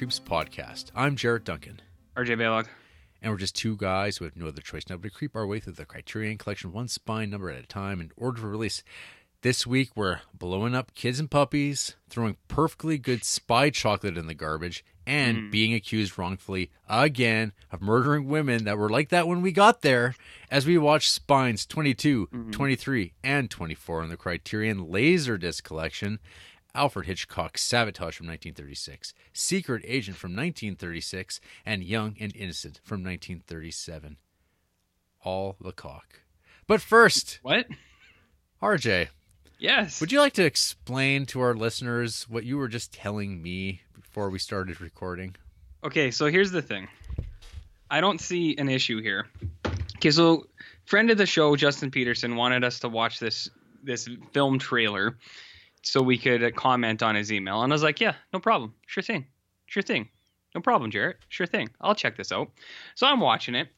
[0.00, 0.86] Creeps podcast.
[0.94, 1.82] I'm Jarrett Duncan,
[2.16, 2.68] RJ Balog.
[3.20, 5.46] and we're just two guys who have no other choice now but to creep our
[5.46, 8.82] way through the Criterion collection one spine number at a time in order for release.
[9.42, 14.32] This week, we're blowing up kids and puppies, throwing perfectly good spy chocolate in the
[14.32, 15.50] garbage, and hmm.
[15.50, 20.14] being accused wrongfully again of murdering women that were like that when we got there
[20.50, 22.50] as we watch Spines 22, mm-hmm.
[22.52, 26.20] 23, and 24 in the Criterion Laserdisc collection.
[26.74, 34.16] Alfred Hitchcock's Sabotage from 1936, Secret Agent from 1936, and Young and Innocent from 1937.
[35.24, 36.20] All the cock.
[36.66, 37.66] But first, What?
[38.62, 39.08] RJ,
[39.58, 40.00] Yes.
[40.00, 44.30] would you like to explain to our listeners what you were just telling me before
[44.30, 45.36] we started recording?
[45.84, 46.88] Okay, so here's the thing.
[47.90, 49.26] I don't see an issue here.
[49.96, 50.46] Okay, so
[50.86, 53.48] friend of the show Justin Peterson wanted us to watch this
[53.82, 55.16] this film trailer
[55.82, 58.74] so we could uh, comment on his email, and I was like, yeah, no problem,
[58.86, 59.26] sure thing,
[59.66, 60.08] sure thing,
[60.54, 62.50] no problem, Jarrett, sure thing, I'll check this out.
[62.94, 63.68] So I'm watching it,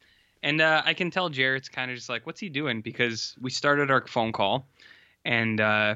[0.42, 2.80] and uh, I can tell Jarrett's kind of just like, what's he doing?
[2.80, 4.66] Because we started our phone call,
[5.24, 5.94] and uh,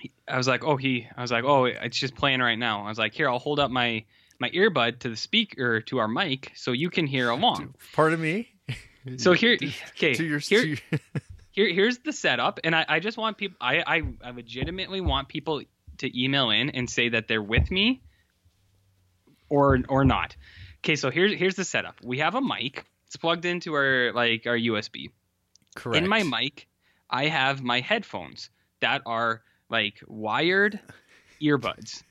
[0.00, 2.84] he- I was like, oh, he, I was like, oh, it's just playing right now.
[2.84, 4.04] I was like, here, I'll hold up my
[4.38, 7.74] my earbud to the speaker to our mic so you can hear along.
[7.94, 8.48] Pardon me?
[9.16, 9.56] So here,
[9.90, 10.78] okay, to your, here, to your-
[11.56, 15.28] here, here's the setup, and I, I just want people, I, I, I legitimately want
[15.28, 15.62] people
[15.98, 18.02] to email in and say that they're with me,
[19.48, 20.36] or or not.
[20.84, 21.96] Okay, so here's here's the setup.
[22.04, 22.84] We have a mic.
[23.06, 25.10] It's plugged into our like our USB.
[25.74, 26.02] correct.
[26.02, 26.68] In my mic,
[27.08, 30.78] I have my headphones that are like wired
[31.40, 32.02] earbuds.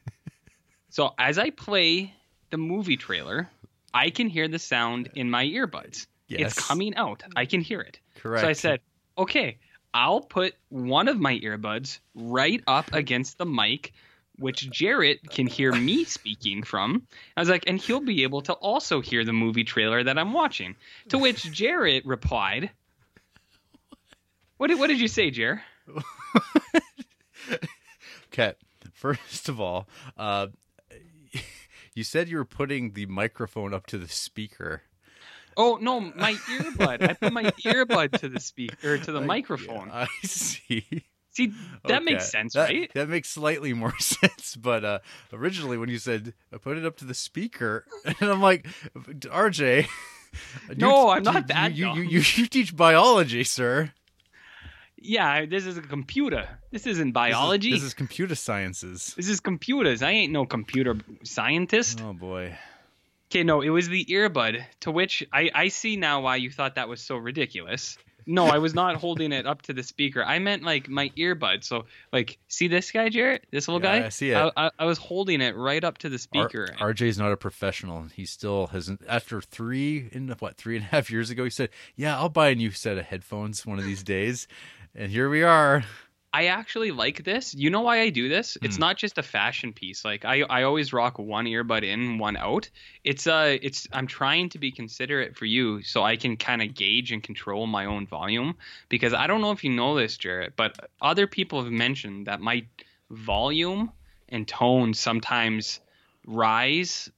[0.90, 2.14] so as I play
[2.50, 3.50] the movie trailer,
[3.94, 6.08] I can hear the sound in my earbuds.
[6.28, 6.58] Yes.
[6.58, 7.22] It's coming out.
[7.36, 8.00] I can hear it.
[8.16, 8.42] Correct.
[8.42, 8.80] So I said,
[9.18, 9.58] okay,
[9.94, 13.94] I'll put one of my earbuds right up against the mic,
[14.38, 17.08] which Jarrett can hear me speaking from.
[17.36, 20.34] I was like, and he'll be able to also hear the movie trailer that I'm
[20.34, 20.75] watching.
[21.09, 22.72] To which Jarrett replied,
[24.58, 25.62] what did, what did you say, Jer?
[28.36, 28.54] Okay.
[28.92, 29.88] First of all,
[30.18, 30.48] uh,
[31.94, 34.81] you said you were putting the microphone up to the speaker.
[35.58, 37.02] Oh no, my earbud.
[37.10, 39.90] I put my earbud to the speaker to the microphone.
[39.92, 41.04] I see.
[41.32, 41.52] See,
[41.86, 42.92] that makes sense, That- right?
[42.94, 44.56] That makes slightly more sense.
[44.56, 45.00] But uh,
[45.34, 49.88] originally, when you said I put it up to the speaker, and I'm like, RJ.
[50.78, 53.92] No, I'm not that You, you, you, you teach biology, sir.
[54.98, 56.48] Yeah, this is a computer.
[56.72, 57.72] This isn't This is- biology.
[57.72, 59.14] This is, computer sciences.
[59.16, 60.02] This is computers.
[60.02, 62.02] I ain't no computer scientist.
[62.02, 62.56] Oh boy.
[63.31, 64.63] Okay, no, it was the earbud.
[64.81, 67.97] To which I, I see now why you thought that was so ridiculous.
[68.28, 70.24] No, I was not holding it up to the speaker.
[70.24, 71.63] I meant like my earbud.
[71.63, 73.46] So, like, see this guy, Jarrett?
[73.52, 74.06] This little Yeah, guy?
[74.08, 74.36] I see it.
[74.36, 76.68] I, I, I was holding it right up to the R- speaker.
[76.80, 78.03] RJ's not a professional.
[78.16, 79.02] He still hasn't.
[79.08, 82.50] After three, in what three and a half years ago, he said, "Yeah, I'll buy
[82.50, 84.47] a new set of headphones one of these days."
[84.96, 85.84] And here we are.
[86.35, 87.53] I actually like this.
[87.56, 88.57] You know why I do this?
[88.62, 88.81] It's Hmm.
[88.81, 90.03] not just a fashion piece.
[90.03, 92.69] Like I, I always rock one earbud in, one out.
[93.03, 96.74] It's uh it's I'm trying to be considerate for you so I can kind of
[96.74, 98.56] gauge and control my own volume
[98.90, 102.41] because I don't know if you know this, Jarrett, but other people have mentioned that
[102.41, 102.66] my
[103.09, 103.91] volume
[104.29, 105.79] and tone sometimes
[106.25, 107.09] rise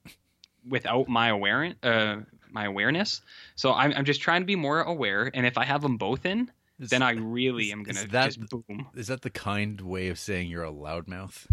[0.68, 2.18] without my aware uh
[2.52, 3.22] my awareness.
[3.56, 6.26] So I'm I'm just trying to be more aware and if I have them both
[6.26, 8.88] in, Is, then I really is- am gonna that- just boom.
[8.96, 11.48] is that the kind way of saying you're a loudmouth?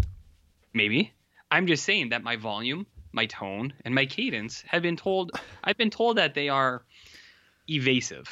[0.73, 1.13] Maybe.
[1.51, 5.31] I'm just saying that my volume, my tone, and my cadence have been told.
[5.63, 6.83] I've been told that they are
[7.69, 8.27] evasive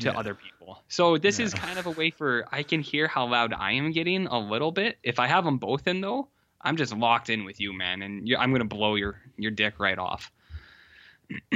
[0.00, 0.18] to Yeah.
[0.18, 0.84] other people.
[0.88, 3.90] So this is kind of a way for I can hear how loud I am
[3.92, 4.98] getting a little bit.
[5.02, 6.28] If I have them both in though,
[6.60, 9.78] I'm just locked in with you, man, and you I'm gonna blow your your dick
[9.80, 10.30] right off.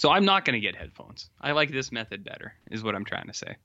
[0.00, 1.28] so I'm not gonna get headphones.
[1.40, 3.56] I like this method better, is what I'm trying to say.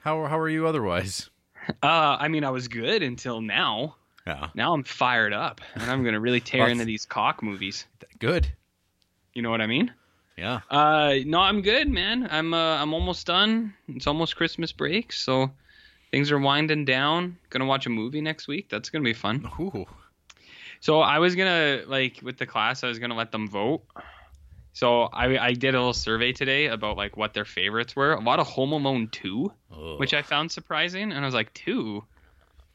[0.00, 1.30] How how are you otherwise?
[1.82, 3.96] Uh, I mean, I was good until now.
[4.26, 7.86] Yeah, Now I'm fired up, and I'm gonna really tear Well, into these cock movies.
[8.18, 8.46] good.
[9.32, 9.90] You know what I mean?
[10.36, 12.28] Yeah, Uh, no, I'm good, man.
[12.30, 13.72] I'm uh, I'm almost done.
[13.88, 15.50] It's almost Christmas break, so
[16.10, 17.38] things are winding down.
[17.48, 18.68] Gonna watch a movie next week.
[18.68, 19.48] That's gonna be fun.
[19.58, 19.86] Ooh.
[20.80, 23.84] So I was gonna like with the class, I was gonna let them vote.
[24.74, 28.12] So I I did a little survey today about like what their favorites were.
[28.12, 29.98] A lot of Home Alone 2, Ugh.
[30.00, 32.04] which I found surprising, and I was like two.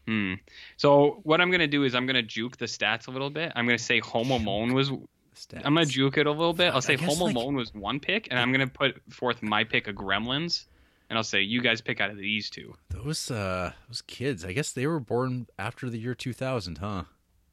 [0.07, 0.35] Hmm.
[0.77, 3.51] So what I'm gonna do is I'm gonna juke the stats a little bit.
[3.55, 4.89] I'm gonna say Home Alone was
[5.35, 5.61] Stats.
[5.63, 6.73] I'm gonna juke it a little bit.
[6.73, 9.87] I'll say Home like- Alone was one pick, and I'm gonna put forth my pick
[9.87, 10.65] of Gremlins,
[11.09, 12.75] and I'll say you guys pick out of these two.
[12.89, 17.03] Those uh those kids, I guess they were born after the year 2000, huh?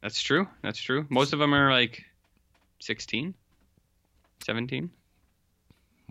[0.03, 0.47] That's true.
[0.63, 1.05] That's true.
[1.11, 2.05] Most of them are like
[2.79, 3.35] 16,
[4.45, 4.91] 17.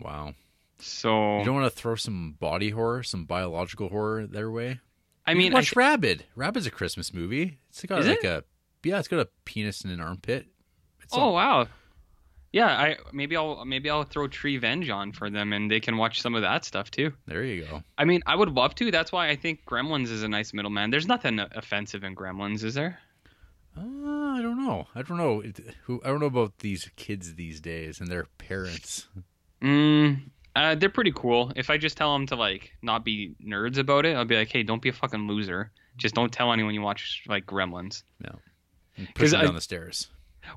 [0.00, 0.34] Wow.
[0.78, 4.80] So You don't want to throw some body horror, some biological horror their way?
[5.26, 6.24] I You mean, I watch th- Rabid.
[6.36, 7.58] Rabid's a Christmas movie.
[7.70, 8.24] It's got like it?
[8.24, 8.44] a
[8.84, 10.46] yeah, it's got a penis in an armpit.
[11.02, 11.66] It's oh all- wow.
[12.52, 16.20] Yeah, I maybe I'll maybe I'll throw Treevenge on for them and they can watch
[16.22, 17.12] some of that stuff too.
[17.26, 17.82] there you go.
[17.98, 18.90] I mean, I would love to.
[18.90, 20.90] That's why I think Gremlins is a nice middleman.
[20.90, 22.98] There's nothing offensive in Gremlins, is there?
[23.76, 24.86] Uh, I don't know.
[24.94, 25.40] I don't know.
[25.40, 29.06] It- Who I don't know about these kids these days and their parents.
[29.62, 30.22] Mm,
[30.54, 31.52] uh, they're pretty cool.
[31.56, 34.50] If I just tell them to like not be nerds about it, I'll be like,
[34.50, 35.70] hey, don't be a fucking loser.
[35.96, 38.02] Just don't tell anyone you watch like Gremlins.
[38.22, 40.08] 'Cause push them I- down the stairs.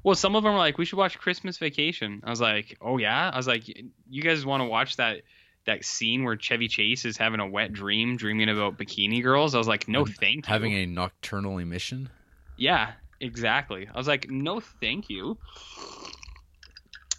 [0.04, 2.22] Well, some of them are like, we should watch Christmas Vacation.
[2.24, 3.32] I was like, oh yeah.
[3.34, 5.22] I was like, you guys want to watch that
[5.66, 9.56] that scene where Chevy Chase is having a wet dream, dreaming about bikini girls?
[9.56, 10.52] I was like, no, thank you.
[10.54, 12.10] Having a nocturnal emission.
[12.56, 13.88] Yeah, exactly.
[13.94, 15.38] I was like, no, thank you.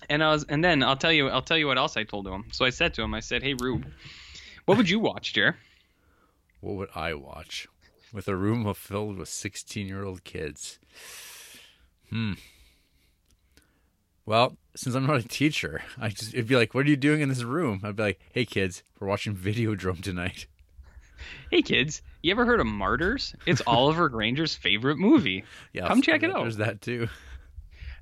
[0.08, 2.26] And I was, and then I'll tell you, I'll tell you what else I told
[2.26, 2.46] him.
[2.52, 3.86] So I said to him, I said, hey Rube,
[4.64, 5.56] what would you watch, Jer?
[6.60, 7.68] What would I watch?
[8.12, 10.78] With a room filled with 16 year old kids.
[12.10, 12.32] Hmm.
[14.26, 17.20] Well, since I'm not a teacher, I just it'd be like, "What are you doing
[17.20, 20.46] in this room?" I'd be like, "Hey kids, we're watching video Videodrome tonight."
[21.50, 23.34] Hey kids, you ever heard of Martyrs?
[23.46, 25.44] It's Oliver Granger's favorite movie.
[25.72, 26.42] Yeah, Come check it out.
[26.42, 27.08] There's that too.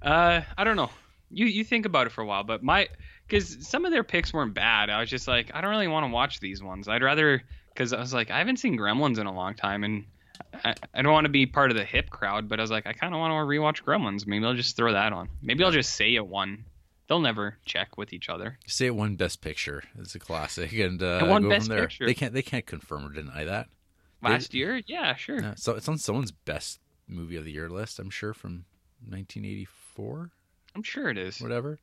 [0.03, 0.91] Uh, I don't know.
[1.31, 2.89] You you think about it for a while, but my
[3.27, 4.91] because some of their picks weren't bad.
[4.91, 6.89] I was just like, I don't really want to watch these ones.
[6.89, 7.43] I'd rather
[7.75, 10.05] because I was like, I haven't seen Gremlins in a long time, and
[10.65, 12.49] I, I don't want to be part of the hip crowd.
[12.49, 14.27] But I was like, I kind of want to rewatch Gremlins.
[14.27, 15.29] Maybe I'll just throw that on.
[15.43, 16.65] Maybe I'll just say it one.
[17.09, 18.59] They'll never check with each other.
[18.67, 19.83] Say it one best picture.
[19.99, 21.87] It's a classic, and uh, It won go Best from there.
[21.87, 22.07] Picture.
[22.07, 23.69] They can't they can't confirm or deny that.
[24.23, 25.55] Last year, yeah, sure.
[25.57, 27.99] So it's on someone's best movie of the year list.
[28.01, 28.65] I'm sure from
[29.07, 30.31] 1984,
[30.75, 31.41] I'm sure it is.
[31.41, 31.79] whatever.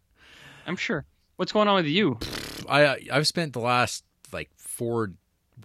[0.68, 1.06] I'm sure.
[1.38, 2.19] What's going on with you?
[2.69, 5.13] I I've spent the last like four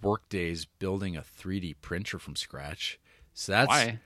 [0.01, 2.99] work days building a 3D printer from scratch.
[3.33, 3.99] So that's Why?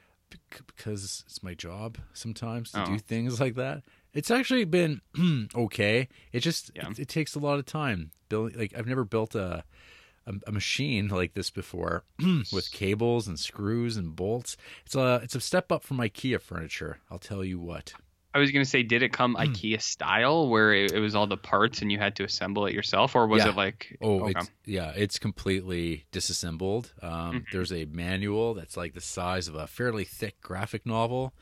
[0.50, 2.86] Bec- because it's my job sometimes to Oh.
[2.86, 3.84] do things like that.
[4.14, 5.02] It's actually been
[5.56, 6.08] okay.
[6.32, 6.90] It just Yeah.
[6.92, 8.58] it, it takes a lot of time building.
[8.58, 9.64] Like I've never built a
[10.28, 12.04] a, a machine like this before
[12.52, 14.58] with cables and screws and bolts.
[14.86, 17.00] It's a it's a step up from IKEA furniture.
[17.12, 17.94] I'll tell you what.
[18.36, 19.44] I was gonna say, did it come Hmm.
[19.44, 22.74] IKEA style, where it, it was all the parts and you had to assemble it
[22.74, 23.52] yourself, or was Yeah.
[23.52, 23.98] it like?
[24.02, 24.32] Oh, okay.
[24.40, 26.92] it's yeah, it's completely disassembled.
[27.02, 27.46] Um, Mhm.
[27.52, 31.34] There's a manual that's like the size of a fairly thick graphic novel,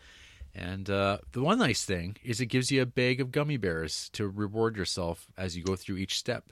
[0.54, 4.10] and uh, the one nice thing is it gives you a bag of gummy bears
[4.14, 6.52] to reward yourself as you go through each step.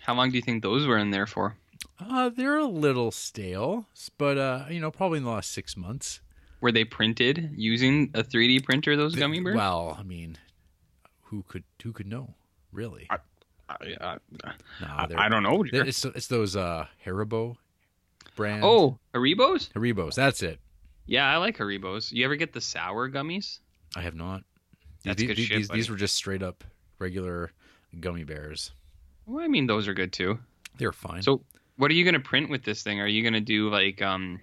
[0.00, 1.56] How long do you think those were in there for?
[2.00, 6.20] Uh, they're a little stale, but uh, you know, probably in the last six months.
[6.64, 8.96] Were they printed using a 3D printer?
[8.96, 9.54] Those gummy bears?
[9.54, 10.38] Well, I mean,
[11.24, 12.32] who could who could know?
[12.72, 13.06] Really?
[13.10, 13.18] I,
[13.68, 14.16] I,
[14.82, 15.62] I, I don't know.
[15.70, 17.58] it's it's those uh Haribo
[18.34, 18.64] brand.
[18.64, 19.70] Oh, Haribos?
[19.74, 20.14] Haribos.
[20.14, 20.58] That's it.
[21.04, 22.10] Yeah, I like Haribos.
[22.12, 23.58] You ever get the sour gummies?
[23.94, 24.42] I have not.
[25.04, 26.64] That's these, good these, shit, these, these were just straight up
[26.98, 27.52] regular
[28.00, 28.70] gummy bears.
[29.26, 30.38] Well, I mean, those are good too.
[30.78, 31.20] They're fine.
[31.20, 31.42] So,
[31.76, 33.00] what are you gonna print with this thing?
[33.02, 34.40] Are you gonna do like um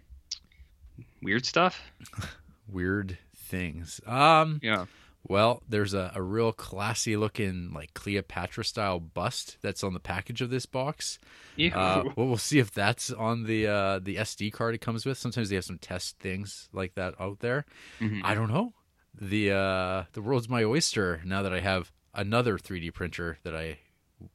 [1.21, 1.81] weird stuff?
[2.67, 4.01] weird things.
[4.05, 4.59] Um.
[4.63, 4.85] Yeah.
[5.27, 10.41] Well, there's a, a real classy looking like Cleopatra style bust that's on the package
[10.41, 11.19] of this box.
[11.57, 11.69] Ew.
[11.71, 15.19] Uh, well, we'll see if that's on the uh, the SD card it comes with.
[15.19, 17.65] Sometimes they have some test things like that out there.
[17.99, 18.21] Mhm.
[18.23, 18.73] I don't know.
[19.19, 23.77] The uh, the world's my oyster now that I have another 3D printer that I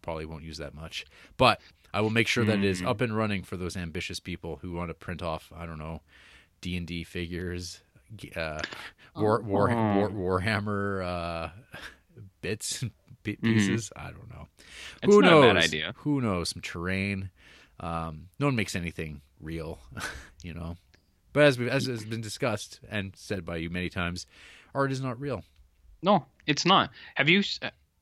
[0.02, 1.04] probably won't use that much.
[1.36, 1.60] But
[1.92, 2.86] I will make sure that it is Mm.
[2.86, 6.02] up and running for those ambitious people who want to print off I don't know
[6.66, 7.80] D and D figures,
[8.34, 8.60] uh,
[9.14, 10.08] War, War, Oh.
[10.10, 11.48] War Warhammer uh,
[12.40, 12.90] bits and
[13.22, 13.40] pi- Mhm.
[13.42, 13.92] pieces.
[13.94, 14.48] I don't know.
[15.00, 15.44] It's Who not knows?
[15.44, 15.94] a bad idea.
[15.98, 16.48] Who knows?
[16.48, 17.30] Some terrain.
[17.78, 19.78] Um, no one makes anything real,
[20.42, 20.76] you know.
[21.32, 24.26] But as we, as has been discussed and said by you many times,
[24.74, 25.44] art is not real.
[26.02, 26.90] No, it's not.
[27.14, 27.44] Have you?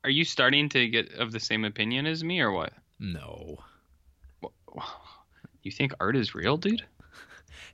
[0.04, 2.72] Are you starting to get of the same opinion as me, or what?
[2.98, 3.58] No.
[5.62, 6.84] You think art is real, dude?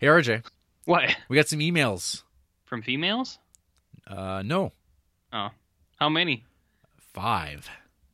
[0.00, 0.44] Hey RJ,
[0.84, 1.16] What?
[1.28, 2.22] we got some emails.
[2.64, 3.38] From females?
[4.06, 4.72] Uh, no,
[5.32, 5.50] Oh.
[5.98, 6.44] How many?
[7.12, 7.68] five.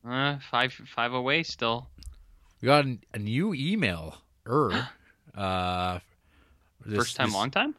[0.07, 1.89] Uh, five, five away still.
[2.61, 4.17] We got an, a new email.
[4.47, 4.89] Er,
[5.35, 5.99] uh,
[6.85, 7.75] this- First time, this long time.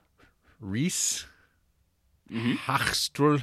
[0.59, 1.25] Reese
[2.31, 2.57] Mhm.
[2.57, 3.37] Hachstrul.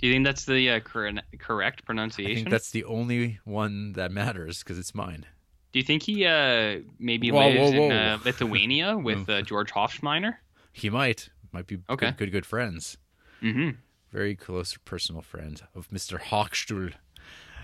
[0.00, 2.32] Do you think that's the uh, cor- correct pronunciation?
[2.32, 5.24] I think that's the only one that matters because it's mine.
[5.72, 9.72] Do you think he uh, maybe Whoa, lives whoa, in uh, Lithuania with uh, George
[9.72, 10.36] Hofschmeiner?
[10.72, 11.28] He might.
[11.52, 12.06] Might be Okay.
[12.10, 12.96] good, good, good friends.
[13.42, 13.70] Mm-hmm.
[14.12, 16.20] Very close personal friend of Mr.
[16.20, 16.92] Hochstuhl.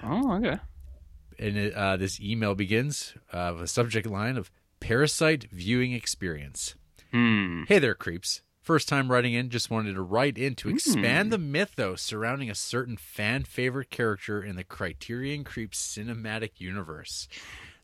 [0.03, 0.59] Oh, okay.
[1.39, 6.75] And it, uh, this email begins uh, with a subject line of Parasite Viewing Experience.
[7.13, 7.65] Hmm.
[7.67, 8.43] Hey there, creeps.
[8.61, 12.55] First time writing in, just wanted to write in to expand the mythos surrounding a
[12.55, 17.29] certain fan favorite character in the Criterion Creeps cinematic universe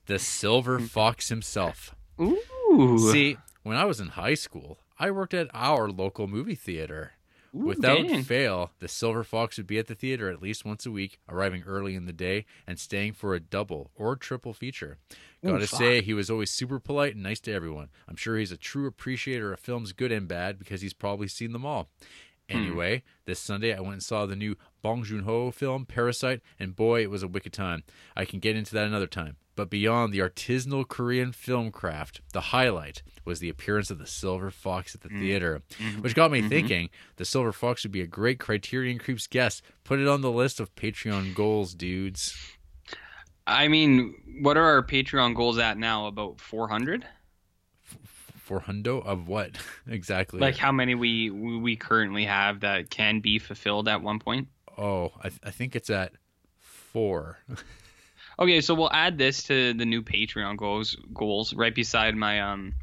[0.06, 1.94] the Silver Fox himself.
[2.20, 3.10] Ooh.
[3.12, 7.12] See, when I was in high school, I worked at our local movie theater.
[7.54, 8.22] Ooh, Without dang.
[8.22, 11.62] fail, the Silver Fox would be at the theater at least once a week, arriving
[11.66, 14.96] early in the day and staying for a double or triple feature.
[15.44, 17.88] Gotta say, he was always super polite and nice to everyone.
[18.08, 21.52] I'm sure he's a true appreciator of films good and bad because he's probably seen
[21.52, 21.90] them all.
[22.50, 22.56] Hmm.
[22.56, 26.74] Anyway, this Sunday I went and saw the new Bong Joon Ho film Parasite, and
[26.74, 27.82] boy, it was a wicked time.
[28.16, 29.36] I can get into that another time.
[29.54, 34.50] But beyond the artisanal Korean film craft, the highlight was the appearance of the Silver
[34.50, 35.20] Fox at the mm.
[35.20, 36.00] theater, mm-hmm.
[36.00, 36.48] which got me mm-hmm.
[36.48, 39.62] thinking the Silver Fox would be a great Criterion Creeps guest.
[39.84, 42.36] Put it on the list of Patreon goals, dudes.
[43.46, 46.06] I mean, what are our Patreon goals at now?
[46.06, 47.04] About 400?
[48.36, 49.52] For hundo of what
[49.86, 50.40] exactly?
[50.40, 54.48] Like how many we we currently have that can be fulfilled at one point?
[54.78, 56.12] oh, I, I think it's at
[56.58, 57.38] four.
[58.38, 62.74] Okay, so we'll add this to the new Patreon goals goals right beside my um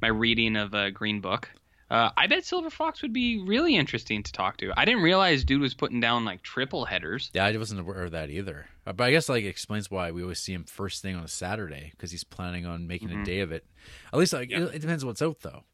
[0.00, 1.48] my reading of a Green Book.
[1.90, 4.70] Uh, I bet Silver Fox would be really interesting to talk to.
[4.76, 7.30] I didn't realize dude was putting down like triple headers.
[7.32, 8.66] Yeah, I wasn't aware of that either.
[8.86, 11.24] Uh, But I guess like it explains why we always see him first thing on
[11.24, 13.64] a Saturday because he's planning on making a day of it.
[14.12, 14.62] At least like Mm-hmm.
[14.64, 14.68] Yeah.
[14.68, 15.64] it, it depends what's out though.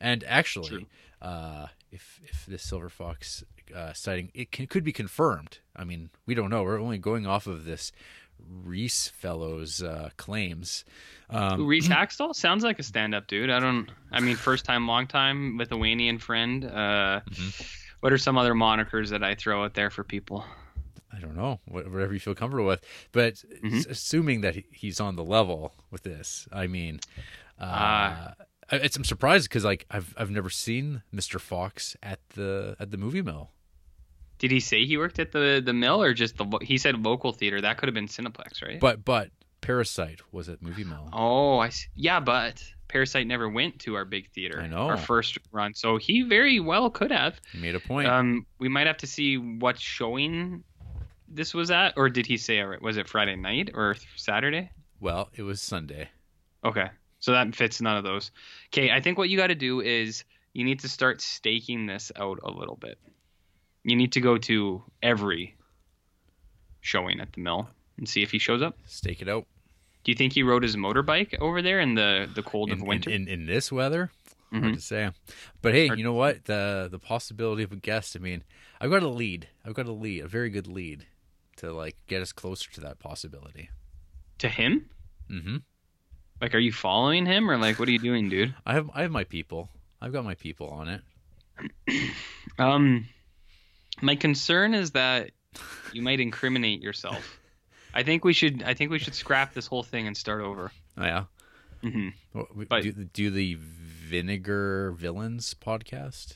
[0.00, 0.88] And actually,
[1.22, 5.58] uh, if if this silver fox uh, sighting it can, could be confirmed.
[5.76, 6.64] I mean, we don't know.
[6.64, 7.92] We're only going off of this
[8.48, 10.84] Reese fellows uh, claims.
[11.28, 13.50] Um, Reese Hackstall sounds like a stand-up dude.
[13.50, 13.90] I don't.
[14.10, 16.64] I mean, first time, long time, Lithuanian friend.
[16.64, 17.20] Uh,
[18.00, 20.42] What are some other monikers that I throw out there for people?
[21.12, 22.82] I don't know, whatever you feel comfortable with.
[23.12, 23.76] But Mm-hmm.
[23.76, 27.00] s- assuming that he's on the level with this, I mean,
[27.60, 28.34] uh, Ah.
[28.70, 31.38] I- it's, I'm surprised because like I've I've never seen Mr.
[31.40, 33.50] Fox at the at the movie mill.
[34.40, 36.58] Did he say he worked at the the mill or just the?
[36.62, 37.60] He said local theater.
[37.60, 38.80] That could have been Cineplex, right?
[38.80, 39.30] But but
[39.60, 41.08] Parasite was at movie mill.
[41.12, 41.88] Oh, I see.
[41.94, 44.60] Yeah, but Parasite never went to our big theater.
[44.60, 44.88] I know.
[44.88, 45.74] Our first run.
[45.74, 47.40] So he very well could have.
[47.52, 48.08] He made a point.
[48.08, 50.64] Um, we might have to see what showing
[51.28, 52.64] this was at, or did he say?
[52.80, 54.70] Was it Friday night or Saturday?
[55.00, 56.08] well, it was Sunday.
[56.64, 56.88] Okay,
[57.20, 58.30] so that fits none of those.
[58.68, 62.10] Okay, I think what you got to do is you need to start staking this
[62.16, 62.98] out a little bit.
[63.84, 65.56] You need to go to every
[66.80, 67.68] showing at the mill
[67.98, 68.78] and see if he shows up.
[68.86, 69.46] Stake it out
[70.04, 72.86] Do you think he rode his motorbike over there in the the cold in, of
[72.86, 73.10] winter?
[73.10, 74.10] in, in, in this weather.
[74.52, 74.74] Hard Mhm.
[74.74, 75.10] to say.
[75.62, 76.44] But hey, Hard- you know what?
[76.46, 78.16] The the possibility of a guest.
[78.16, 78.42] I mean,
[78.80, 79.48] I've got a lead.
[79.64, 81.06] I've got a lead, a very good lead,
[81.58, 83.70] to like get us closer to that possibility.
[84.38, 84.88] to him?
[85.30, 85.56] Mm-hmm.
[86.40, 88.54] Like, are you following him or like what are you doing, dude?
[88.66, 89.68] I have I have my people.
[90.00, 91.02] I've got my people on it.
[92.58, 93.06] Um,
[94.00, 95.30] my concern is that
[95.92, 97.38] you might incriminate yourself.
[97.94, 98.62] I think we should.
[98.62, 100.70] I think we should scrap this whole thing and start over.
[100.96, 101.24] Oh, yeah.
[101.82, 102.08] hmm
[102.68, 106.34] But- do, do the Vinegar Villains podcast?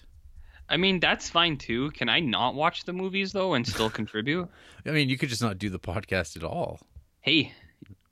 [0.69, 1.91] I mean, that's fine too.
[1.91, 4.49] Can I not watch the movies though and still contribute?
[4.87, 6.81] I mean, you could just not do the podcast at all.
[7.21, 7.53] Hey,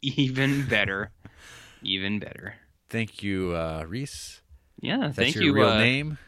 [0.03, 1.11] even better,
[1.83, 2.55] even better.
[2.91, 4.43] Thank you, uh, Reese.
[4.81, 5.55] Yeah, That's thank your you.
[5.55, 6.19] real uh, name.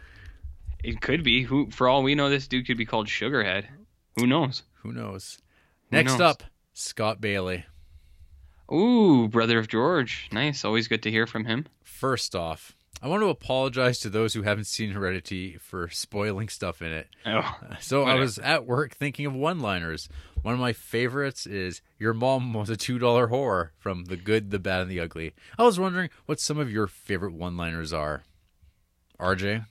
[0.84, 1.42] It could be.
[1.42, 3.64] Who, for all we know, this dude could be called Sugarhead.
[4.16, 4.62] Who knows?
[4.82, 5.38] Who knows?
[5.90, 6.20] Who Next knows?
[6.20, 7.64] up, Scott Bailey.
[8.72, 10.28] Ooh, brother of George.
[10.32, 10.64] Nice.
[10.64, 11.66] Always good to hear from him.
[11.82, 16.80] First off, I want to apologize to those who haven't seen Heredity for spoiling stuff
[16.80, 17.08] in it.
[17.26, 20.08] Oh, uh, So I was at work thinking of one-liners.
[20.42, 24.58] One of my favorites is "Your mom was a two-dollar whore" from The Good, the
[24.58, 25.32] Bad, and the Ugly.
[25.58, 28.24] I was wondering what some of your favorite one-liners are.
[29.20, 29.66] RJ,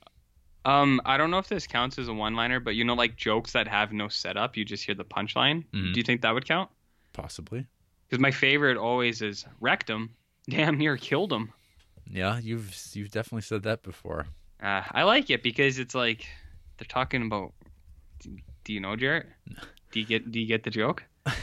[0.66, 3.52] Um, I don't know if this counts as a one-liner, but you know, like jokes
[3.54, 5.66] that have no setup, you just hear the punchline.
[5.74, 5.94] Mhm.
[5.94, 6.70] Do you think that would count?
[7.14, 7.66] possibly.
[8.10, 10.10] Because my favorite always is wrecked him,
[10.50, 11.52] damn near killed him.
[12.10, 14.26] Yeah, you've you've definitely said that before.
[14.62, 16.26] Uh, I like it because it's like
[16.78, 17.54] they're talking about.
[18.20, 19.28] Do, do you know Jarrett?
[19.92, 21.04] Do you get Do you get the joke?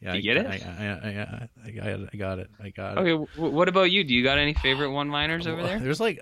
[0.00, 0.62] Yeah, Do you get I, it?
[0.64, 2.08] I, I, I, I, got it.
[2.12, 2.50] I got it.
[2.62, 3.00] I got it.
[3.00, 4.04] Okay, w- what about you?
[4.04, 5.80] Do you got any favorite one-liners over there?
[5.80, 6.20] There's like,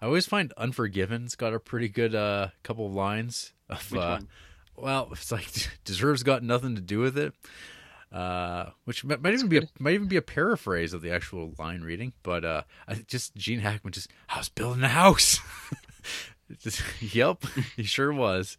[0.00, 3.52] I always find Unforgiven's got a pretty good uh, couple of lines.
[3.68, 4.28] Of, Which uh, one?
[4.76, 5.46] Well, it's like
[5.84, 7.34] deserves got nothing to do with it.
[8.12, 11.54] Uh, which might, might even be a, might even be a paraphrase of the actual
[11.60, 15.38] line reading, but uh, I just Gene Hackman just I was building a house,
[17.00, 17.44] yep,
[17.76, 18.58] he sure was.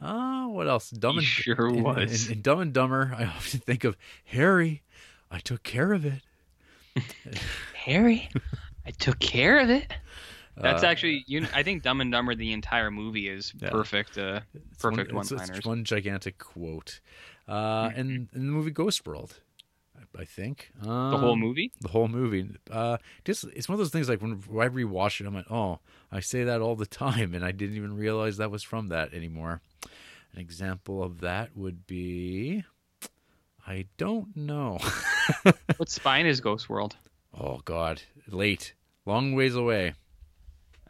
[0.00, 0.90] Uh, what else?
[0.90, 2.26] Dumb He and sure in- was.
[2.26, 4.82] In, in Dumb and Dumber, I often think of Harry.
[5.30, 6.22] I took care of it.
[7.74, 8.28] Harry,
[8.84, 9.92] I took care of it.
[10.60, 11.46] That's Uh, actually you.
[11.54, 13.70] I think Dumb and Dumber, the entire movie is Yeah.
[13.70, 14.18] perfect.
[14.18, 14.40] Uh,
[14.72, 15.50] it's one- perfect one-liners.
[15.58, 17.00] It's one gigantic quote.
[17.46, 19.40] Uh, and in the movie Ghost World,
[19.96, 21.72] I, I think the whole Um, movie.
[21.80, 22.50] the whole movie.
[22.70, 25.80] Uh, just it's one of those things like when I rewatch it, I'm like, oh,
[26.12, 29.14] I say that all the time, and I didn't even realize that was from that
[29.14, 29.60] anymore.
[30.34, 32.64] An example of that would be,
[33.66, 34.78] I don't know.
[35.76, 36.96] What spine is Ghost World?
[37.34, 38.74] oh God, late,
[39.06, 39.94] long ways away.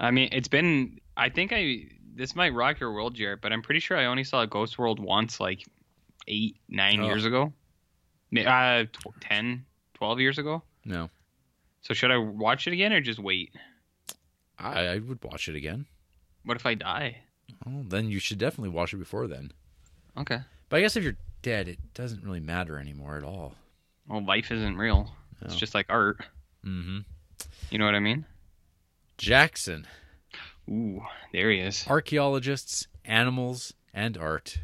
[0.00, 1.00] I mean, it's been.
[1.16, 1.84] I think I.
[2.14, 4.98] This might rock your world, Jared, but I'm pretty sure I only saw Ghost World
[4.98, 5.64] once, like
[6.26, 7.06] eight, nine Oh.
[7.06, 7.52] years ago.
[8.36, 9.64] Uh, tw- 10,
[9.94, 10.62] 12 years ago.
[10.84, 11.08] No,
[11.80, 13.54] So should I watch it again or just wait?
[14.58, 15.86] I, I would watch it again.
[16.44, 17.18] What if I die?
[17.66, 19.52] Oh, then you should definitely watch it before then.
[20.18, 20.40] Okay.
[20.68, 23.54] But I guess if you're dead, it doesn't really matter anymore at all.
[24.08, 25.10] Well, life isn't real.
[25.42, 26.18] It's just like art.
[26.66, 26.98] Mm-hmm.
[27.70, 28.26] You know what I mean?
[29.18, 29.86] Jackson.
[30.70, 31.84] Ooh, there he is.
[31.88, 34.58] archaeologists, animals, and art.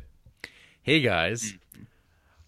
[0.82, 1.54] Hey guys.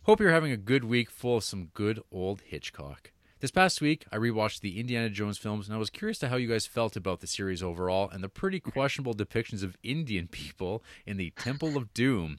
[0.02, 3.10] Hope you're having a good week full of some good old Hitchcock.
[3.40, 6.36] This past week, I rewatched the Indiana Jones films, and I was curious to how
[6.36, 10.82] you guys felt about the series overall and the pretty questionable depictions of Indian people
[11.04, 12.38] in the Temple of Doom.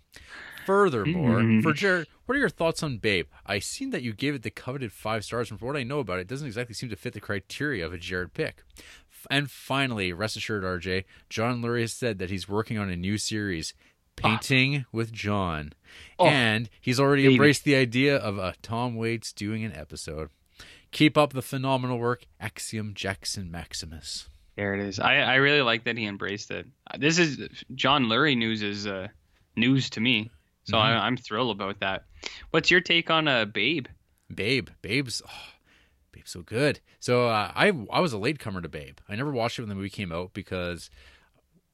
[0.66, 1.60] Furthermore, Hmm.
[1.62, 3.28] for Jared, what are your thoughts on Babe?
[3.46, 6.00] I seen that you gave it the coveted five stars, and from what I know
[6.00, 8.64] about it, it doesn't exactly seem to fit the criteria of a Jared pick.
[9.30, 13.18] And finally, rest assured, RJ, John Lurie has said that he's working on a new
[13.18, 13.74] series,
[14.16, 15.74] Painting with John.
[16.18, 17.36] Oh, and he's already baby.
[17.36, 20.30] embraced the idea of uh, Tom Waits doing an episode.
[20.92, 24.28] Keep up the phenomenal work, Axiom Jackson Maximus.
[24.56, 25.00] There it is.
[25.00, 26.66] I, I really like that he embraced it.
[26.98, 27.38] This is
[27.76, 29.10] John Lurie news is uh,
[29.56, 30.32] news to me,
[30.64, 30.82] so Mhm.
[30.82, 32.06] I, I'm thrilled about that.
[32.50, 33.86] What's your take on uh, Babe?
[34.34, 35.32] Babe, Babe's, oh,
[36.18, 36.80] Babe's so good.
[37.00, 38.98] So uh, I I was a latecomer to Babe.
[39.10, 40.90] I never watched it when the movie came out because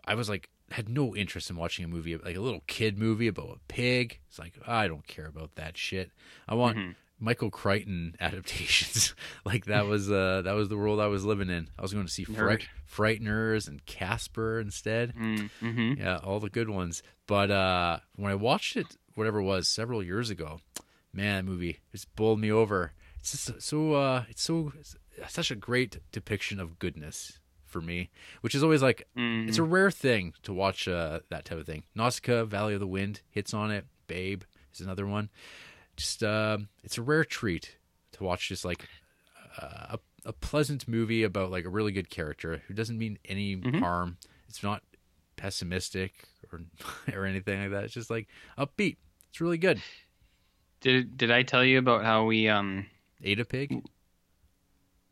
[0.06, 3.28] I was like had no interest in watching a movie like a little kid movie
[3.28, 4.20] about a pig.
[4.28, 6.12] It's like I don't care about that shit.
[6.48, 6.96] I want Mhm.
[7.20, 9.14] Michael Crichton adaptations.
[9.46, 11.70] like that was uh that was the world I was living in.
[11.78, 15.14] I was going to see Fright, Frighteners and Casper instead.
[15.16, 15.94] Mm-hmm.
[16.02, 17.04] Yeah, all the good ones.
[17.28, 20.60] But uh when I watched it, whatever it was, several years ago,
[21.14, 22.94] man, that movie just bowled me over.
[23.24, 24.98] It's just so uh it's so it's
[25.30, 28.10] such a great depiction of goodness for me,
[28.42, 29.48] which is always like Mm-hmm.
[29.48, 31.84] it's a rare thing to watch uh, that type of thing.
[31.96, 33.86] Nausicaa, Valley of the Wind hits on it.
[34.08, 35.30] Babe is another one.
[35.96, 37.78] Just uh, it's a rare treat
[38.12, 38.88] to watch just like
[39.62, 43.56] uh, a, a pleasant movie about like a really good character who doesn't mean any
[43.56, 43.80] Mhm.
[43.80, 44.18] harm.
[44.50, 44.84] It's not
[45.38, 46.12] pessimistic
[46.52, 46.62] or
[47.14, 47.86] or anything like that.
[47.86, 48.98] It's just like upbeat.
[49.30, 49.82] It's really good.
[50.82, 52.86] Did Did I tell you about how we um?
[53.24, 53.84] Ate a pig?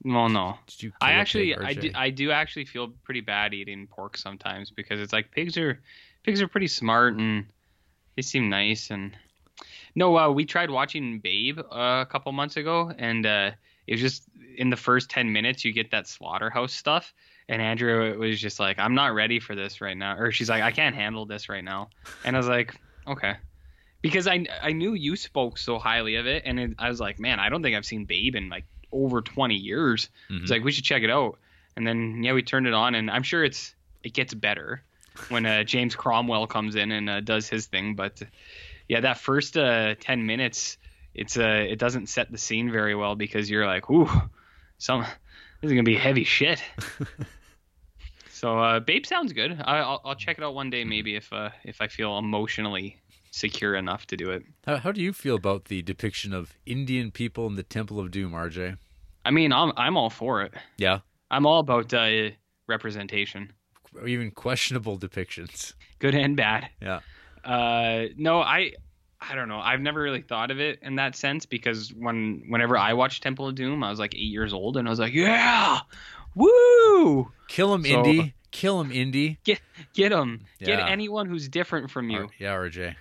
[0.03, 0.57] Well, no.
[0.67, 0.89] Did you?
[0.89, 5.13] Kill actually, I do, I do actually feel pretty bad eating pork sometimes because it's
[5.13, 5.81] like pigs are,
[6.23, 7.45] pigs are pretty smart and
[8.15, 9.15] they seem nice and.
[9.93, 13.51] No, uh, we tried watching Babe uh, a couple months ago, and uh,
[13.87, 14.23] it was just
[14.57, 17.13] in the first ten minutes you get that slaughterhouse stuff,
[17.49, 20.63] and Andrea was just like, "I'm not ready for this right now," or she's like,
[20.63, 21.89] "I can't handle this right now,"
[22.23, 23.35] and I was like, "Okay."
[24.01, 27.19] Because I I knew you spoke so highly of it, and it, I was like,
[27.19, 30.09] man, I don't think I've seen Babe in like over 20 years.
[30.29, 30.41] Mhm.
[30.41, 31.39] It's like we should check it out.
[31.75, 34.83] And then yeah, we turned it on, and I'm sure it's it gets better
[35.29, 37.95] when uh, James Cromwell comes in and uh, does his thing.
[37.95, 38.21] But
[38.87, 40.77] yeah, that first uh, 10 minutes,
[41.13, 44.09] it's uh, it doesn't set the scene very well because you're like, ooh,
[44.77, 46.61] some this is gonna be heavy shit.
[48.29, 49.61] so uh, Babe sounds good.
[49.63, 53.00] I, I'll I'll check it out one day maybe if uh, if I feel emotionally
[53.31, 54.43] secure enough to do it.
[54.65, 58.11] How, how do you feel about the depiction of Indian people in the Temple of
[58.11, 58.77] Doom, RJ?
[59.25, 60.53] I mean, I'm I'm all for it.
[60.77, 62.29] Yeah, I'm all about uh,
[62.67, 63.51] representation,
[64.05, 65.73] even questionable depictions.
[65.99, 66.69] good and bad.
[66.81, 66.99] Yeah.
[67.45, 68.73] Uh, no, I
[69.19, 69.59] I don't know.
[69.59, 73.47] I've never really thought of it in that sense because when whenever I watched Temple
[73.47, 75.79] of Doom, I was like eight years old and I was like, yeah,
[76.35, 78.33] woo, Kill him, So- Indy.
[78.51, 79.39] Kill him, Indy.
[79.45, 82.27] get him, get anyone who's different from you.
[82.37, 82.95] Yeah, RJ.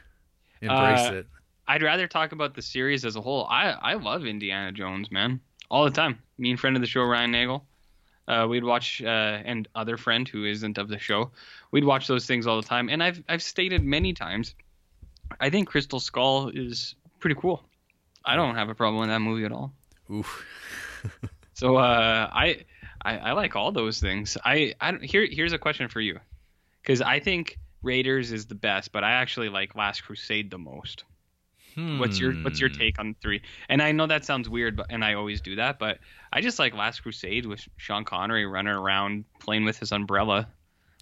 [0.61, 1.27] Embrace Uh, it.
[1.69, 3.47] I'd rather talk about the series as a whole.
[3.47, 6.19] I I love Indiana Jones, man, all the time.
[6.39, 7.65] Me and friend of the show Ryan Nagel,
[8.29, 9.07] uh, we'd watch, uh,
[9.45, 11.31] and other friend who isn't of the show,
[11.71, 12.89] we'd watch those things all the time.
[12.89, 14.55] And I've I've stated many times,
[15.41, 17.63] I think Crystal Skull is pretty cool.
[18.25, 19.73] I don't have a problem with that movie at all.
[20.11, 20.45] Oof.
[21.55, 22.65] So uh, I,
[23.05, 24.39] I I like all those things.
[24.47, 26.19] I I don't, here here's a question for you.
[26.83, 31.05] because I think Raiders is the best, but I actually like Last Crusade the most.
[31.77, 32.79] What's your What's your Hmm.
[32.79, 33.41] take on three?
[33.69, 35.99] And I know that sounds weird, but and I always do that, but
[36.33, 40.49] I just like Last Crusade with Sean Connery running around playing with his umbrella.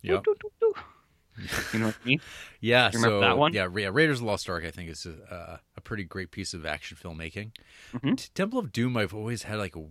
[0.02, 0.24] Yep.
[0.24, 1.54] Doo, doo, doo, doo.
[1.72, 2.20] You know what I mean?
[2.60, 3.52] Yeah, You remember so that one?
[3.52, 4.64] yeah, yeah, Raiders of the Lost Ark.
[4.64, 7.52] I think is a, a pretty great piece of action filmmaking.
[7.94, 8.16] Mhm.
[8.16, 8.96] T- Temple of Doom.
[8.96, 9.84] I've always had like a,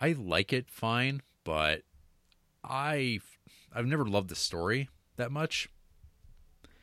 [0.00, 1.82] I like it fine, but
[2.62, 3.20] I
[3.74, 5.68] I've never loved the story that much.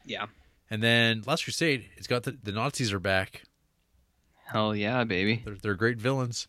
[0.06, 0.26] Yeah.
[0.70, 3.44] And then Last Crusade, it's got the, the Nazis are back.
[4.46, 5.42] Hell yeah, baby.
[5.46, 6.48] They're they're great villains.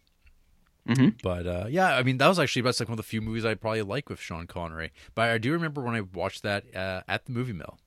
[0.87, 3.21] hmm But uh, yeah, I mean that was actually about like one of the few
[3.23, 4.93] movies I probably like with Sean Connery.
[5.15, 7.79] But I do remember when I watched that uh, at the movie mill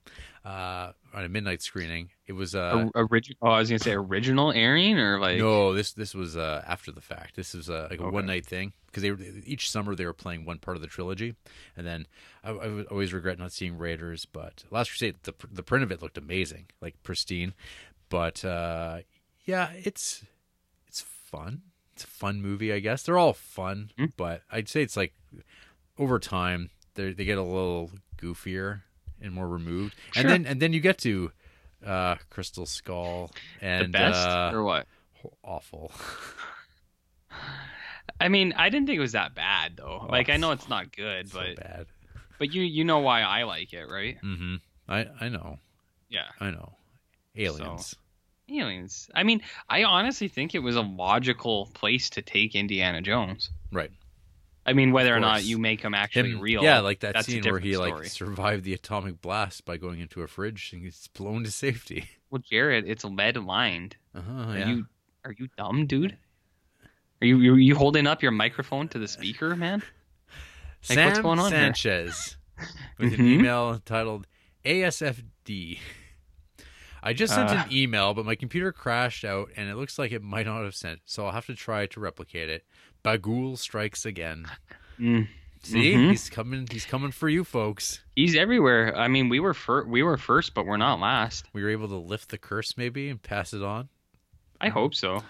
[0.48, 2.08] uh, on a midnight screening.
[2.26, 3.36] It was uh, original.
[3.42, 5.38] Oh, I was gonna say original airing or like.
[5.38, 7.36] no, this this was uh, after the fact.
[7.36, 8.14] This was uh, like a Okay.
[8.14, 10.86] one night thing because they were, each summer they were playing one part of the
[10.86, 11.34] trilogy,
[11.76, 12.06] and then
[12.42, 14.24] I, I would always regret not seeing Raiders.
[14.24, 17.52] But Last Crusade, the the print of it looked amazing, like pristine.
[18.08, 19.00] But uh,
[19.44, 20.24] yeah, it's
[20.86, 21.62] it's fun.
[21.94, 23.02] It's a fun movie, I guess.
[23.02, 24.06] They're all fun, Hmm.
[24.16, 25.12] but I'd say it's like
[25.98, 28.82] over time they they get a little goofier
[29.20, 30.20] and more removed, Sure.
[30.22, 31.32] and then and then you get to
[31.84, 34.86] uh, Crystal Skull and the best uh, or what?
[35.42, 35.92] awful.
[38.20, 40.00] I mean, I didn't think it was that bad though.
[40.02, 41.86] Oh, like I know it's not good, so but bad.
[42.38, 44.16] but you you know why I like it, right?
[44.24, 44.56] Mm-hmm.
[44.88, 45.58] I I know.
[46.08, 46.26] Yeah.
[46.40, 46.72] I know.
[47.36, 47.94] Aliens.
[48.50, 49.10] Aliens.
[49.14, 53.50] I mean, I honestly think it was a logical place to take Indiana Jones.
[53.70, 53.90] Right.
[54.68, 56.62] I mean, whether or not you make him actually Him- real.
[56.62, 58.28] Yeah, like that scene where he different like story.
[58.30, 62.08] survived the atomic blast by going into a fridge and gets blown to safety.
[62.30, 63.96] Well, Jared, it's lead lined.
[64.14, 64.68] Uh-huh, Are yeah.
[64.68, 64.86] you
[65.24, 66.14] are you dumb, dude?
[67.22, 69.78] Are you you, you holding up your microphone to the speaker, man?
[69.80, 71.60] Like, Sam what's going on here?
[71.60, 72.36] Sanchez
[72.98, 73.32] with an Mhm.
[73.38, 74.26] email titled
[74.62, 75.78] ASFD.
[77.02, 77.64] I just sent Uh.
[77.66, 80.74] an email, but my computer crashed out and it looks like it might not have
[80.74, 82.64] sent, so I'll have to try to replicate it.
[83.16, 84.46] Bughuul strikes again.
[84.98, 85.28] Mm.
[85.62, 86.10] See, Mhm.
[86.10, 86.66] he's coming.
[86.70, 88.02] He's coming for you, folks.
[88.14, 88.96] He's everywhere.
[88.96, 91.46] I mean, we were fir- we were first, but we're not last.
[91.52, 93.88] We were able to lift the curse, maybe, and pass it on.
[94.60, 95.22] I hope so.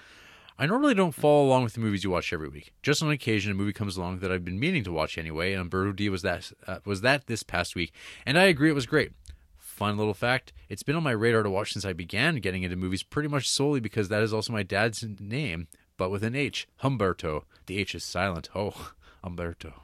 [0.59, 2.73] I normally don't follow along with the movies you watch every week.
[2.83, 5.61] Just on occasion, a movie comes along that I've been meaning to watch anyway, and
[5.63, 7.93] Umberto D was that uh, was that this past week,
[8.27, 9.13] and I agree it was great.
[9.57, 12.77] Fun little fact: it's been on my radar to watch since I began getting into
[12.77, 16.67] movies, pretty much solely because that is also my dad's name, but with an H,
[16.83, 17.43] Humberto.
[17.67, 18.49] The H is silent.
[18.55, 18.93] Oh,
[19.25, 19.75] Humberto.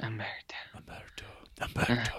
[0.00, 0.56] America.
[0.76, 1.24] Umberto.
[1.60, 2.12] Umberto.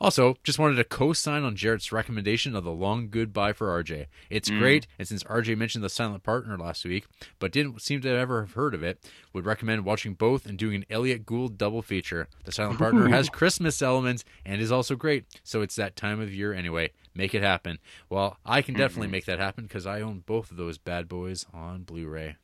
[0.00, 4.06] Also, just wanted to co-sign on Jarrett's recommendation of the long goodbye for RJ.
[4.30, 4.58] It's Mm.
[4.58, 7.04] great, and since RJ mentioned the Silent Partner last week,
[7.38, 10.76] but didn't seem to ever have heard of it, would recommend watching both and doing
[10.76, 12.26] an Elliott Gould double feature.
[12.44, 16.32] The Silent Partner has Christmas elements and is also great, so it's that time of
[16.32, 16.90] year anyway.
[17.14, 17.78] Make it happen.
[18.08, 21.44] Well, I can definitely make that happen because I own both of those bad boys
[21.52, 22.36] on Blu-ray.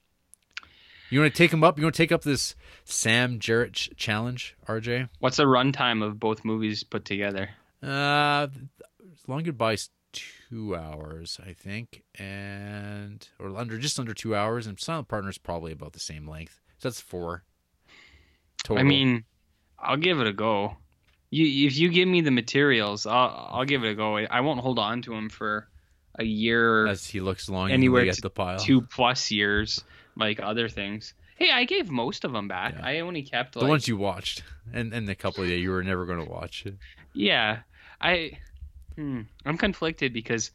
[1.08, 1.78] You want to take them up?
[1.78, 5.08] You want to take up this Sam Jarrett challenge, RJ?
[5.20, 7.50] What's the runtime of both movies put together?
[7.80, 8.48] Uh,
[9.28, 15.08] Long Goodbye's two hours, I think, and or under just under two hours, and Silent
[15.08, 16.60] Partner's probably about the same length.
[16.78, 17.44] So that's four.
[18.64, 18.80] Total.
[18.80, 19.24] I mean,
[19.78, 20.76] I'll give it a go.
[21.30, 24.16] You, if you give me the materials, I'll, I'll give it a go.
[24.16, 25.68] I won't hold on to them for
[26.18, 28.58] a year, as he looks long anywhere at the pile.
[28.58, 29.82] two plus years,
[30.16, 31.14] like other things.
[31.36, 32.74] Hey, I gave most of them back.
[32.74, 32.86] Yeah.
[32.86, 35.82] I only kept the like, ones you watched, and and the couple that you were
[35.82, 36.64] never going to watch.
[37.12, 37.60] Yeah,
[38.00, 38.38] I,
[38.94, 40.50] hmm, I'm conflicted because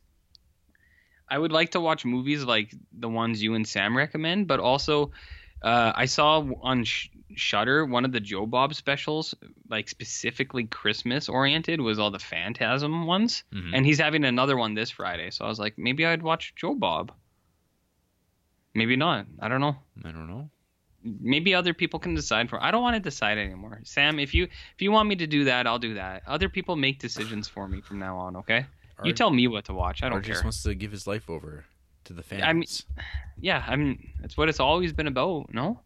[1.29, 5.12] I would like to watch movies like the ones you and Sam recommend, but also
[5.62, 9.33] uh, I saw on Sh- Shudder one of the Joe Bob specials,
[9.69, 13.71] like specifically Christmas oriented, was all the Phantasm ones, Mhm.
[13.73, 15.29] and he's having another one this Friday.
[15.31, 17.11] So I was like, maybe I'd watch Joe Bob.
[18.73, 19.25] Maybe not.
[19.39, 19.75] I don't know.
[20.05, 20.49] I don't know.
[21.03, 22.61] Maybe other people can decide for.
[22.63, 23.81] I don't want to decide anymore.
[23.83, 26.23] Sam, if you if you want me to do that, I'll do that.
[26.27, 28.35] Other people make decisions for me from now on.
[28.37, 28.65] Okay.
[29.03, 30.03] You tell me what to watch.
[30.03, 30.33] I don't Ar care.
[30.35, 31.65] just wants to give his life over
[32.03, 32.43] to the fans.
[32.45, 32.67] I mean-
[33.39, 35.51] Yeah, I mean that's what it's always been about.
[35.51, 35.79] No.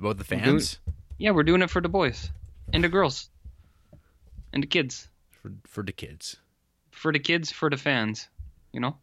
[0.00, 0.78] About the doing- fans
[1.18, 2.30] Yeah, we're doing it for the boys
[2.72, 3.30] and the girls
[4.52, 5.08] and the kids.
[5.30, 6.36] for for the kids.
[6.90, 8.28] For the kids, for the fans.
[8.72, 8.98] You know.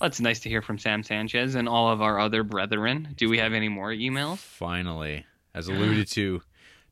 [0.00, 3.14] Well, it's nice to hear from Sam Sanchez and all of our other brethren.
[3.16, 4.38] Do we have any more emails?
[4.38, 6.42] Finally, as alluded to,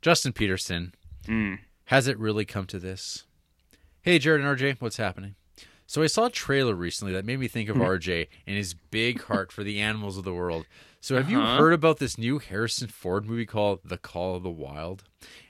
[0.03, 0.95] Justin Peterson
[1.27, 1.59] Mm.
[1.87, 3.25] Has it really come to this?
[4.03, 5.35] Hey, Jared and RJ, what's happening?
[5.87, 7.83] So I saw a trailer recently that made me think of Hmm.
[7.83, 10.65] RJ and his big heart for the animals of the world.
[11.01, 11.57] So have you Uh-huh.
[11.57, 15.05] heard about this new Harrison Ford movie called The Call of the Wild?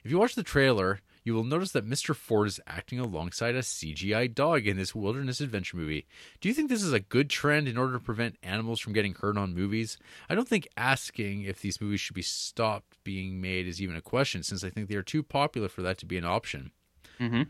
[0.05, 2.15] If you watch the trailer, you will notice that Mr.
[2.15, 6.07] Ford is acting alongside a CGI dog in this wilderness adventure movie.
[6.41, 9.15] Do you think this is a good trend in order to prevent animals from getting
[9.15, 9.99] hurt on movies?
[10.31, 14.01] I don't think asking if these movies should be stopped being made is even a
[14.01, 16.71] question, since I think they are too popular for that to be an option.
[17.19, 17.43] Mm-hmm.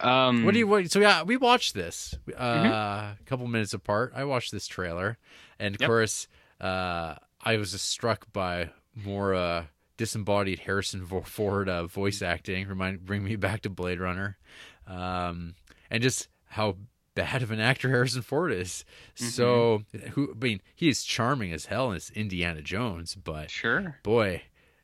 [0.00, 0.66] Um, What do you?
[0.66, 2.66] What, so yeah, we watched this uh, Mm-hmm.
[2.66, 4.12] a couple minutes apart.
[4.14, 5.18] I watched this trailer,
[5.58, 5.88] and of Yep.
[5.88, 6.28] course,
[6.60, 9.64] uh, I was just struck by more uh,
[9.96, 12.68] disembodied Harrison Ford uh, voice acting.
[12.68, 14.38] Remind bring me back to Blade Runner,
[14.86, 15.54] um,
[15.90, 16.76] and just how
[17.14, 18.84] bad of an actor Harrison Ford is.
[19.16, 19.82] So,
[20.12, 20.32] who?
[20.32, 23.98] I mean, he is charming as hell as Indiana Jones, but Sure.
[24.04, 24.42] boy,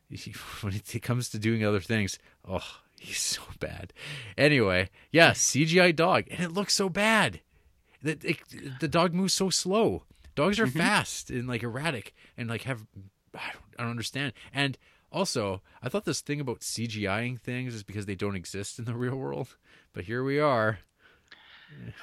[0.09, 3.93] he- when it comes to doing other things, oh, he's so bad.
[4.37, 7.41] Anyway, yeah, CGI dog, and it looks so bad.
[8.01, 8.37] The, it,
[8.79, 10.03] the dog moves so slow.
[10.35, 12.85] Dogs are fast and like erratic and like have
[13.33, 14.33] I don't, I don't understand.
[14.53, 14.77] And
[15.11, 18.95] also, I thought this thing about CGIing things is because they don't exist in the
[19.03, 19.55] real world,
[19.93, 20.79] but here we are.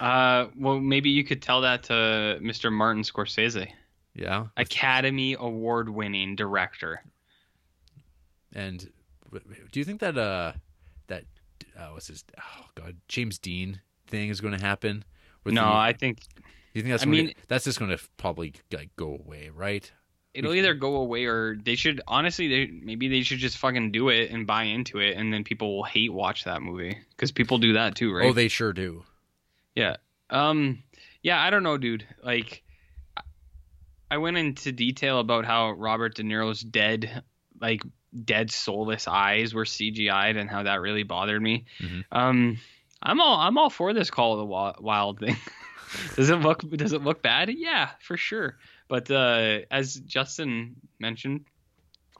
[0.01, 2.73] Uh, well, maybe you could tell that to Mr.
[2.73, 3.69] Martin Scorsese,
[4.15, 7.01] Yeah, Academy Award-winning director.
[8.53, 8.91] and
[9.71, 10.61] do you think that uh that
[11.79, 15.05] uh, what's his oh god James Dean thing is going to happen?
[15.45, 16.43] No, the- I think Do
[16.75, 19.91] you think that's I mean- that's just going to probably like go away, right?
[20.35, 24.09] it'll either go away or they should honestly they maybe they should just fucking do
[24.09, 27.59] it and buy into it and then people will hate watch that movie because people
[27.59, 29.05] do that too right Oh, they sure do.
[29.75, 29.97] yeah
[30.31, 30.83] um
[31.23, 32.63] yeah i don't know dude like
[33.15, 33.23] I-
[34.13, 37.23] i went into detail about how robert de niro's dead
[37.61, 37.83] like
[38.25, 41.65] dead soulless eyes were cgi'd and how that really bothered me.
[41.81, 42.05] Mhm.
[42.13, 42.59] um
[43.03, 44.39] i'm all i'm all for this call of
[44.77, 45.37] the wild thing.
[46.17, 47.51] Does it look does it look bad?
[47.51, 48.57] Yeah for sure.
[48.89, 51.45] But uh as justin mentioned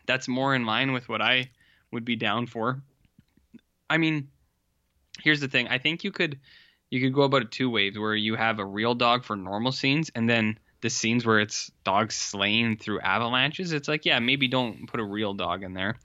[0.07, 1.51] that's more in line with what i
[1.91, 2.83] would be down for.
[3.89, 4.29] I mean
[5.21, 5.69] here's the thing.
[5.69, 6.39] I think you could
[6.91, 9.73] you could go about it two ways where you have a real dog for normal
[9.73, 14.47] scenes and then the scenes where it's dogs slain through avalanches it's like yeah maybe
[14.49, 15.97] don't put a real dog in there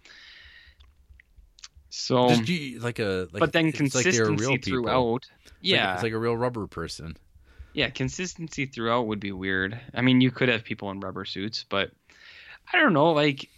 [1.89, 4.71] so Just you- like a like, but then it's like consistency real people.
[4.83, 7.17] throughout It's like- yeah it's like a real rubber person.
[7.73, 9.79] yeah, consistency throughout would be weird.
[9.93, 11.91] I mean, you could have people in rubber suits, but
[12.73, 13.11] I don't know.
[13.11, 13.49] Like,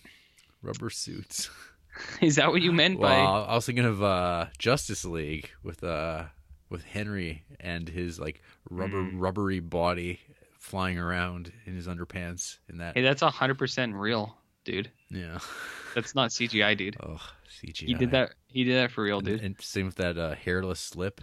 [0.62, 1.49] Rubber suits.
[2.21, 3.51] is that what you meant Well, by?
[3.51, 6.25] I was thinking of uh, Justice League with uh
[6.69, 9.13] with Henry and his like rubber Mm.
[9.15, 10.19] rubbery body
[10.59, 12.95] flying around in his underpants in that.
[12.95, 14.91] Hey, that's hundred percent real, dude.
[15.09, 15.39] yeah.
[15.95, 16.97] That's not CGI, dude.
[17.01, 17.19] Oh,
[17.63, 17.87] CGI.
[17.87, 18.33] He did that.
[18.45, 19.41] He did that for real, And, dude.
[19.41, 21.19] and same with that uh, hairless slip.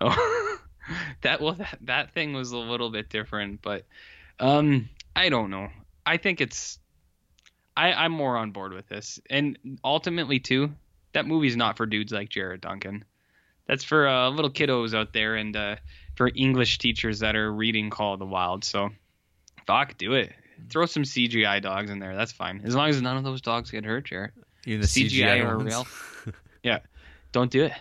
[0.00, 0.58] Oh,
[1.20, 3.84] that well, that, that thing was a little bit different, but
[4.40, 5.68] um, I don't know.
[6.06, 6.78] I think it's.
[7.76, 10.72] I I'm more on board with this, and ultimately too,
[11.12, 13.04] that movie's not for dudes like Jared Duncan.
[13.66, 15.76] That's for uh, little kiddos out there and uh,
[16.16, 18.64] for English teachers that are reading Call of the Wild.
[18.64, 18.90] So,
[19.66, 20.32] fuck, do it.
[20.70, 22.14] Throw some CGI dogs in there.
[22.16, 24.30] That's fine, as long as none of those dogs get hurt, Jared.
[24.66, 25.86] Even the CGI, CGI, or real.
[26.62, 26.78] yeah,
[27.32, 27.72] don't do it.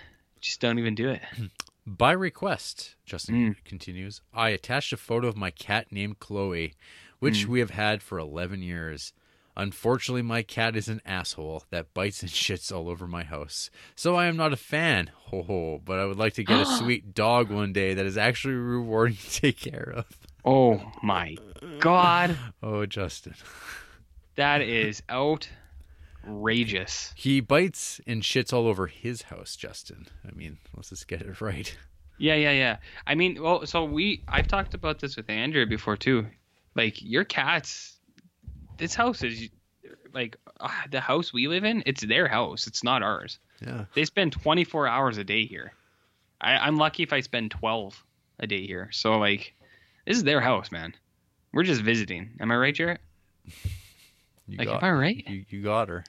[0.41, 1.21] Just don't even do it.
[1.85, 3.55] By request, Justin Mm.
[3.65, 6.73] continues, I attached a photo of my cat named Chloe,
[7.19, 7.47] which Mm.
[7.47, 9.13] we have had for 11 years.
[9.55, 13.69] Unfortunately, my cat is an asshole that bites and shits all over my house.
[13.95, 16.65] So I am not a fan, ho ho, but I would like to get a
[16.77, 20.05] sweet dog one day that is actually rewarding to take care of.
[20.45, 21.37] Oh my
[21.79, 22.37] god.
[22.63, 23.35] Oh, Justin.
[24.35, 27.13] That is outrageous.
[27.15, 30.07] He bites and shits all over his house, Justin.
[30.27, 31.75] I mean, let's just get it right.
[32.17, 32.77] Yeah, yeah, yeah.
[33.07, 36.25] I mean, well, so we I've talked about this with Andrea before too.
[36.75, 37.92] Like your cats,
[38.83, 39.49] this house is
[40.13, 41.83] like uh, the house we live in.
[41.85, 42.67] It's their house.
[42.67, 43.39] It's not ours.
[43.65, 43.85] Yeah.
[43.95, 45.73] They spend 24 hours a day here.
[46.41, 48.03] I, I'm lucky if I spend 12
[48.39, 48.89] a day here.
[48.91, 49.53] So like,
[50.05, 50.93] this is their house, man.
[51.53, 52.31] We're just visiting.
[52.39, 53.01] Am I right, Jarrett?
[54.47, 55.23] You Like, got, am I right?
[55.25, 56.03] you, you got her.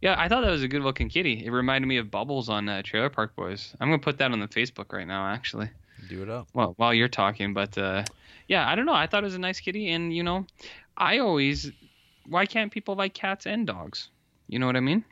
[0.00, 1.44] Yeah, I thought that was a good looking kitty.
[1.44, 3.74] It reminded me of Bubbles on uh, Trailer Park Boys.
[3.78, 5.68] I'm gonna put that on the Facebook right now, actually.
[6.08, 6.48] Do it up.
[6.54, 8.04] Well, while you're talking, but uh,
[8.48, 8.94] yeah, I don't know.
[8.94, 10.46] I thought it was a nice kitty, and you know,
[10.96, 11.70] I always.
[12.26, 14.08] Why can't people like cats and dogs?
[14.48, 15.04] You know what I mean?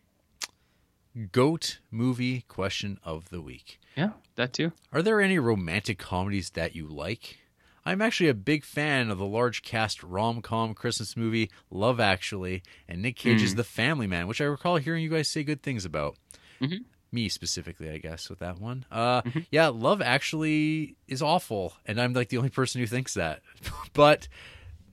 [1.31, 3.79] Goat movie question of the week.
[3.96, 4.72] Yeah, that too.
[4.92, 7.38] Are there any romantic comedies that you like?
[7.85, 12.62] I'm actually a big fan of the large cast rom com Christmas movie Love Actually
[12.88, 13.57] and Nick Cage's Mm.
[13.57, 16.16] The Family Man, which I recall hearing you guys say good things about.
[16.61, 16.85] Mhm.
[17.11, 18.87] Me specifically, I guess, with that one.
[18.90, 19.46] Uh, Mhm.
[19.51, 23.42] Yeah, Love Actually is awful, and I'm like the only person who thinks that.
[23.92, 24.29] but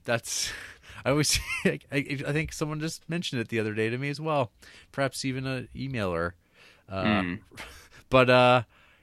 [0.04, 0.52] that's.
[1.04, 4.20] I always, I, I think someone just mentioned it the other day to me as
[4.20, 4.50] well.
[4.92, 6.32] Perhaps even an emailer.
[6.88, 7.40] Uh, Mm.
[8.10, 8.62] But uh,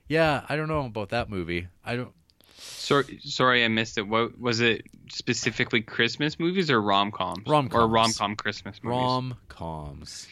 [0.10, 1.68] yeah, I don't know about that movie.
[1.86, 2.12] I don't.
[2.58, 4.02] Sorry, sorry, I missed it.
[4.06, 5.82] What was it specifically?
[5.82, 7.48] Christmas movies or rom coms?
[7.48, 7.82] Rom-coms.
[7.82, 8.98] or rom com Christmas movies.
[8.98, 10.28] Rom coms.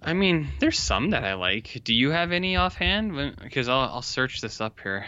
[0.00, 1.82] I mean, there's some that I like.
[1.84, 3.36] Do you have any offhand?
[3.42, 5.04] Because I'll I'll search this up here.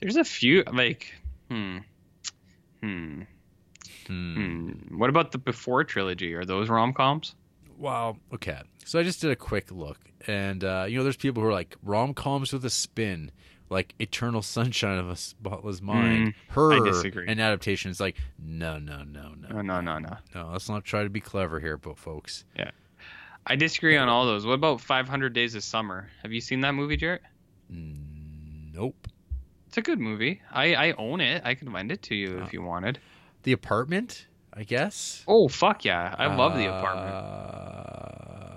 [0.00, 1.14] There's a few like,
[1.50, 1.78] hmm,
[2.82, 3.22] hmm,
[4.06, 4.34] Hmm.
[4.34, 4.98] hmm.
[4.98, 6.34] What about the Before trilogy?
[6.34, 7.34] Are those rom coms?
[7.76, 8.16] Wow.
[8.32, 8.60] Okay.
[8.84, 11.52] So I just did a quick look, and uh, you know, there's people who are
[11.52, 13.30] like rom coms with a spin,
[13.70, 16.34] like Eternal Sunshine of a Spotless Mind.
[16.48, 17.26] Her Mm, I disagree.
[17.28, 20.16] an adaptation is like, no, no, no, no, No, no, no, no.
[20.34, 20.48] no.
[20.52, 22.44] Let's not try to be clever here, but folks.
[22.56, 22.70] Yeah,
[23.46, 24.46] I disagree on all those.
[24.46, 26.08] What about 500 Days of Summer?
[26.22, 27.22] Have you seen that movie, Jarrett?
[27.70, 29.06] Nope.
[29.68, 30.40] It's a good movie.
[30.50, 31.42] I I own it.
[31.44, 32.44] I can lend it to you Oh.
[32.44, 32.98] if you wanted.
[33.44, 35.22] The apartment, I guess.
[35.28, 36.14] Oh fuck yeah!
[36.18, 37.14] I love the apartment.
[37.14, 38.54] Uh,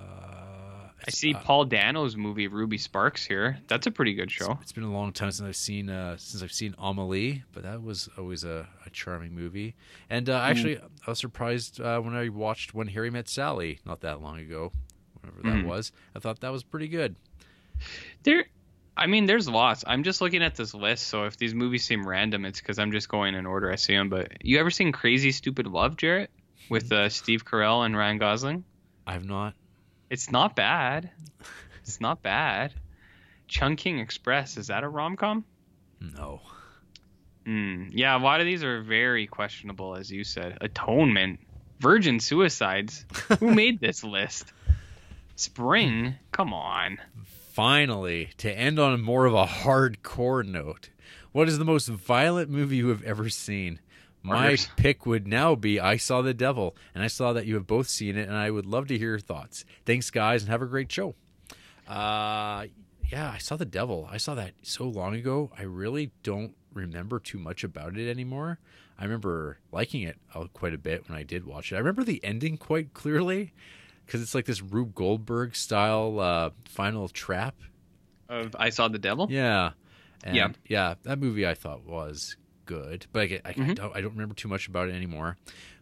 [1.07, 3.57] I see uh, Paul Dano's movie Ruby Sparks here.
[3.67, 4.57] That's a pretty good show.
[4.61, 7.81] It's been a long time since I've seen uh, since I've seen Amelie, but that
[7.81, 9.75] was always a, a charming movie.
[10.09, 14.01] And uh, actually, I was surprised uh, when I watched When Harry Met Sally not
[14.01, 14.71] that long ago,
[15.21, 15.67] whenever that Mhm.
[15.67, 15.91] was.
[16.15, 17.15] I thought that was pretty good.
[18.23, 18.45] There,
[18.95, 19.83] I mean, there's lots.
[19.87, 22.91] I'm just looking at this list, so if these movies seem random, it's because I'm
[22.91, 24.09] just going in order I see them.
[24.09, 26.29] But you ever seen Crazy Stupid Love, Jarrett,
[26.69, 28.63] with uh, Steve Carell and Ryan Gosling?
[29.07, 29.53] I've not.
[30.09, 31.09] It's not bad.
[31.83, 32.73] It's not bad.
[33.47, 35.45] Chungking Express is that a rom com?
[35.99, 36.41] No.
[37.45, 40.57] Mm, yeah, a lot of these are very questionable, as you said.
[40.61, 41.39] Atonement,
[41.79, 43.05] Virgin Suicides.
[43.39, 44.53] Who made this list?
[45.35, 46.99] Spring, come on.
[47.51, 50.89] Finally, to end on more of a hardcore note,
[51.33, 53.77] what is the most violent movie you have ever seen?
[54.23, 54.69] My Martyrs.
[54.77, 57.89] pick would now be I Saw the Devil, and I saw that you have both
[57.89, 59.65] seen it, and I would love to hear your thoughts.
[59.85, 61.15] Thanks, guys, and have a great show.
[61.85, 62.67] Uh,
[63.11, 64.07] yeah, I saw the Devil.
[64.09, 65.51] I saw that so long ago.
[65.57, 68.59] I really don't remember too much about it anymore.
[68.97, 71.75] I remember liking it uh, quite a bit when I did watch it.
[71.75, 73.51] I remember the ending quite clearly
[74.05, 77.55] because it's like this Rube Goldberg style uh, final trap
[78.29, 79.27] Of I Saw the Devil?
[79.29, 79.71] yeah,
[80.23, 80.49] and Yeah.
[80.67, 82.35] yeah, that movie I thought was
[82.65, 83.75] good, but I, get- I, Mhm.
[83.75, 85.37] don't, I don't remember too much about it anymore.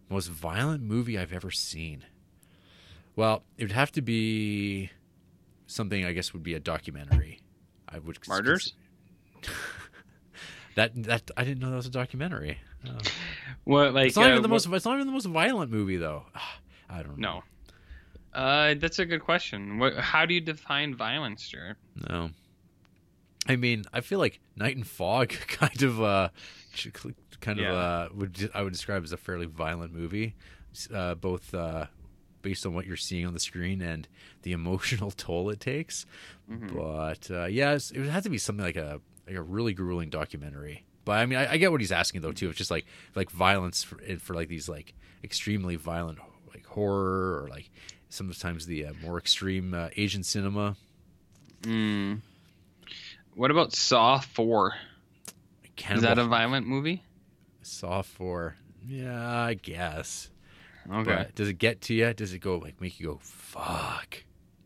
[0.10, 2.04] Most violent movie I've ever seen.
[3.16, 4.90] Well, it would have to be
[5.68, 6.04] something.
[6.06, 7.42] I guess would be a documentary.
[7.88, 8.74] I would Martyrs?
[10.76, 12.60] That that I didn't know that was a documentary.
[12.88, 12.92] Oh.
[13.66, 14.68] What, like, it's not uh, even the what- most.
[14.68, 16.24] It's not even the most violent movie though.
[16.90, 17.34] I don't know.
[17.40, 17.44] No.
[18.40, 19.80] Uh, that's a good question.
[19.80, 19.98] What?
[19.98, 21.76] How do you define violence, Stuart?
[22.10, 22.30] No.
[23.48, 26.30] I mean, I feel like Night and Fog kind of uh
[27.42, 30.36] kind of uh would I would describe as a fairly violent movie,
[30.94, 31.88] uh, both uh
[32.42, 34.08] based on what you're seeing on the screen and
[34.44, 36.06] the emotional toll it takes.
[36.50, 36.74] Mhm.
[36.74, 40.10] But uh yeah, it would have to be something like a like a really grueling
[40.10, 40.86] documentary.
[41.04, 42.48] But I mean, I, I get what he's asking though too.
[42.48, 44.94] It's just like like violence for, for like these like
[45.26, 46.20] extremely violent
[46.54, 47.70] like horror or like
[48.10, 50.76] sometimes the uh, more extreme uh, Asian cinema.
[51.62, 52.22] Mm.
[53.36, 54.74] What about Saw Four?
[55.92, 57.04] Is that a violent movie?
[57.62, 58.56] Saw four.
[58.86, 60.30] Yeah, I guess.
[60.92, 61.04] Okay.
[61.04, 62.14] But does it get to you?
[62.14, 64.18] Does it go like make you go fuck?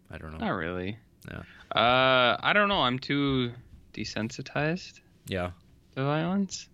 [0.10, 0.40] I don't know.
[0.40, 0.98] Not really.
[1.30, 1.40] Yeah.
[1.80, 2.82] Uh, I don't know.
[2.82, 3.52] I'm too
[3.94, 5.52] desensitized Yeah,
[5.96, 6.68] to violence.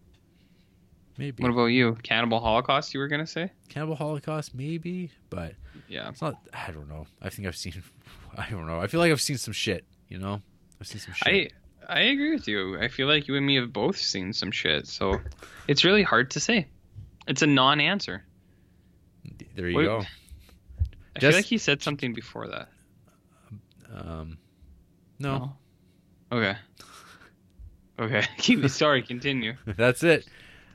[1.17, 1.43] maybe.
[1.43, 1.97] What about you?
[2.03, 2.93] Cannibal Holocaust?
[2.93, 3.51] You were gonna say?
[3.69, 4.55] Cannibal Holocaust?
[4.55, 5.53] Maybe, but
[5.89, 6.09] Yeah.
[6.09, 6.35] it's not.
[6.53, 7.07] I don't know.
[7.21, 7.73] I think I've seen.
[8.37, 8.79] I don't know.
[8.79, 9.83] I feel like I've seen some shit.
[10.07, 10.41] You know,
[10.79, 11.53] I've seen some shit.
[11.87, 12.79] I I agree with you.
[12.79, 15.19] I feel like you and me have both seen some shit, so
[15.67, 16.67] it's really hard to say.
[17.27, 18.23] It's a non-answer.
[19.55, 19.99] there you go.
[21.15, 22.69] I Just- feel like he said something before that.
[23.93, 24.37] Um,
[25.19, 25.55] no,
[26.31, 26.37] Oh.
[26.37, 26.55] Okay.
[27.99, 28.23] Okay.
[28.37, 29.01] Keep sorry.
[29.01, 29.55] Continue.
[29.65, 30.27] that's it.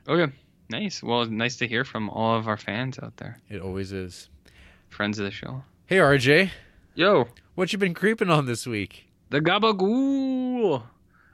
[0.07, 0.31] Okay.
[0.69, 1.01] Nice.
[1.01, 4.29] Well, nice to hear from all of our fans out there, It always is.
[4.95, 5.63] Friends of the show.
[5.85, 6.49] Hey, RJ,
[6.95, 9.05] Yo, what you been creeping on this week?
[9.29, 10.83] the Gabagool.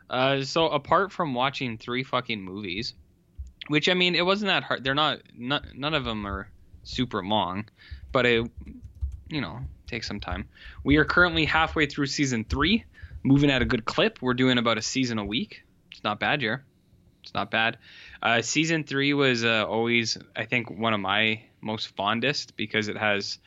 [0.10, 2.96] Uh, so apart from watching three fucking movies,
[3.68, 4.84] which I mean, it wasn't that hard.
[4.84, 5.20] They're not.
[5.38, 6.50] None, none of them are
[6.84, 7.66] super long,
[8.12, 8.50] but it,
[9.30, 10.50] you know, takes some time.
[10.84, 12.84] We are currently halfway through season three,
[13.24, 14.20] moving at a good clip.
[14.22, 15.64] We're doing about a season a week.
[15.92, 16.64] It's not bad, Jer.
[17.24, 17.78] It's not bad.
[18.22, 22.98] Uh, season three was uh, always, I think, one of my most fondest because it
[22.98, 23.40] has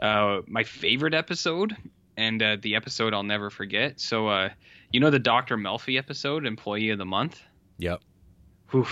[0.00, 1.76] uh, my favorite episode
[2.16, 4.00] and uh, the episode I'll never forget.
[4.00, 4.50] So, uh,
[4.92, 5.56] you know the Dr.
[5.56, 7.40] Melfi episode, Employee of the Month?
[7.78, 8.00] Yep.
[8.70, 8.86] Whew.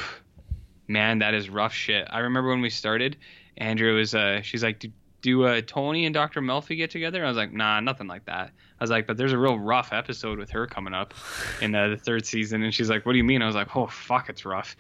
[0.87, 2.07] Man, that is rough shit.
[2.09, 3.17] I remember when we started,
[3.57, 4.85] Andrea was, uh, she's like,
[5.21, 6.41] do, uh, Tony and Dr.
[6.41, 7.25] Melfi get together?
[7.25, 8.53] I was like, nah, nothing like that.
[8.81, 11.15] I was like, but there's a real rough episode with her coming up
[11.61, 13.43] in uh, the third season, and she's like, what do you mean?
[13.43, 14.77] I was like, oh fuck, it's rough.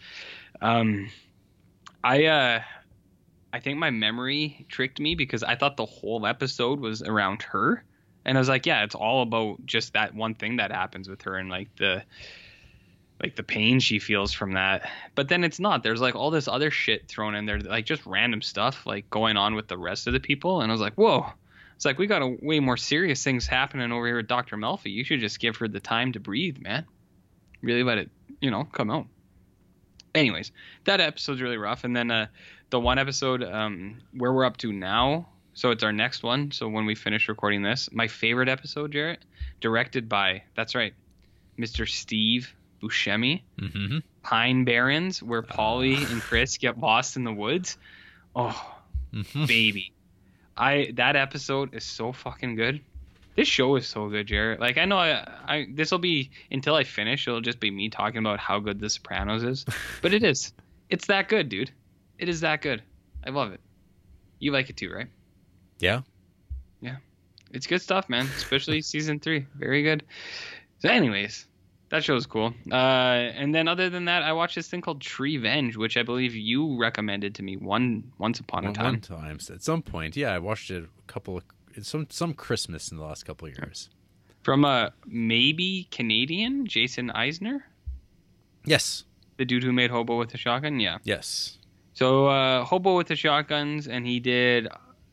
[0.60, 1.10] Um,
[2.04, 2.62] I uh,
[3.52, 7.82] I think my memory tricked me because I thought the whole episode was around her,
[8.24, 11.22] and I was like, yeah, it's all about just that one thing that happens with
[11.22, 12.04] her and like the
[13.22, 14.88] like the pain she feels from that.
[15.14, 15.82] But then it's not.
[15.82, 19.36] There's like all this other shit thrown in there, like just random stuff like going
[19.36, 20.60] on with the rest of the people.
[20.60, 21.26] And I was like, whoa.
[21.74, 24.56] It's like we got a way more serious things happening over here with Dr.
[24.56, 24.92] Melfi.
[24.92, 26.84] You should just give her the time to breathe, man.
[27.62, 28.10] Really let it,
[28.40, 29.06] you know, come out.
[30.14, 30.50] Anyways,
[30.84, 31.84] that episode's really rough.
[31.84, 32.26] And then uh,
[32.70, 36.50] the one episode um, where we're up to now, so it's our next one.
[36.50, 39.24] So when we finish recording this, my favorite episode, Jarrett,
[39.60, 40.94] directed by that's right,
[41.58, 41.88] Mr.
[41.88, 42.52] Steve
[42.82, 43.98] Buscemi, Mm-hmm.
[44.22, 47.78] Pine Barrens, where Polly and Chris get lost in the woods.
[48.36, 48.74] Oh,
[49.14, 49.46] Mm-hmm.
[49.46, 49.92] baby,
[50.56, 52.80] I that episode is so fucking good.
[53.36, 54.60] This show is so good, Jared.
[54.60, 57.26] Like I know I, I this will be until I finish.
[57.26, 59.64] It'll just be me talking about how good The Sopranos is,
[60.02, 60.52] but it is.
[60.90, 61.70] It's that good, dude.
[62.18, 62.82] It is that good.
[63.26, 63.60] I love it.
[64.40, 65.06] You like it too, right?
[65.78, 66.02] Yeah.
[66.82, 66.96] Yeah.
[67.50, 68.26] It's good stuff, man.
[68.36, 70.02] Especially season three, very good.
[70.80, 71.46] So, anyways,
[71.90, 72.52] that show's cool.
[72.70, 76.34] Uh, and then other than that, I watched this thing called Treevenge, which I believe
[76.34, 78.84] you recommended to me one once upon a time.
[78.84, 81.44] one times at some point, yeah, I watched it a couple of
[81.82, 83.88] some some Christmas in the last couple of years.
[84.42, 87.60] From a maybe Canadian Jason Eisener,
[88.64, 89.04] Yes.
[89.36, 90.80] the dude who made Hobo with the Shotgun.
[90.80, 90.98] Yeah.
[91.04, 91.58] Yes.
[91.94, 94.68] So uh, Hobo with the Shotguns, and he did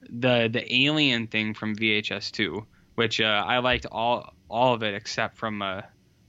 [0.09, 2.65] the the Alien thing from VHS two,
[2.95, 5.81] which uh, I liked all all of it except from uh,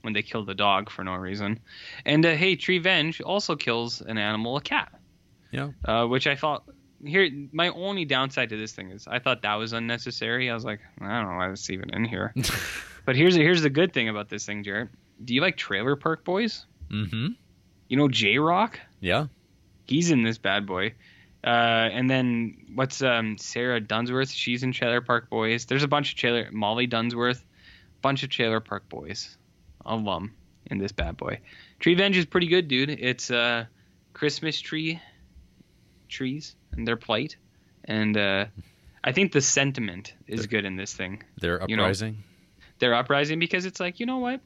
[0.07, 1.59] when they kill the dog for no reason.
[2.05, 4.89] And uh, hey, Treevenge also kills an animal, a cat,
[5.51, 5.71] Yeah.
[5.83, 6.63] uh, which I thought.
[7.05, 10.49] Here, my only downside to this thing is I thought that was unnecessary.
[10.49, 12.33] I was like, I don't know why this even in here.
[13.05, 14.89] but here's here's the good thing about this thing, Jared.
[15.23, 16.65] Do you like Trailer Park Boys?
[16.89, 17.27] Mm-hmm.
[17.89, 18.79] You know J-Roc?
[19.01, 19.27] Yeah.
[19.87, 20.93] he's in this bad boy.
[21.43, 24.31] Uh, and then what's um, Sarah Dunsworth?
[24.31, 25.65] She's in Trailer Park Boys.
[25.65, 27.45] There's a bunch of Trailer Molly Dunsworth,
[28.01, 29.36] bunch of Trailer Park Boys,
[29.87, 30.33] alum
[30.69, 31.39] in this bad boy.
[31.79, 32.89] Treevenge is pretty good, dude.
[32.89, 33.65] It's uh,
[34.13, 34.99] Christmas tree
[36.09, 37.37] trees and their plight,
[37.85, 38.45] and uh,
[39.03, 41.23] I think the sentiment is good in this thing.
[41.39, 42.23] They're You know, uprising.
[42.79, 44.41] They're uprising because it's like you know what,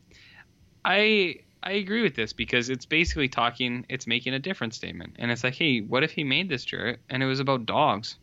[0.85, 5.31] I I agree with this because it's basically talking, it's making a different statement, and
[5.31, 8.17] it's like, hey, what if he made this Jarrett and it was about dogs?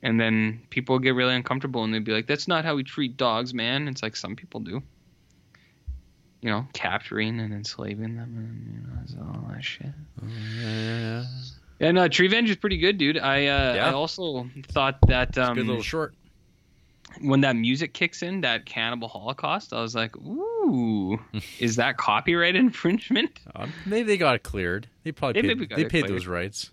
[0.00, 3.16] And then people get really uncomfortable and they'd be like, that's not how we treat
[3.16, 3.88] dogs, man.
[3.88, 4.80] It's like some people do.
[6.40, 9.86] You know, capturing and enslaving them and you know, all that shit.
[10.60, 11.24] yeah.
[11.80, 13.18] Yeah, no, Treevenge is pretty good, dude.
[13.18, 13.88] I uh, Yeah.
[13.88, 16.14] I also thought that um, Good little short.
[17.20, 21.20] when that music kicks in, that Cannibal Holocaust, I was like, ooh,
[21.60, 23.38] is that copyright infringement?
[23.54, 24.88] Um, maybe they got it cleared.
[25.04, 26.10] They probably They paid, maybe they paid cleared.
[26.20, 26.70] those rights.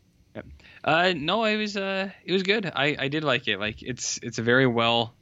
[0.84, 2.72] Uh, no, it was uh, it was good.
[2.76, 3.60] I, I did like it.
[3.60, 5.16] Like it's it's a very well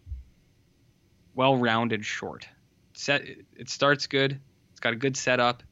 [1.36, 2.48] well rounded short.
[2.94, 3.24] Set
[3.56, 4.40] it starts good.
[4.72, 5.64] It's got a good setup.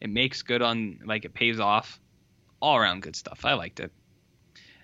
[0.00, 2.00] It makes good on like it pays off.
[2.60, 3.44] All around good stuff.
[3.44, 3.90] I liked it.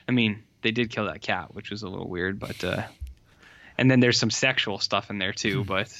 [0.08, 2.82] I mean, they did kill that cat, which was a little weird, but uh,
[3.78, 5.64] and then there's some sexual stuff in there too.
[5.64, 5.92] But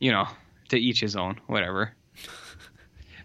[0.00, 0.26] you know,
[0.70, 1.40] to each his own.
[1.46, 1.94] Whatever.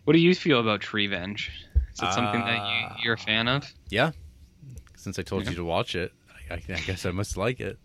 [0.03, 1.49] What do you feel about Treevenge?
[1.49, 3.69] Is it something that you, you're a fan of?
[3.89, 4.11] Yeah.
[4.95, 5.49] Since I told Yeah.
[5.49, 6.13] you to watch it,
[6.49, 7.77] I, I guess I must like it.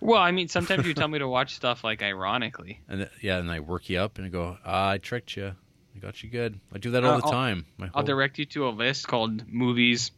[0.00, 2.80] Well, I mean, sometimes you tell me to watch stuff like ironically.
[2.88, 5.54] And th- yeah, and I work you up and I go, ah, I tricked you.
[5.96, 6.60] I got you good.
[6.72, 7.66] I do that all Uh, the I'll- time.
[7.76, 10.12] My I'll direct you to a list called movies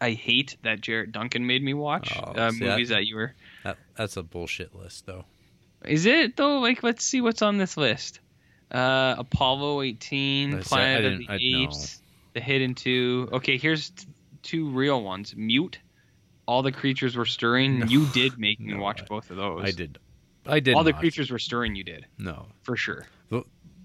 [0.00, 2.12] I hate that Jarrett Duncan made me watch.
[2.16, 3.34] Oh, uh, see, movies that you were.
[3.62, 5.24] that, that's a bullshit list, though.
[5.84, 6.58] Is it though?
[6.58, 8.20] Like, let's see what's on this list.
[8.70, 11.62] Uh, Apollo 18, I said- Planet I of the I- no.
[11.64, 12.02] Apes,
[12.32, 13.28] The Hidden Two.
[13.32, 14.06] Okay, here's t-
[14.42, 15.34] two real ones.
[15.36, 15.78] Mute.
[16.46, 17.80] All the creatures were stirring.
[17.80, 17.86] No.
[17.86, 19.62] You did make me No, watch both of those.
[19.64, 19.98] I did.
[20.46, 20.74] I did.
[20.74, 21.00] All the not.
[21.00, 21.74] creatures were stirring.
[21.74, 23.06] You did No, for sure.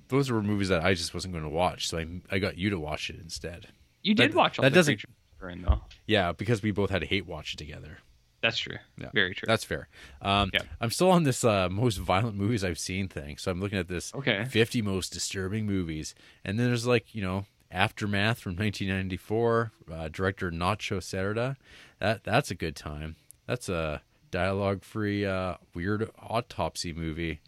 [0.10, 2.70] those were movies that I just wasn't going to watch, so I I got you
[2.72, 3.68] to watch it instead.
[4.02, 5.02] You did That- watch all that the doesn't-
[5.38, 5.82] stirring though.
[6.08, 8.00] Yeah, because we both had to hate watch it together.
[8.42, 8.78] That's true.
[8.98, 9.10] Yeah.
[9.14, 9.46] Very true.
[9.48, 9.88] That's fair.
[10.22, 10.62] Um, Yeah.
[10.82, 13.88] I'm still on this uh, most violent movies I've seen thing, so I'm looking at
[13.90, 14.46] this Okay.
[14.46, 20.50] 50 most disturbing movies, and then there's like you know Aftermath from 1994, uh, director
[20.52, 21.56] Nacho Cerda.
[22.00, 23.16] That that's a good time.
[23.46, 24.02] That's a
[24.32, 27.42] dialogue-free, uh, weird autopsy movie.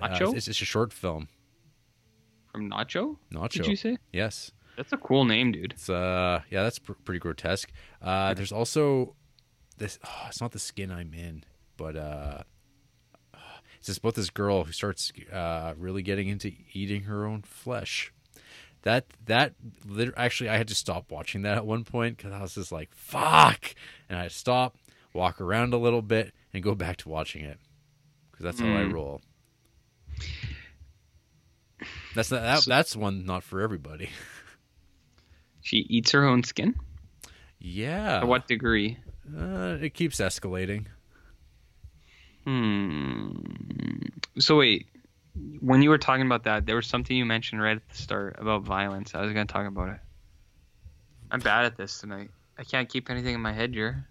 [0.00, 1.28] Uh, Nacho it's, it's a short film.
[2.50, 3.16] from Nacho.
[3.32, 3.50] Nacho.
[3.50, 3.98] Did you say?
[4.12, 4.52] Yes.
[4.76, 5.72] That's a cool name, dude.
[5.72, 7.70] It's uh yeah, that's pr- pretty grotesque.
[8.00, 9.14] Uh, there's also
[9.78, 9.98] this.
[10.04, 11.44] Oh, it's not the skin I'm in,
[11.76, 12.42] but uh,
[13.76, 18.12] it's just about this girl who starts uh, really getting into eating her own flesh.
[18.82, 19.54] That that
[20.16, 22.92] actually, I had to stop watching that at one point because I was just like,
[22.94, 23.74] "Fuck!"
[24.08, 24.76] and I stop,
[25.12, 27.58] walk around a little bit, and go back to watching it
[28.30, 28.92] because that's how I Mm.
[28.92, 29.20] roll.
[32.14, 34.10] That's not, that, So- that's one not for everybody.
[35.64, 36.74] She eats her own skin.
[37.60, 38.18] Yeah.
[38.18, 38.98] To what degree?
[39.32, 40.86] Uh, it keeps escalating.
[42.44, 43.30] Hmm.
[44.40, 44.88] So wait,
[45.60, 48.36] when you were talking about that, there was something you mentioned right at the start
[48.38, 49.14] about violence.
[49.14, 49.98] I was gonna talk about it.
[51.30, 52.30] I'm bad at this tonight.
[52.58, 54.06] I can't keep anything in my head, Jer.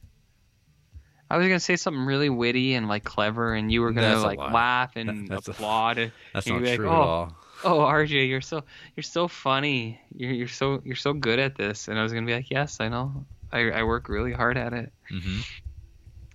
[1.30, 4.24] I was gonna say something really witty and like clever, and you were gonna That's
[4.24, 5.98] like laugh and That's applaud.
[6.00, 7.38] and That's you'd not be like, true "Oh, at all.
[7.64, 8.64] oh RJ, you're so
[8.96, 10.02] you're so funny.
[10.14, 11.88] You're you're so you're so good at this.
[11.88, 13.26] And I was gonna be like, yes, I know.
[13.52, 14.92] I I work really hard at it.
[15.10, 15.40] hmm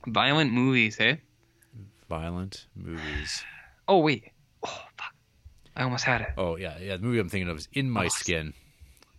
[0.07, 1.21] Violent movies, hey?
[2.09, 3.45] Violent movies.
[3.89, 4.33] Oh wait.
[4.67, 5.15] Oh fuck.
[5.77, 6.29] I almost had it.
[6.37, 6.97] Oh yeah, yeah.
[6.97, 8.09] The movie I'm thinking of is In My.
[8.09, 8.53] Skin.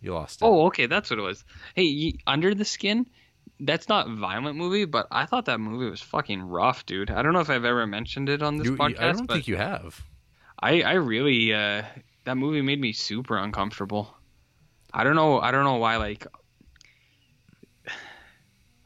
[0.00, 0.44] You lost it.
[0.44, 1.44] Oh, okay, that's what it was.
[1.74, 3.06] Hey, Under the Skin.
[3.60, 7.10] That's not a violent movie, but I thought that movie was fucking rough, dude.
[7.10, 9.48] I don't know if I've ever mentioned it on this You- podcast, I don't think
[9.48, 10.00] you have.
[10.60, 11.82] I, I really uh,
[12.24, 14.14] that movie made me super uncomfortable.
[14.92, 15.40] I don't know.
[15.40, 15.96] I don't know why.
[15.96, 16.26] Like,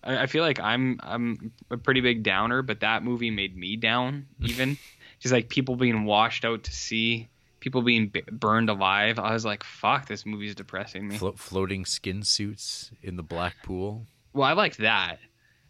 [0.05, 3.77] I, I feel like I'm I'm a pretty big downer, but that movie made me
[3.77, 4.27] down.
[4.41, 4.79] Even
[5.23, 7.29] just like people being washed out to sea,
[7.61, 9.21] people being b- burned alive.
[9.21, 11.17] I was like, fuck, this movie's depressing me.
[11.17, 14.05] Flo- floating skin suits in the black pool.
[14.33, 15.21] Well, I liked that,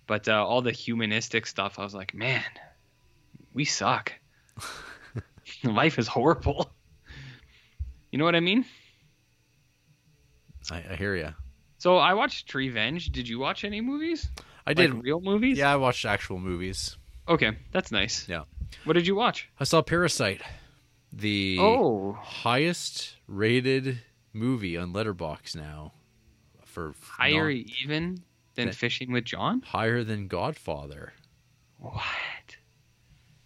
[0.07, 2.43] but uh, all the humanistic stuff, I was like, man,
[3.53, 4.15] we suck.
[5.65, 6.73] Life is horrible.
[8.11, 8.65] You know what I mean?
[10.71, 11.29] I, I hear you.
[11.79, 13.11] So I watched Revenge.
[13.11, 14.31] Did you watch any movies?
[14.67, 14.95] I did.
[14.95, 15.59] Like real movies?
[15.59, 16.97] yeah, I watched actual movies.
[17.29, 18.29] Okay, that's nice.
[18.29, 18.45] Yeah.
[18.85, 19.49] What did you watch?
[19.61, 20.43] I saw Parasite,
[21.13, 24.01] the Oh, highest rated
[24.33, 25.93] movie on Letterboxd now,
[26.65, 28.23] for higher non- even
[28.55, 29.63] than That- Fishing with John?
[29.63, 31.13] higher than Godfather.
[31.79, 32.03] What?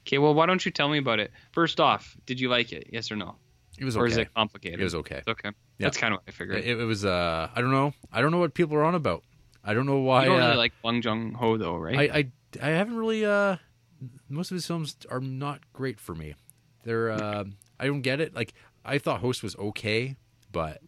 [0.07, 1.33] Okay, well, why don't you tell me about it?
[1.53, 2.89] First off, did you like it?
[2.93, 3.37] Yes or no?
[3.79, 4.13] It was Or okay.
[4.13, 4.81] is it complicated?
[4.81, 5.17] It was okay.
[5.17, 5.49] It's okay.
[5.79, 5.87] Yeah.
[5.87, 6.59] That's kind of what I figured.
[6.65, 7.05] It, it was.
[7.05, 7.93] Uh, I don't know.
[8.11, 9.23] I don't know what people are on about.
[9.63, 10.23] I don't know why.
[10.23, 12.11] you don't uh, really like Bong Joon Ho though, right?
[12.11, 12.31] I, I
[12.63, 13.25] I haven't really.
[13.27, 13.57] Uh,
[14.29, 16.35] most of his films are not great for me.
[16.85, 17.11] They're.
[17.11, 17.45] Uh,
[17.79, 18.35] I don't get it.
[18.35, 20.17] Like I thought Host was okay,
[20.53, 20.81] but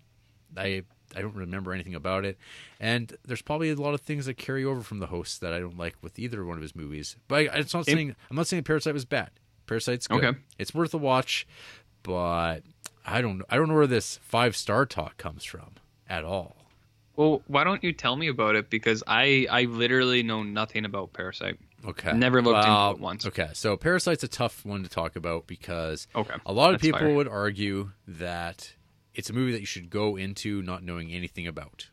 [0.57, 0.83] I
[1.17, 2.39] I don't remember anything about it.
[2.81, 5.59] And there's probably a lot of things that carry over from the Host that I
[5.59, 7.17] don't like with either one of his movies.
[7.29, 9.31] But I, it's not saying I'm not saying Parasite was bad.
[9.67, 10.25] Parasite's good.
[10.25, 10.39] Okay.
[10.59, 11.47] It's worth a watch,
[12.03, 12.61] but
[13.05, 15.73] I don't I don't know where this five star talk comes from
[16.09, 16.57] at all.
[17.17, 18.71] Well, why don't you tell me about it?
[18.71, 21.59] Because I I literally know nothing about Parasite.
[21.87, 22.13] Okay.
[22.13, 23.27] Never looked into Well, it once.
[23.27, 26.35] Okay, so Parasite's a tough one to talk about because Okay.
[26.45, 27.15] a lot of That's people fair.
[27.15, 28.75] would argue that
[29.15, 31.89] it's a movie that you should go into not knowing anything about.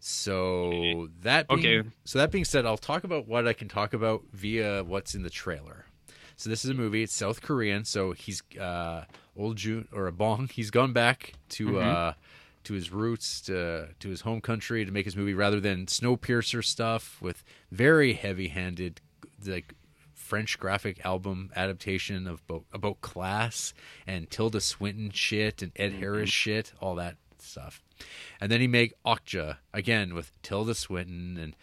[0.00, 1.88] So that being, Okay.
[2.04, 5.22] So that being said, I'll talk about what I can talk about via what's in
[5.22, 5.86] the trailer.
[6.36, 7.02] So this is a movie.
[7.02, 7.84] It's South Korean.
[7.84, 9.04] So he's uh,
[9.36, 10.48] old June or a Bong.
[10.48, 11.76] He's gone back to Mm-hmm.
[11.96, 12.12] uh,
[12.64, 16.64] to his roots, to to his home country to make his movie, rather than Snowpiercer
[16.64, 19.00] stuff with very heavy-handed,
[19.46, 19.74] like
[20.14, 23.74] French graphic album adaptation of about, about class
[24.06, 26.00] and Tilda Swinton shit and Ed mm-hmm.
[26.00, 27.82] Harris shit, all that stuff.
[28.40, 31.54] And then he make Okja again with Tilda Swinton and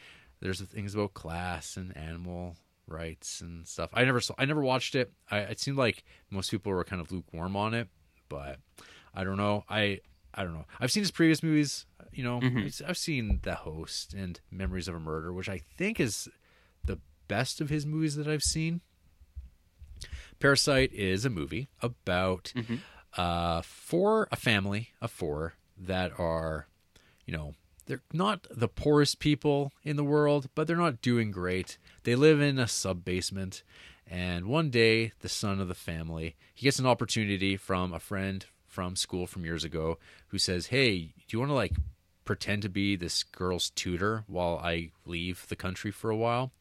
[0.41, 2.55] there's the things about class and animal
[2.87, 3.89] rights and stuff.
[3.93, 5.11] I never saw I never watched it.
[5.29, 7.87] I it seemed like most people were kind of lukewarm on it,
[8.29, 8.57] but
[9.13, 9.65] I don't know.
[9.69, 10.01] I
[10.33, 10.65] I don't know.
[10.79, 12.39] I've seen his previous movies, you know.
[12.39, 12.81] Mhm.
[12.87, 16.29] I've seen The Host and Memories of a Murder, which I think is
[16.85, 18.81] the best of his movies that I've seen.
[20.39, 22.79] Parasite is a movie about Mhm.
[23.17, 26.67] uh, four a family of four that are,
[27.25, 27.55] you know,
[27.85, 31.77] they're not the poorest people in the world, but they're not doing great.
[32.03, 33.63] They live in a sub basement,
[34.07, 38.45] and one day the son of the family he gets an opportunity from a friend
[38.71, 39.99] from school from years ago
[40.29, 41.73] who says, "Hey, do you want to like
[42.23, 46.51] pretend to be this girl's tutor while I leave the country for a while?"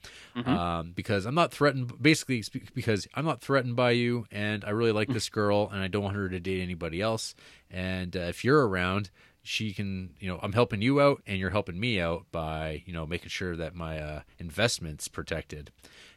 [0.47, 2.03] um, because I'm not threatened.
[2.03, 2.43] Basically,
[2.75, 6.03] because I'm not threatened by you, and I really like this girl, and I don't
[6.03, 7.35] want her to date anybody else.
[7.71, 9.11] And uh, if you're around,
[9.43, 12.93] she can, you know, I'm helping you out, and you're helping me out by, you
[12.93, 15.71] know, making sure that my uh, investments protected.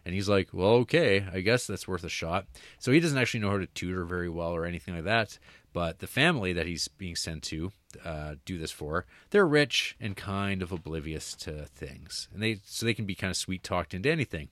[0.05, 2.47] And he's like, well, okay, I guess that's worth a shot.
[2.79, 5.39] So he doesn't actually know how to tutor very well or anything like that.
[5.74, 7.71] But the family that he's being sent to
[8.05, 12.86] uh, do this for, they're rich and kind of oblivious to things, and they so
[12.86, 14.49] they can be kind of sweet talked into anything.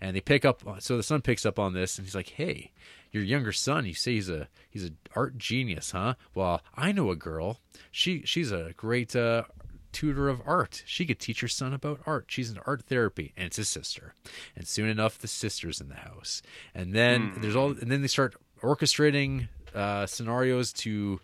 [0.00, 0.62] And they pick up.
[0.80, 2.72] So the son picks up on this, and he's like, "Hey,
[3.12, 3.86] your younger son.
[3.86, 6.14] You say he's a he's an art genius, huh?
[6.34, 7.60] Well, I know a girl.
[7.90, 9.44] She she's a great uh,
[9.92, 10.82] tutor of art.
[10.86, 12.24] She could teach your son about art.
[12.28, 14.14] She's an art therapy, and it's his sister.
[14.56, 16.42] And soon enough, the sister's in the house.
[16.74, 17.40] And then Hmm.
[17.40, 21.20] there's all, and then they start orchestrating uh, scenarios to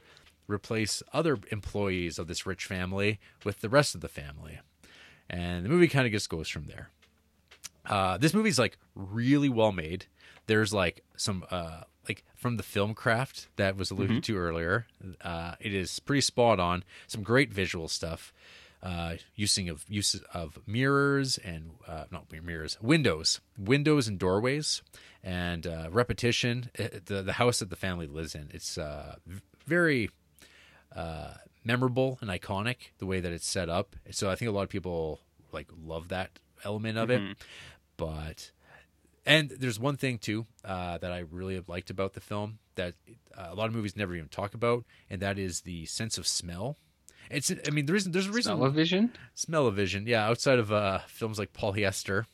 [0.46, 4.61] replace other employees of this rich family with the rest of the family.
[5.28, 6.90] And the movie kind of just goes from there.
[7.86, 10.07] Uh, this movie's like really well made.
[10.46, 14.86] There's like some uh, like from the film craft that was alluded to earlier.
[15.22, 16.82] Uh, it is pretty spot on.
[17.07, 18.32] Some great visual stuff.
[18.83, 24.81] Uh, using of use of mirrors and uh, not mirrors, windows, windows and doorways,
[25.22, 26.70] and uh, repetition.
[26.78, 28.49] Uh, The the house that the family lives in.
[28.55, 29.16] It's uh,
[29.66, 30.09] very
[30.97, 33.97] uh, memorable and iconic the way that it's set up.
[34.11, 35.20] So I think a lot of people
[35.53, 37.20] like love that element of it.
[37.97, 38.51] But
[39.26, 42.95] and there's one thing too uh, that I really have liked about the film that
[43.37, 46.26] uh, a lot of movies never even talk about, and that is the sense of
[46.26, 46.76] smell.
[47.31, 49.12] It's I mean there isn't there's a reason Television.
[49.35, 52.24] smell of vision yeah outside of uh, films like Polyester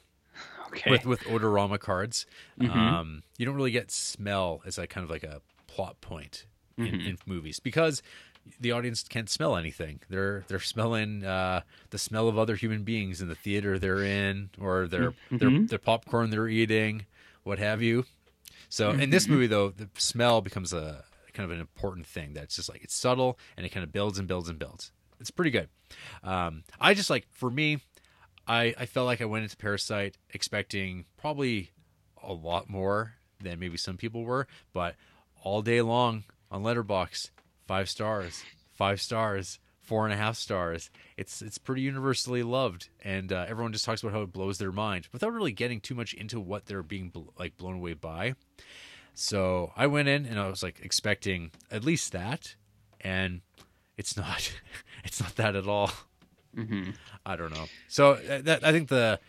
[0.68, 0.90] Okay.
[0.90, 2.26] with with odorama cards.
[2.60, 2.70] Mhm.
[2.74, 6.44] Um, you don't really get smell as a kind of like a plot point
[6.76, 7.06] in, Mhm.
[7.06, 8.02] in movies because
[8.60, 10.00] the audience can't smell anything.
[10.10, 14.50] They're they're smelling uh, the smell of other human beings in the theater they're in,
[14.60, 15.68] or their their Mhm.
[15.68, 17.06] their popcorn they're eating,
[17.44, 18.04] what have you.
[18.68, 21.04] So in this movie though, the smell becomes a
[21.36, 22.32] kind of an important thing.
[22.34, 24.92] That's just like it's subtle and it kind of builds and builds and builds.
[25.20, 25.68] It's pretty good.
[26.22, 27.78] Um, I just like for me,
[28.46, 31.70] I, I felt like I went into Parasite expecting probably
[32.22, 34.94] a lot more than maybe some people were, but
[35.42, 37.30] all day long on Letterboxd,
[37.66, 40.90] five stars, five stars, four and a half stars.
[41.16, 44.72] It's it's pretty universally loved, and uh, everyone just talks about how it blows their
[44.72, 48.34] mind without really getting too much into what they're being bl- like blown away by.
[49.18, 52.54] So I went in and I was like expecting at least that,
[53.00, 53.40] and
[53.96, 54.52] it's not.
[55.04, 55.92] It's not that at all.
[56.52, 56.90] hmm
[57.24, 57.66] I don't know.
[57.86, 59.20] So uh, that I think the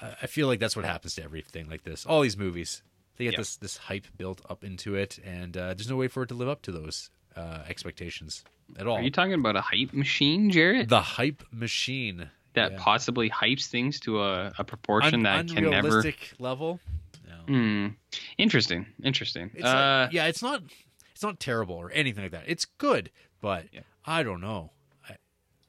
[0.00, 2.06] uh, I feel like that's what happens to everything like this.
[2.06, 2.82] All these movies,
[3.16, 3.38] they get Yeah.
[3.40, 6.34] this this hype built up into it, and uh, there's no way for it to
[6.34, 8.44] live up to those uh, expectations
[8.78, 8.98] at all.
[8.98, 10.88] Are you talking about a hype machine, Jared?
[10.88, 12.78] the hype machine that yeah.
[12.80, 16.04] possibly hypes things to a, a proportion Un- that can never.
[16.38, 16.78] level.
[17.46, 17.88] Hmm.
[18.38, 18.86] Interesting.
[19.02, 19.50] Interesting.
[19.54, 20.62] It's uh, like, yeah, it's not
[21.12, 22.44] it's not terrible or anything like that.
[22.46, 23.80] It's good, but Yeah.
[24.06, 24.70] I don't know.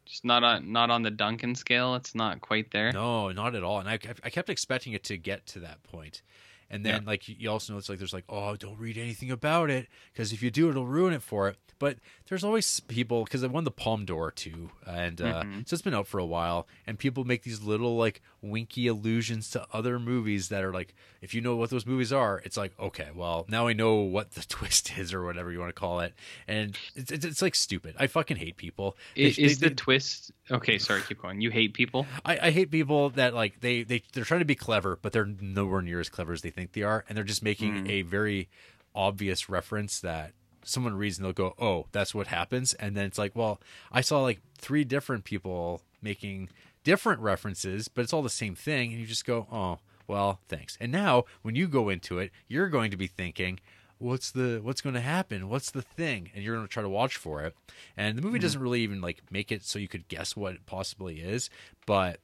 [0.05, 1.95] just not on not on the Duncan scale.
[1.95, 2.91] It's not quite there.
[2.91, 3.79] No, not at all.
[3.79, 6.21] And I, I kept expecting it to get to that point.
[6.69, 7.07] And then, Yeah.
[7.07, 10.33] like, you also know it's like there's like, oh, don't read anything about it because
[10.33, 11.57] if you do, it'll ruin it for it.
[11.77, 11.97] But
[12.29, 15.67] there's always people because I won the Palme d'Or too, and uh, Mhm.
[15.67, 16.67] so it's been out for a while.
[16.87, 21.33] And people make these little like winky allusions to other movies that are like, if
[21.33, 24.41] you know what those movies are, it's like, okay, well, now I know what the
[24.47, 26.13] twist is or whatever you want to call it.
[26.47, 27.95] And it's it's, it's like stupid.
[27.99, 28.95] I fucking hate people.
[29.15, 30.31] They- Is, is they- the twist?
[30.49, 31.01] Okay, sorry.
[31.01, 31.41] Keep going.
[31.41, 32.07] You hate people.
[32.23, 35.25] I, I hate people that like they they they're trying to be clever, but they're
[35.25, 37.89] nowhere near as clever as they think they are, and they're just making Mm.
[37.89, 38.49] a very
[38.95, 40.33] obvious reference that
[40.63, 44.01] someone reads and they'll go, "Oh, that's what happens," and then it's like, well, I
[44.01, 46.49] saw like three different people making
[46.83, 50.77] different references, but it's all the same thing, and you just go, "Oh, well, thanks."
[50.79, 53.59] And now when you go into it, you're going to be thinking.
[53.97, 55.47] What's the what's going to happen?
[55.47, 56.29] What's the thing?
[56.35, 57.55] And you're going to try to watch for it.
[57.95, 60.65] And the movie doesn't really even like make it so you could guess what it
[60.65, 61.49] possibly is,
[61.85, 62.19] but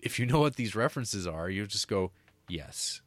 [0.00, 2.10] if you know what these references are, you just go,
[2.48, 3.02] "Yes,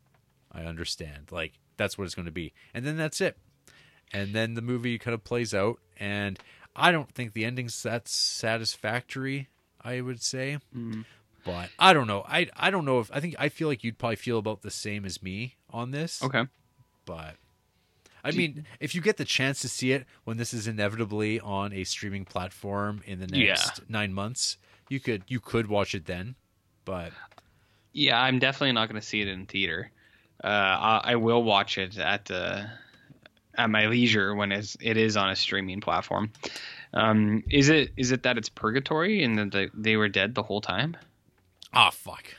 [0.51, 3.37] I understand." Like that's what it's going to be, and then that's it.
[4.13, 6.39] And then the movie kind of plays out, and
[6.75, 9.47] I don't think the ending's that satisfactory.
[9.81, 11.05] I would say, Mm.
[11.45, 12.23] but I don't know.
[12.27, 14.71] I I don't know if I think I feel like you'd probably feel about the
[14.71, 16.21] same as me on this.
[16.23, 16.45] Okay.
[17.05, 17.35] but.
[18.23, 21.71] I mean, if you get the chance to see it when this is inevitably on
[21.71, 23.53] a streaming platform in the Yeah.
[23.53, 24.57] next nine months,
[24.89, 26.35] you could you could watch it then.
[26.83, 27.13] But
[27.93, 29.91] Yeah, I'm definitely not going to see it in theater.
[30.43, 32.69] Uh, I, I will watch it at the
[33.55, 36.31] at my leisure when it's, it is on a streaming platform.
[36.93, 40.43] Um, is it is it that it's purgatory and that they, they were dead the
[40.43, 40.95] whole time?
[41.73, 42.33] ah, fuck.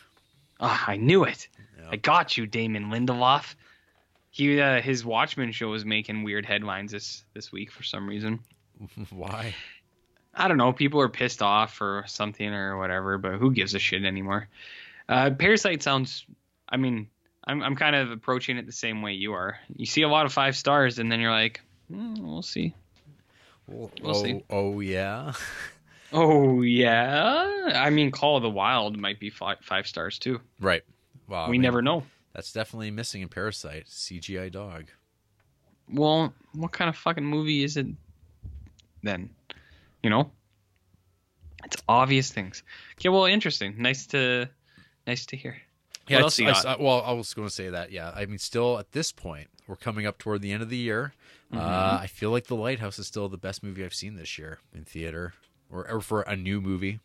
[0.61, 1.49] Ah, I knew it.
[1.79, 1.89] Yeah.
[1.93, 3.55] I got you, Damon Lindelof.
[4.31, 8.41] He uh, his Watchmen show was making weird headlines this this week for some reason.
[9.11, 9.55] Why?
[10.35, 10.73] I don't know.
[10.73, 14.49] People are pissed off or something or whatever, but who gives a shit anymore?
[15.09, 16.27] Uh, Parasite sounds.
[16.69, 17.09] I mean,
[17.49, 19.59] I'm I'm kind of approaching it the same way you are.
[19.75, 22.75] You see a lot of five stars, and then you're like, hmm, we'll see.
[23.67, 24.45] We'll oh, see.
[24.51, 25.33] Oh yeah.
[26.11, 27.71] Oh yeah.
[27.75, 30.41] I mean, Call of the Wild might be five, five stars too.
[30.59, 30.83] right.
[31.29, 31.45] Wow.
[31.45, 32.05] I we mean, never know.
[32.33, 33.89] That's definitely missing in Parasite.
[33.89, 34.87] CGI dog.
[35.93, 37.87] Well, what kind of fucking movie is it
[39.03, 39.29] then?
[40.03, 40.31] You know?
[41.65, 42.63] It's obvious things.
[42.95, 43.75] Okay, well, interesting.
[43.77, 44.49] Nice to
[45.07, 45.59] nice to hear.
[46.09, 46.79] Yeah, What else it's- you got?
[46.81, 47.93] I- well, I was going to say that.
[47.93, 50.77] Yeah, I mean, still at this point, we're coming up toward the end of the
[50.77, 51.13] year.
[51.53, 51.59] Mm-hmm.
[51.65, 54.59] Uh, I feel like The Lighthouse is still the best movie I've seen this year
[54.75, 55.35] in theater,
[55.71, 57.01] or, or for a new movie.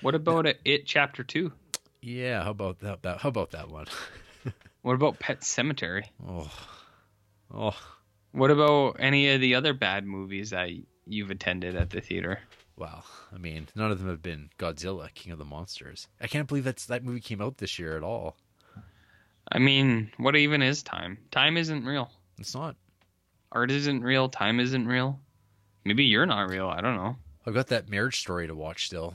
[0.00, 1.52] What about it, it Chapter 2?
[2.00, 3.02] Yeah, how about that?
[3.02, 3.86] that how about that one?
[4.82, 6.04] What about Pet Sematary?
[6.26, 6.50] Oh,
[7.52, 7.76] oh,
[8.32, 10.70] What about any of the other bad movies that
[11.06, 12.38] you've attended at the theater?
[12.78, 13.02] Wow.
[13.34, 16.08] I mean, none of them have been Godzilla, King of the Monsters.
[16.20, 18.36] I can't believe that's that movie came out this year at all.
[19.50, 21.18] I mean, what even is time?
[21.30, 22.10] Time isn't real.
[22.38, 22.76] It's not.
[23.50, 24.28] Art isn't real.
[24.28, 25.20] Time isn't real.
[25.84, 26.68] Maybe you're not real.
[26.68, 27.16] I don't know.
[27.46, 29.14] I've got that Marriage Story to watch still.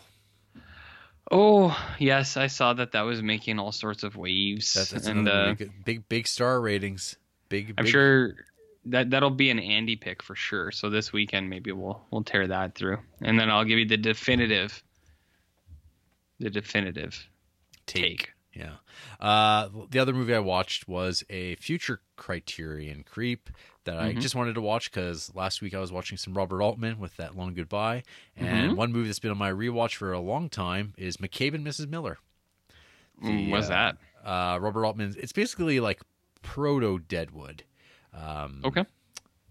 [1.31, 4.73] Oh, yes, I saw that that was making all sorts of waves.
[4.73, 5.53] That, that's and uh.
[5.53, 7.15] Good- big big star ratings.
[7.49, 7.75] Big.
[7.77, 8.35] I'm big- sure
[8.85, 10.71] that that'll be an Andy pick for sure.
[10.71, 13.97] So this weekend maybe we'll we'll tear that through, and then I'll give you the
[13.97, 14.83] definitive,
[16.39, 17.27] the definitive
[17.85, 18.31] take.
[18.53, 18.75] Yeah.
[19.19, 23.49] Uh, the other movie I watched was a future Criterion Creep
[23.85, 24.21] that I Mhm.
[24.21, 27.35] just wanted to watch because last week I was watching some Robert Altman with that
[27.35, 28.03] Long Goodbye,
[28.35, 28.75] and Mhm.
[28.75, 31.87] one movie that's been on my rewatch for a long time is McCabe and Mrs.
[31.89, 32.19] Miller.
[33.21, 33.97] Mm, The, What's uh, that?
[34.23, 35.15] Uh, Robert Altman.
[35.17, 36.01] It's basically like
[36.43, 37.63] proto Deadwood.
[38.13, 38.85] Um, Okay.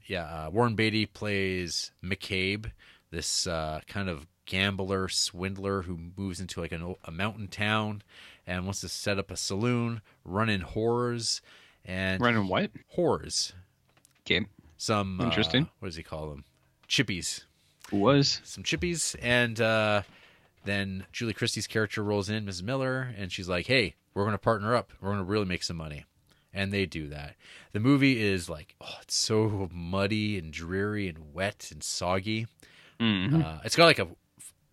[0.07, 2.71] yeah, uh, Warren Beatty plays McCabe,
[3.11, 8.03] this uh, kind of gambler, swindler who moves into like an, a mountain town
[8.47, 11.41] and wants to set up a saloon, run in horrors
[11.85, 12.71] and Running what?
[12.89, 13.53] horrors.
[14.27, 14.47] Okay.
[14.77, 15.69] Some uh, Interesting.
[15.79, 16.45] what does he call them?
[16.89, 17.45] Chippies.
[17.91, 18.41] Who was?
[18.45, 20.03] Some chippies, and uh,
[20.65, 22.63] then Julie Christie's character rolls in, Mrs.
[22.63, 24.93] Miller, and she's like, "Hey, we're going to partner up.
[25.01, 26.05] We're going to really make some money."
[26.55, 27.37] And they do that.
[27.73, 32.47] The movie is like, oh, it's so muddy and dreary and wet and soggy.
[33.01, 33.43] Mhm.
[33.43, 34.09] Uh, it's got like a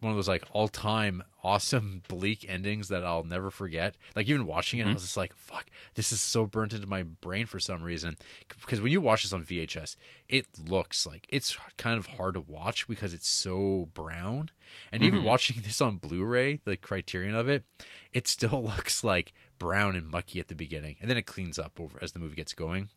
[0.01, 3.95] one of those like all time awesome bleak endings that I'll never forget.
[4.15, 5.65] Like even watching it, I was just like, "Fuck,
[5.95, 8.15] this is so burnt into my brain for some reason."
[8.61, 9.97] Because when you watch this on VHS,
[10.30, 14.51] it looks like it's kind of hard to watch because it's so brown.
[14.91, 15.23] And even Mhm.
[15.23, 17.65] watching this on Blu-ray, the Criterion of it,
[18.13, 21.80] it still looks like brown and mucky at the beginning, and then it cleans up
[21.80, 22.89] over as the movie gets going.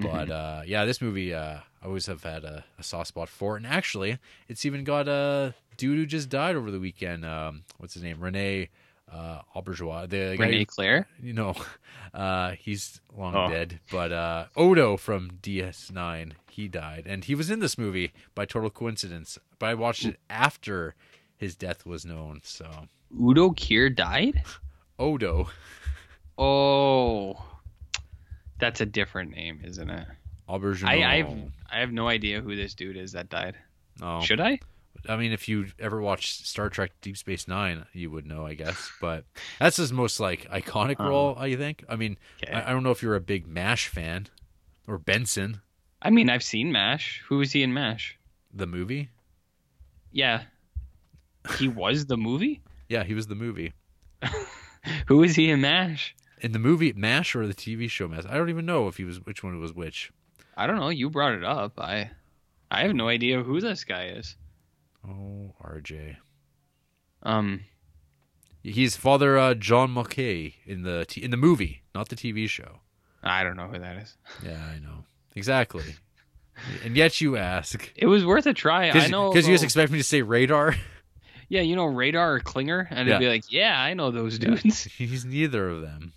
[0.00, 3.56] But uh, yeah, this movie uh, I always have had a, a soft spot for,
[3.56, 4.18] and actually,
[4.48, 7.24] it's even got a dude who just died over the weekend.
[7.24, 8.20] Um, what's his name?
[8.20, 8.68] Rene
[9.12, 10.08] uh, Auberjois.
[10.08, 11.08] The guy, Renee Claire.
[11.20, 11.56] you know,
[12.14, 13.48] uh, he's long Oh.
[13.48, 13.80] dead.
[13.90, 18.70] But uh, Odo from DS9, he died, and he was in this movie by total
[18.70, 19.36] coincidence.
[19.58, 20.94] But I watched it after
[21.36, 22.40] his death was known.
[22.44, 22.68] So
[23.20, 24.42] Udo Kier died.
[24.98, 25.48] Odo
[26.36, 27.42] Oh,
[28.60, 30.06] that's a different name, isn't it?
[30.48, 30.84] Auberjois.
[30.88, 31.32] I I've,
[31.70, 33.56] I have no idea who this dude is that died.
[34.02, 34.20] oh.
[34.20, 34.58] Should I?
[35.08, 38.54] I mean, if you ever watched Star Trek Deep Space Nine, you would know, I
[38.54, 38.90] guess.
[39.00, 39.24] But
[39.60, 41.08] that's his most like iconic Oh.
[41.08, 41.84] role, I think.
[41.88, 42.52] I mean, Okay.
[42.52, 44.26] I, I don't know if you're a big Mash fan
[44.86, 45.60] or Benson,
[46.00, 47.22] I mean, I've seen Mash.
[47.28, 48.16] Who was he in Mash?
[48.54, 49.10] the movie.
[50.12, 50.42] Yeah,
[51.58, 52.62] he was the movie.
[52.88, 53.72] Yeah, he was the movie.
[55.06, 56.14] Who was he in Mash?
[56.40, 59.04] In the movie Mash or the TV show Mash, I don't even know if he
[59.04, 60.10] was which one was which.
[60.56, 60.88] I don't know.
[60.88, 61.78] You brought it up.
[61.78, 62.10] I
[62.70, 64.36] I have no idea who this guy is.
[65.06, 66.16] Oh, RJ.
[67.22, 67.60] Um,
[68.62, 72.80] He's Father uh, John Mulcahy in the t- in the movie, not the TV show.
[73.22, 74.16] I don't know who that is.
[74.44, 75.84] Yeah, I know exactly.
[76.84, 78.90] and yet you ask, It was worth a try.
[78.90, 80.74] I know because you just expect me to say Radar.
[81.48, 83.16] yeah, you know Radar or Klinger, and Yeah.
[83.16, 84.84] it'd be like, yeah, I know those dudes.
[84.98, 86.12] He's neither of them.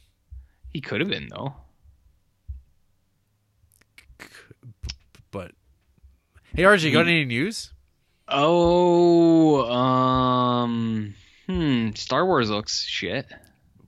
[0.70, 1.54] He could have been though.
[5.32, 5.52] But
[6.56, 7.72] hey, RJ, got any news?
[8.28, 11.16] Oh, um,
[11.48, 11.90] hmm.
[11.96, 13.26] Star Wars looks shit.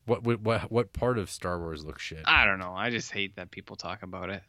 [0.06, 2.24] What what what, what part of Star Wars looks shit?
[2.26, 2.74] I don't know.
[2.74, 4.44] I just hate that people talk about it.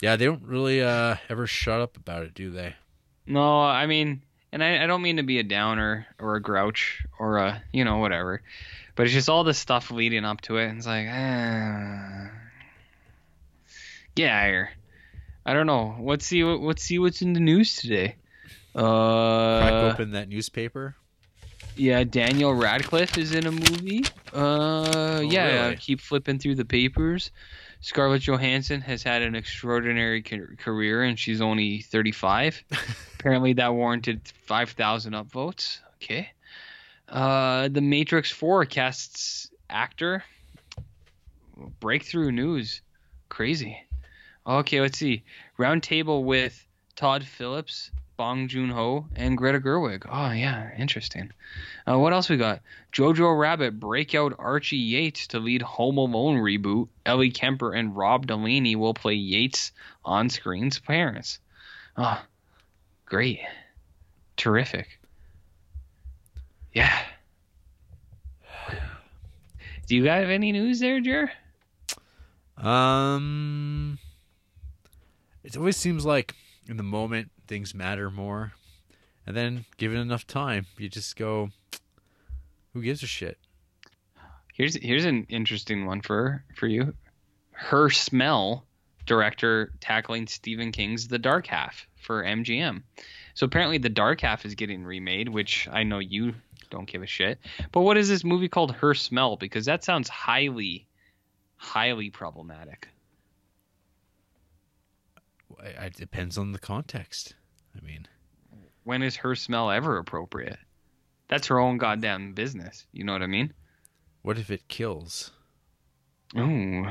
[0.00, 2.74] Yeah, they don't really uh, ever shut up about it, do they?
[3.26, 4.22] No, I mean,
[4.56, 7.84] and I, I don't mean to be a downer or a grouch or a you
[7.84, 8.40] know whatever,
[8.94, 10.68] but it's just all the stuff leading up to it.
[10.68, 12.30] And it's like, ah,
[14.14, 14.70] get out of here.
[15.44, 15.96] I don't know.
[16.00, 18.16] Let's see what let's see what's in the news today.
[18.72, 20.96] Crack Uh, open that newspaper.
[21.76, 24.04] yeah, Daniel Radcliffe is in a movie.
[24.32, 25.76] Uh, yeah, really?
[25.76, 27.30] keep flipping through the papers.
[27.86, 32.64] Scarlett Johansson has had an extraordinary career and she's only 35.
[33.20, 35.78] Apparently, that warranted 5,000 upvotes.
[35.94, 36.28] Okay.
[37.08, 40.24] Uh, the Matrix 4 casts actor.
[41.78, 42.80] Breakthrough news.
[43.28, 43.78] Crazy.
[44.44, 45.22] Okay, let's see.
[45.56, 46.66] Roundtable with
[46.96, 50.06] Todd Phillips, Bong Joon Ho, and Greta Gerwig.
[50.10, 51.32] Oh yeah, interesting.
[51.86, 52.62] Uh, what else we got?
[52.92, 56.88] Jojo Rabbit breakout Archie Yates to lead Home Alone reboot.
[57.04, 59.72] Ellie Kemper and Rob Delaney will play Yates
[60.04, 61.38] on screen's parents.
[61.96, 62.22] Oh,
[63.04, 63.40] great,
[64.36, 64.98] terrific.
[66.72, 66.98] Yeah.
[69.86, 71.30] Do you guys have any news there, Jer?
[72.56, 73.98] Um,
[75.44, 76.34] it always seems like
[76.68, 78.52] in the moment things matter more,
[79.26, 81.50] and then given enough time, you just go,
[82.72, 83.38] "Who gives a shit?"
[84.54, 86.94] Here's here's an interesting one for for you.
[87.52, 88.66] Her smell
[89.06, 92.82] director tackling Stephen King's The Dark Half for MGM.
[93.34, 96.34] So apparently The Dark Half is getting remade, which I know you
[96.70, 97.38] don't give a shit.
[97.72, 99.36] But what is this movie called Her Smell?
[99.36, 100.86] Because that sounds highly,
[101.56, 102.88] highly problematic.
[105.62, 107.34] It depends on the context.
[107.76, 108.06] I mean,
[108.84, 110.58] when is her smell ever appropriate?
[111.28, 112.86] That's her own goddamn business.
[112.92, 113.52] You know what I mean?
[114.22, 115.32] What if it kills?
[116.36, 116.86] Ooh.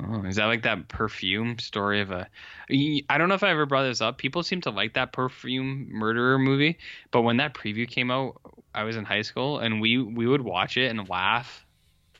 [0.00, 2.28] Oh, is that like that perfume story of a?
[2.70, 4.18] I don't know if I ever brought this up.
[4.18, 6.78] People seem to like that perfume murderer movie,
[7.10, 8.40] but when that preview came out,
[8.74, 11.66] I was in high school and we we would watch it and laugh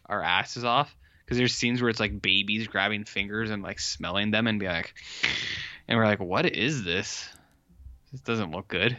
[0.06, 0.96] our asses off
[1.28, 4.66] because there's scenes where it's like babies grabbing fingers and like smelling them and be
[4.66, 4.94] like,
[5.86, 7.28] and we're like, what is this?
[8.10, 8.96] This doesn't look good.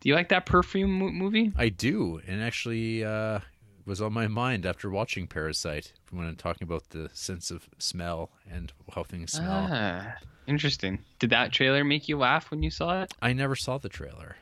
[0.00, 1.52] Do you like that perfume movie?
[1.56, 3.38] I do, and actually uh,
[3.86, 8.30] was on my mind after watching Parasite when I'm talking about the sense of smell
[8.50, 9.68] and how things smell.
[9.70, 10.16] Ah,
[10.48, 10.98] interesting.
[11.20, 13.14] Did that trailer make you laugh when you saw it?
[13.22, 14.34] I never saw the trailer.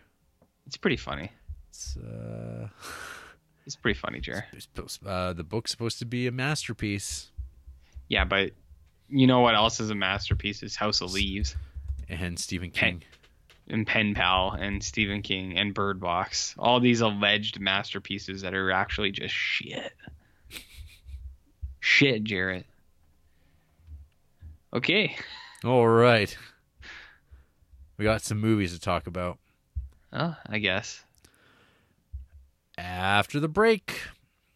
[0.66, 1.32] It's pretty funny.
[1.68, 2.68] It's uh,
[3.66, 4.44] it's pretty funny, Jer.
[5.06, 7.30] Uh, the book's supposed to be a masterpiece.
[8.08, 8.52] Yeah, but
[9.08, 10.62] you know what else is a masterpiece?
[10.62, 11.56] Is House of Leaves
[12.08, 13.00] and Stephen King.
[13.00, 13.04] Pen,
[13.68, 16.54] and Pen Pal and Stephen King and Bird Box.
[16.58, 19.92] All these alleged masterpieces that are actually just shit.
[21.80, 22.66] shit, Jarrett.
[24.72, 25.16] Okay.
[25.64, 26.36] All right.
[27.96, 29.38] We got some movies to talk about.
[30.12, 31.04] Oh, I guess.
[32.82, 34.00] After the break,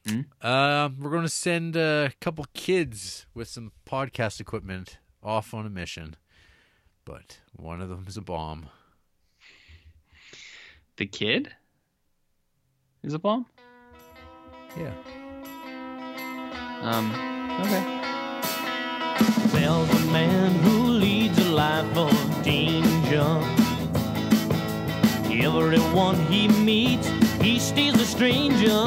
[0.07, 0.21] Hmm?
[0.41, 5.71] uh, we're going to send a couple kids with some podcast equipment off on a
[5.71, 6.17] mission.
[7.05, 8.71] But one of them is a bomb.
[10.97, 11.53] The kid
[13.03, 13.45] is a bomb?
[14.77, 14.93] Yeah.
[16.81, 17.11] Um,
[17.61, 17.85] okay.
[19.53, 23.41] Well, the man who leads a life of danger.
[25.31, 27.09] Everyone he meets,
[27.45, 28.85] he steals a stranger.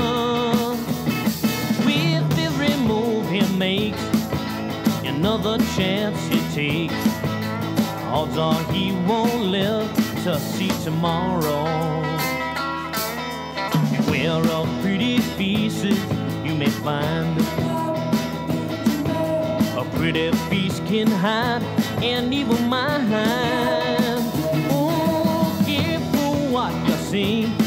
[1.85, 4.01] With every move he makes,
[5.05, 6.95] another chance he takes.
[8.09, 9.87] Odds are he won't live
[10.23, 11.65] to see tomorrow.
[13.91, 15.99] Beware of pretty faces
[16.43, 17.39] you may find.
[19.77, 21.61] A pretty face can hide
[22.01, 23.13] an evil mind.
[24.71, 27.66] Oh, careful what you see.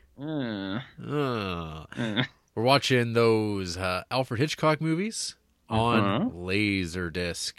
[0.19, 1.85] Uh, uh,
[2.55, 5.35] we're watching those uh, Alfred Hitchcock movies
[5.69, 6.29] on Uh-huh.
[6.29, 7.53] Laserdisc.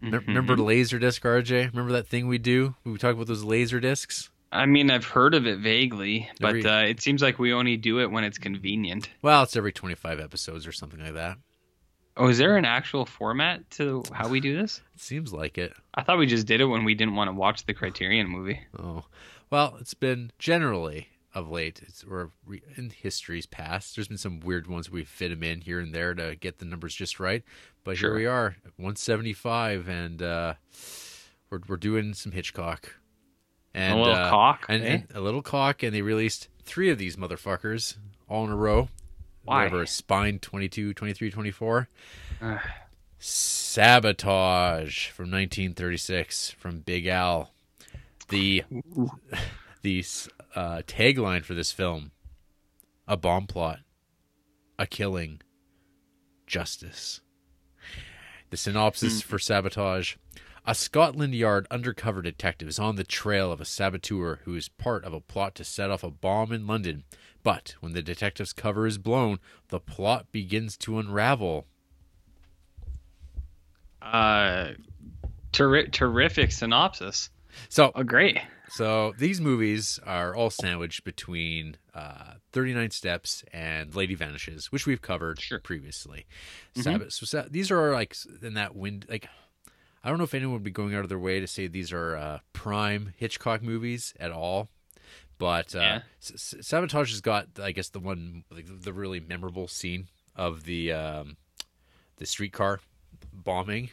[0.00, 0.28] Me- Mm-hmm.
[0.28, 1.70] Remember Laserdisc, RJ?
[1.72, 2.76] Remember that thing we do?
[2.84, 4.30] We talk about those laser discs?
[4.52, 7.76] I mean, I've heard of it vaguely, but Every- uh, it seems like we only
[7.76, 9.10] do it when it's convenient.
[9.22, 11.36] Well, it's every 25 episodes or something like that.
[12.16, 14.80] Oh, is there an actual format to how we do this?
[14.94, 15.72] It seems like it.
[15.94, 18.60] I thought we just did it when we didn't want to watch the Criterion movie.
[18.78, 19.04] Oh,
[19.50, 22.30] well, it's been generally of late, it's, or
[22.76, 26.14] in history's past, there's been some weird ones we fit them in here and there
[26.14, 27.42] to get the numbers just right.
[27.84, 28.10] But Sure.
[28.10, 30.54] here we are, 175, and uh,
[31.50, 32.94] we're we're doing some Hitchcock.
[33.74, 34.66] And, a little uh, cock.
[34.68, 34.86] and, eh?
[34.88, 37.96] and a little cock, and they released three of these motherfuckers
[38.28, 38.88] all in a row.
[39.44, 39.64] Why?
[39.64, 41.88] Whatever, Spine 22, 23, 24.
[42.42, 42.60] Ugh.
[43.18, 47.52] Sabotage from 1936 from Big Al.
[48.28, 48.64] The
[49.82, 50.04] the
[50.58, 52.10] uh, tagline for this film:
[53.06, 53.78] a bomb plot,
[54.78, 55.40] a killing,
[56.46, 57.20] justice.
[58.50, 60.16] The synopsis for Sabotage:
[60.66, 65.04] A Scotland Yard undercover detective is on the trail of a saboteur who is part
[65.04, 67.04] of a plot to set off a bomb in London.
[67.44, 69.38] But when the detective's cover is blown,
[69.68, 71.66] the plot begins to unravel.
[74.02, 74.70] Uh,
[75.52, 77.30] terri- terrific synopsis.
[77.68, 78.38] So, Oh, great.
[78.70, 85.02] So these movies are all sandwiched between uh, 39 Steps and Lady Vanishes, which we've
[85.02, 85.60] covered Sure.
[85.60, 86.26] previously.
[86.74, 89.06] Sabbath, so sa- these are like in that wind.
[89.08, 89.28] Like,
[90.04, 91.92] I don't know if anyone would be going out of their way to say these
[91.92, 94.68] are uh, prime Hitchcock movies at all.
[95.38, 96.00] But uh, Yeah.
[96.20, 100.92] S- Sabotage has got, I guess, the one like the really memorable scene of the
[100.92, 101.36] um,
[102.16, 102.80] the streetcar
[103.32, 103.90] bombing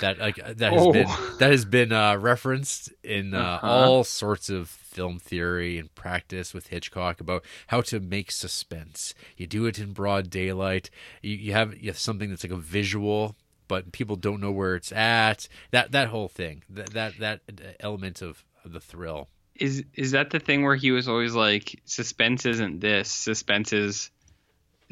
[0.00, 0.92] that like that has Oh.
[0.92, 1.06] been
[1.38, 3.66] that has been uh, referenced in uh, Uh-huh.
[3.66, 9.14] all sorts of film theory and practice with Hitchcock about how to make suspense.
[9.36, 10.90] You do it in broad daylight.
[11.22, 13.36] You, you have you have something that's like a visual,
[13.68, 15.48] but people don't know where it's at.
[15.70, 17.40] That that whole thing, that that that
[17.80, 19.28] element of, of the thrill.
[19.56, 24.10] Is is that the thing where he was always like, suspense isn't this, suspense is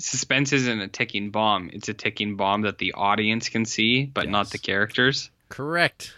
[0.00, 1.70] suspense isn't a ticking bomb.
[1.72, 5.30] It's a ticking bomb that the audience can see, but not the characters.
[5.48, 6.12] Correct.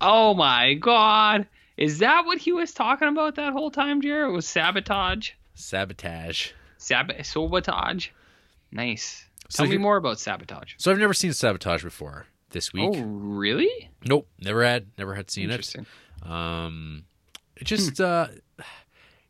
[0.00, 1.46] Oh my god.
[1.76, 4.30] Is that what he was talking about that whole time, Jared?
[4.30, 5.30] It was sabotage?
[5.54, 6.50] Sabotage.
[6.76, 8.08] Sab- sabotage?
[8.72, 9.24] Nice.
[9.48, 10.74] So Tell me more about sabotage.
[10.78, 12.26] So I've never seen Sabotage before.
[12.50, 13.90] This week, Oh, really?
[14.06, 15.52] nope, never had, never had seen it.
[15.52, 15.86] Interesting.
[16.22, 17.04] Um,
[17.56, 18.28] it just uh,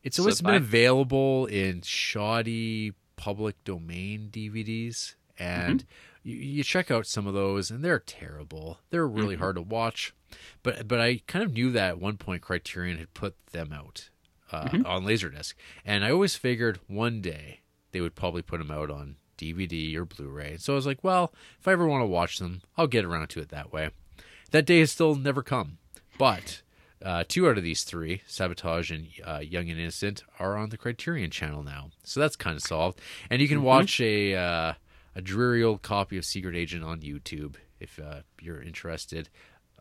[0.04, 5.42] it's always Slipped been available in shoddy public domain DVDs, mm-hmm.
[5.42, 5.84] and
[6.22, 8.78] you, you check out some of those, and they're terrible.
[8.88, 9.42] They're really mm-hmm.
[9.42, 10.14] hard to watch.
[10.62, 14.08] But but I kind of knew that at one point Criterion had put them out
[14.50, 14.86] uh, mm-hmm.
[14.86, 15.52] on Laserdisc,
[15.84, 17.60] and I always figured one day
[17.92, 20.56] they would probably put them out on DVD or Blu-ray.
[20.58, 23.28] So I was like, well, if I ever want to watch them, I'll get around
[23.28, 23.90] to it that way.
[24.50, 25.78] That day has still never come,
[26.18, 26.62] but
[27.04, 30.76] uh, two out of these three, Sabotage and uh, Young and Innocent, are on the
[30.76, 31.90] Criterion channel now.
[32.04, 33.00] So that's kind of solved.
[33.30, 34.72] And you can watch a uh,
[35.14, 39.28] a dreary old copy of Secret Agent on YouTube if uh, you're interested.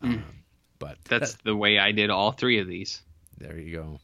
[0.02, 0.24] Um,
[0.80, 3.02] but That's that- the way I did all three of these.
[3.38, 4.00] there you go.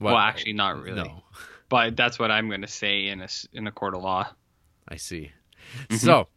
[0.00, 1.02] Well, actually, not really.
[1.02, 1.22] No,
[1.68, 4.28] But that's what I'm going to say in a in a court of law.
[4.88, 5.32] I see.
[5.90, 6.28] So,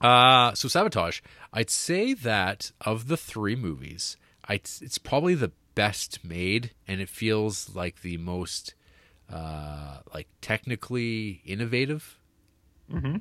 [0.00, 1.20] uh, so Sabotage,
[1.52, 4.16] I'd say that of the three movies,
[4.50, 8.74] I it's probably the best made, and it feels like the most
[9.32, 12.18] uh, like technically innovative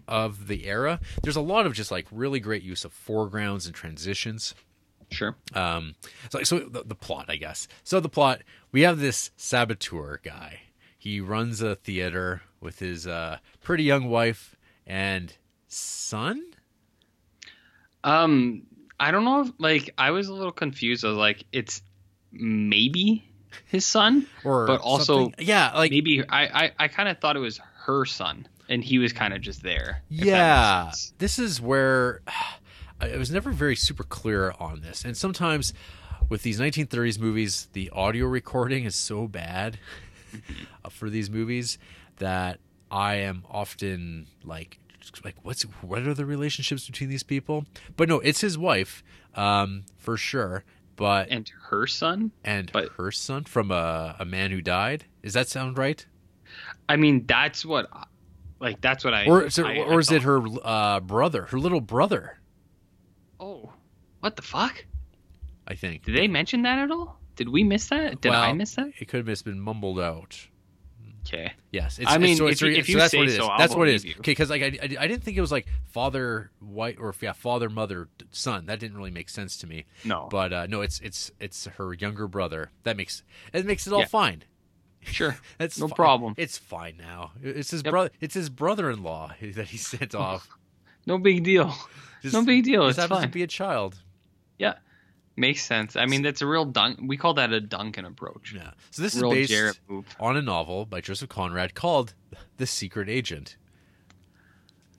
[0.07, 0.99] of the era.
[1.21, 4.55] There's a lot of just like really great use of foregrounds and transitions.
[5.11, 5.35] Sure.
[5.53, 5.95] Um,
[6.29, 7.67] so, so the, the plot, I guess.
[7.83, 10.61] So the plot, we have this saboteur guy.
[10.97, 14.55] He runs a theater with his uh, pretty young wife
[14.87, 15.33] and
[15.67, 16.43] son.
[18.03, 18.63] Um,
[18.99, 19.41] I don't know.
[19.41, 21.05] If, like, I was a little confused.
[21.05, 21.81] I was like, it's
[22.31, 23.25] maybe
[23.65, 25.45] his son, Or but also something.
[25.45, 28.99] yeah, like maybe I I, I kind of thought it was her son, and he
[28.99, 30.03] was kind of just there.
[30.11, 30.91] if that makes yeah.
[31.17, 32.21] This is where
[33.01, 35.73] I was never very super clear on this, and sometimes
[36.27, 39.79] with these 1930s movies, the audio recording is so bad
[40.85, 41.77] uh, for these movies
[42.17, 42.59] that
[42.91, 44.77] I am often like,
[45.23, 47.65] like what's what are the relationships between these people?
[47.95, 49.03] But no, it's his wife,
[49.35, 50.63] um, for sure.
[50.95, 52.31] But and her son.
[52.43, 55.05] and but- her son from a, a man who died.
[55.23, 56.05] Does that sound right?
[56.89, 57.87] I mean, that's what,
[58.59, 59.25] like, that's what I.
[59.25, 62.39] Or is it, I- I or is it her uh, brother, her little brother?
[63.39, 63.71] Oh,
[64.19, 64.85] what the fuck?
[65.67, 66.03] I think.
[66.03, 67.19] Did they mention that at all?
[67.35, 68.19] Did we miss that?
[68.19, 68.91] Did I miss that?
[68.99, 70.47] It could have been mumbled out.
[71.31, 71.53] Okay.
[71.71, 73.31] Yes, it's, I mean, so if it's, you- re- if you that's say what it
[73.31, 73.37] is.
[73.37, 74.03] so, that's what it is.
[74.05, 74.11] you.
[74.19, 77.33] Okay, because like I, I, I didn't think it was like father white or yeah
[77.33, 78.65] father mother son.
[78.65, 79.85] That didn't really make sense to me.
[80.03, 80.27] No.
[80.31, 82.71] But uh, no, it's it's it's her younger brother.
[82.83, 83.23] That makes
[83.53, 84.05] it makes it all Yeah.
[84.07, 84.43] fine.
[85.01, 85.37] Sure.
[85.57, 86.33] That's No fi- problem.
[86.37, 87.31] It's fine now.
[87.41, 87.91] It's his Yep.
[87.91, 88.09] brother.
[88.19, 90.49] It's his brother-in-law that he sent off.
[91.05, 91.73] No big deal.
[92.21, 92.87] Just, no big deal.
[92.87, 93.27] It's happens fine.
[93.27, 93.99] to be a child.
[94.57, 94.73] Yeah.
[95.39, 95.95] Makes sense.
[95.95, 96.99] I mean, that's a real dunk.
[97.01, 98.53] We call that a Duncan approach.
[98.53, 98.71] Yeah.
[98.91, 99.79] So this is based
[100.19, 102.13] on a novel by Joseph Conrad called
[102.57, 103.55] The Secret Agent.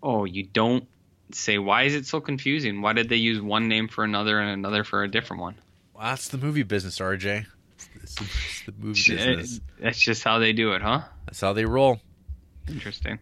[0.02, 0.88] Oh, you don't
[1.30, 1.58] say.
[1.58, 2.80] Why is it so confusing?
[2.80, 5.56] Why did they use one name for another and another for a different one?
[5.92, 7.44] Well, that's the movie business, RJ.
[8.02, 9.60] It's, the, it's the movie business.
[9.78, 11.02] That's just how they do it, huh?
[11.26, 12.00] That's how they roll.
[12.66, 13.18] Interesting.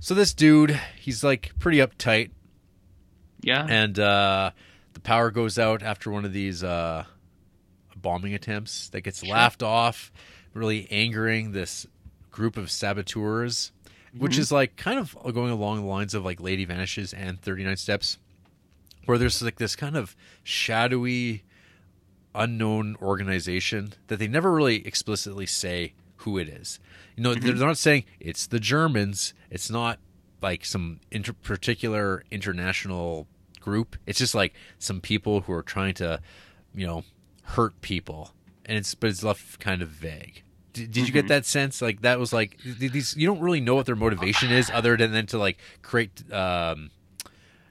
[0.00, 2.30] So this dude, he's like pretty uptight.
[3.42, 3.66] Yeah.
[3.68, 4.52] and uh,
[5.02, 7.04] power goes out after one of these uh,
[7.96, 10.12] bombing attempts that gets laughed off,
[10.54, 11.86] really angering this
[12.30, 13.72] group of saboteurs,
[14.16, 17.64] which is like kind of going along the lines of like Lady Vanishes and Thirty
[17.64, 18.18] Nine Steps,
[19.06, 21.44] where there's like this kind of shadowy,
[22.34, 26.78] unknown organization that they never really explicitly say who it is.
[27.16, 29.34] You know, they're not saying it's the Germans.
[29.50, 29.98] It's not
[30.40, 33.26] like some inter- particular international
[33.62, 33.96] group.
[34.06, 36.20] It's just like some people who are trying to,
[36.74, 37.04] you know,
[37.44, 38.32] hurt people,
[38.66, 40.42] and it's but it's left kind of vague.
[40.72, 41.80] Did, did you get that sense?
[41.82, 43.16] Like that was like these.
[43.16, 46.90] You don't really know what their motivation is, other than then to like create um,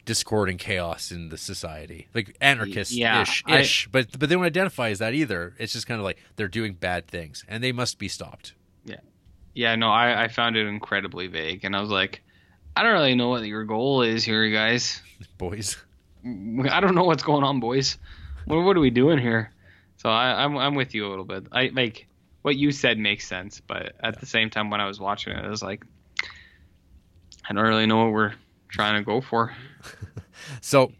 [0.06, 3.88] discord and chaos in the society, like anarchist Yeah, ish I- ish.
[3.92, 5.56] But but they don't identify as that either.
[5.58, 8.54] It's just kind of like they're doing bad things, and they must be stopped.
[8.86, 8.98] Yeah,
[9.54, 12.24] yeah, no, I, I found it incredibly vague, and I was like,
[12.76, 15.02] I don't really know what your goal is here, guys.
[15.38, 15.78] Boys,
[16.26, 17.98] I don't know what's going on, boys.
[18.46, 19.52] What, what are we doing here?
[19.98, 21.46] So I, I'm I'm with you a little bit.
[21.52, 22.08] I like
[22.42, 25.46] what you said makes sense, but at the same time, when I was watching it,
[25.46, 25.86] I was like,
[27.48, 28.34] I don't really know what we're
[28.70, 29.54] trying to go for.
[30.60, 30.92] So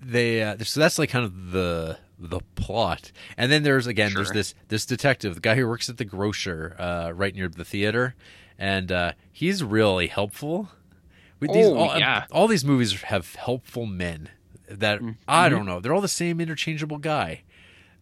[0.00, 4.32] they uh, so that's like kind of the the plot, and then there's again there's
[4.32, 8.14] this this detective, the guy who works at the grocer uh, right near the theater,
[8.58, 10.70] and uh, he's really helpful.
[11.52, 12.24] These, Oh, all, yeah.
[12.30, 14.28] all these movies have helpful men
[14.68, 15.10] that Mm-hmm.
[15.28, 15.80] I don't know.
[15.80, 17.42] They're all the same interchangeable guy,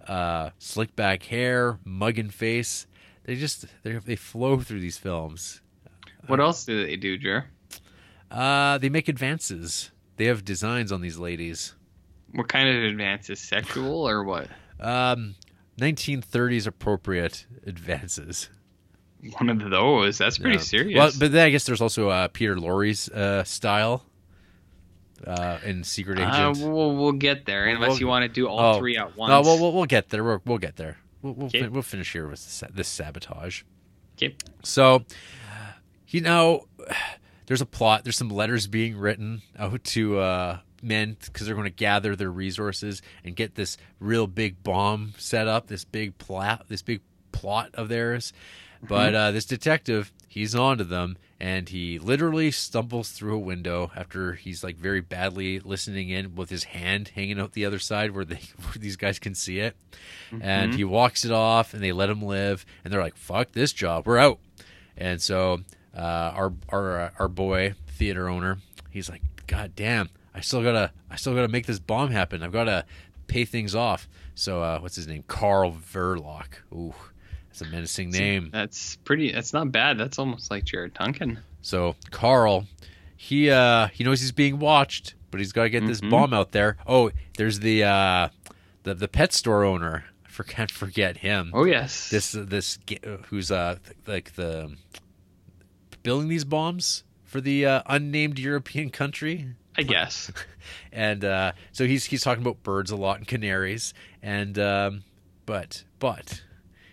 [0.06, 2.86] uh, slick back hair, mugging face.
[3.24, 5.60] They just they they flow through these films.
[6.26, 7.46] What else do they do, Jer?
[8.30, 9.90] Uh, they make advances.
[10.16, 11.74] They have designs on these ladies.
[12.32, 13.40] What kind of advances?
[13.40, 14.48] Sexual or what?
[14.80, 15.34] Um,
[15.80, 18.48] 1930s appropriate advances.
[19.38, 20.18] One of those.
[20.18, 20.62] That's pretty Yeah.
[20.62, 20.98] serious.
[20.98, 24.04] Well, but then I guess there's also uh, Peter Lorre's uh, style
[25.26, 26.68] uh, in Secret Uh, Agent.
[26.72, 29.30] we'll, we'll get there, unless We'll- you want to do all Oh, three at once.
[29.30, 30.24] No, we'll, we'll, we'll get there.
[30.24, 30.98] We'll, we'll get there.
[31.22, 33.62] We'll, we'll, fin- we'll finish here with this, this sabotage.
[34.16, 34.34] Okay.
[34.64, 35.04] So,
[36.08, 36.66] you know,
[37.46, 38.02] there's a plot.
[38.04, 42.30] There's some letters being written out to uh, men because they're going to gather their
[42.32, 45.68] resources and get this real big bomb set up.
[45.68, 46.64] This big plot.
[46.68, 47.00] This big
[47.30, 48.32] plot of theirs.
[48.82, 54.34] But uh, this detective, he's onto them, and he literally stumbles through a window after
[54.34, 58.24] he's like very badly listening in with his hand hanging out the other side where,
[58.24, 59.76] they, where these guys can see it.
[60.40, 62.64] And he walks it off, and they let him live.
[62.84, 64.38] And they're like, "Fuck this job, we're out."
[64.96, 65.60] And so
[65.96, 68.58] uh, our our uh, our boy theater owner,
[68.90, 72.42] he's like, "God damn, I still gotta I still gotta make this bomb happen.
[72.42, 72.86] I've gotta
[73.26, 75.24] pay things off." So uh, what's his name?
[75.28, 76.46] Carl Verloc.
[76.72, 76.94] Ooh,
[77.52, 78.48] that's a menacing name.
[78.50, 79.30] That's pretty.
[79.32, 79.98] That's not bad.
[79.98, 81.38] That's almost like Jared Duncan.
[81.60, 82.66] So Carl,
[83.16, 86.10] he uh he knows he's being watched, but he's got to get this Mhm.
[86.10, 86.76] bomb out there.
[86.86, 88.28] Oh, there's the uh
[88.84, 90.04] the the pet store owner.
[90.24, 91.50] I for- can't forget him.
[91.54, 92.08] Oh yes.
[92.08, 92.78] This this
[93.28, 93.76] who's uh
[94.06, 94.74] like the
[96.02, 99.48] building these bombs for the uh, unnamed European country.
[99.76, 100.30] I guess.
[100.92, 105.02] And uh, so he's he's talking about birds a lot and canaries, and um,
[105.44, 106.42] but but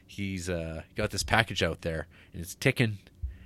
[0.10, 2.98] he's uh, got this package out there and it's ticking.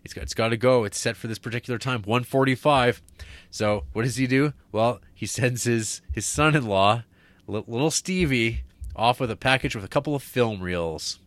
[0.04, 0.84] It's got it's got to go.
[0.84, 3.02] It's set for this particular time, one forty five.
[3.52, 4.54] So what does he do?
[4.72, 7.04] Well, he sends his his son in law,
[7.48, 8.64] little Stevie,
[8.96, 11.20] off with a package with a couple of film reels.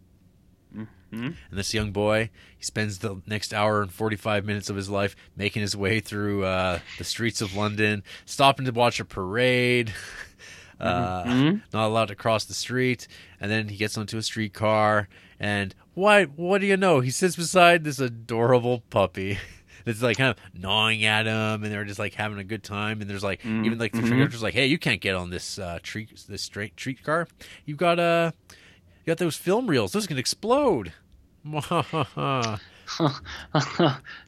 [0.75, 1.37] Mhm.
[1.51, 5.15] And this young boy, he spends the next hour and 45 minutes of his life
[5.37, 9.95] making his way through uh, the streets of London, stopping to watch a parade,
[10.81, 11.63] uh, Mhm.
[11.73, 13.07] not allowed to cross the street.
[13.41, 15.09] And then he gets onto a streetcar,
[15.41, 16.25] and why?
[16.25, 17.01] What do you know?
[17.01, 19.39] He sits beside this adorable puppy.
[19.85, 23.01] That's like kind of gnawing at him, and they're just like having a good time.
[23.01, 23.65] And there's like Mhm.
[23.67, 24.09] even like the Mhm.
[24.09, 27.29] conductor's like, "Hey, you can't get on this uh, treat this straight treat car.
[27.65, 29.93] You've got uh, you got those film reels.
[29.93, 30.93] Those can explode."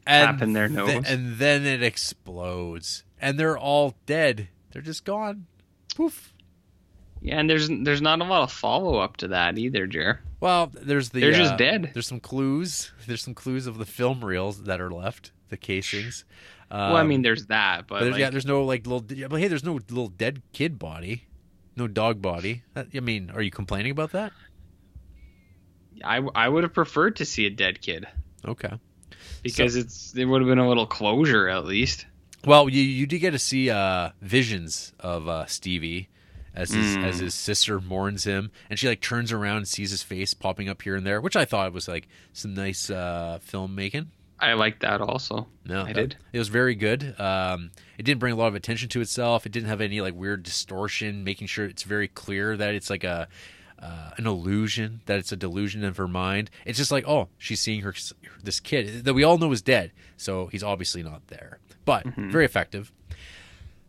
[0.07, 4.49] and their th- and then it explodes, and they're all dead.
[4.71, 5.47] They're just gone.
[5.97, 6.33] Poof.
[7.21, 10.21] Yeah, and there's there's not a lot of follow up to that either, Jer.
[10.41, 11.91] Well, there's the They're just uh, dead.
[11.93, 12.93] There's some clues.
[13.07, 16.25] There's some clues of the film reels that are left, the casings.
[16.71, 19.01] Um, well, I mean, there's that, but but there's, like, yeah, there's no like little.
[19.29, 21.25] But hey, there's no little dead kid body,
[21.77, 22.63] no dog body.
[22.75, 24.33] That, I mean, are you complaining about that?
[26.05, 28.07] I I would have preferred to see a dead kid
[28.47, 28.79] Okay.
[29.43, 32.07] because it's it would have been a little closure at least.
[32.45, 36.09] Well, you you did get to see uh, visions of uh, Stevie
[36.59, 37.05] as his Mm.
[37.05, 40.69] as his sister mourns him, and she like turns around and sees his face popping
[40.69, 44.09] up here and there, which I thought was like some nice uh, filmmaking.
[44.41, 45.49] I liked that also.
[45.65, 46.17] No, I that- did.
[46.33, 47.19] It was very good.
[47.19, 49.47] Um, it didn't bring a lot of attention to itself.
[49.47, 53.05] It didn't have any like weird distortion, making sure it's very clear that it's like
[53.05, 53.29] a
[53.81, 56.51] uh, an illusion, that it's a delusion of her mind.
[56.67, 57.95] It's just like, oh, she's seeing her
[58.43, 61.59] this kid that we all know is dead, so he's obviously not there.
[61.85, 62.91] But very effective.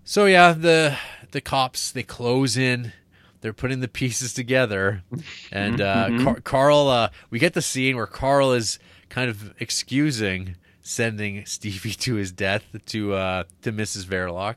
[0.03, 0.97] So yeah, the
[1.31, 2.93] the cops they close in.
[3.41, 5.03] They're putting the pieces together,
[5.51, 6.89] and uh, Car- Carl.
[6.89, 12.31] Uh, we get the scene where Carl is kind of excusing sending Stevie to his
[12.33, 14.03] death to uh, to Mrs.
[14.05, 14.55] Verloc,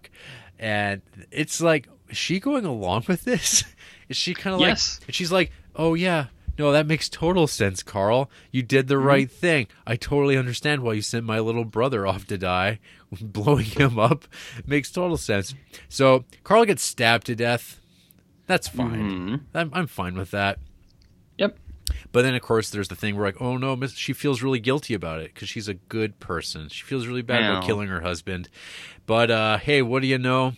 [0.59, 1.01] and
[1.31, 3.63] it's like, is she going along with this?
[4.09, 4.99] Is she kind of Yes.
[5.01, 5.09] like?
[5.09, 6.27] And she's like, oh yeah.
[6.59, 8.31] No, that makes total sense, Carl.
[8.51, 9.69] You did the right thing.
[9.87, 12.79] I totally understand why you sent my little brother off to die.
[13.23, 14.27] Blowing him up
[14.67, 15.55] makes total sense.
[15.89, 17.81] So Carl gets stabbed to death.
[18.47, 19.47] That's fine.
[19.55, 20.59] I'm, I'm fine with that.
[21.39, 21.57] Yep.
[22.11, 24.61] But then, of course, there's the thing where like, oh no, miss, she feels really
[24.61, 26.69] guilty about it because she's a good person.
[26.69, 28.49] She feels really bad about killing her husband.
[29.07, 30.53] But uh, hey, what do you know?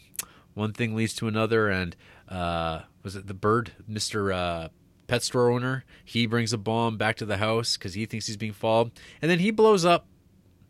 [0.54, 1.96] One thing leads to another, and
[2.28, 4.68] uh, was it the bird, Mister uh,
[5.06, 5.84] Pet Store owner?
[6.04, 9.30] He brings a bomb back to the house because he thinks he's being followed, and
[9.30, 10.06] then he blows up,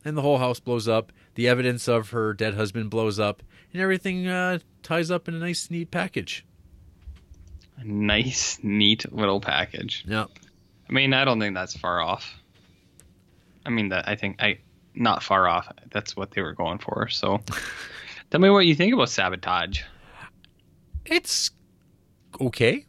[0.05, 1.12] and the whole house blows up.
[1.35, 3.43] The evidence of her dead husband blows up,
[3.73, 6.44] and everything uh, ties up in a nice, neat package.
[7.78, 10.05] A nice, neat little package.
[10.06, 10.27] Yeah.
[10.89, 12.32] I mean, I don't think that's far off.
[13.66, 14.59] I mean, that I think I
[14.94, 15.69] not far off.
[15.90, 17.09] That's what they were going for.
[17.09, 17.40] So,
[18.31, 19.82] tell me what you think about sabotage.
[21.05, 21.51] It's
[22.40, 22.86] okay.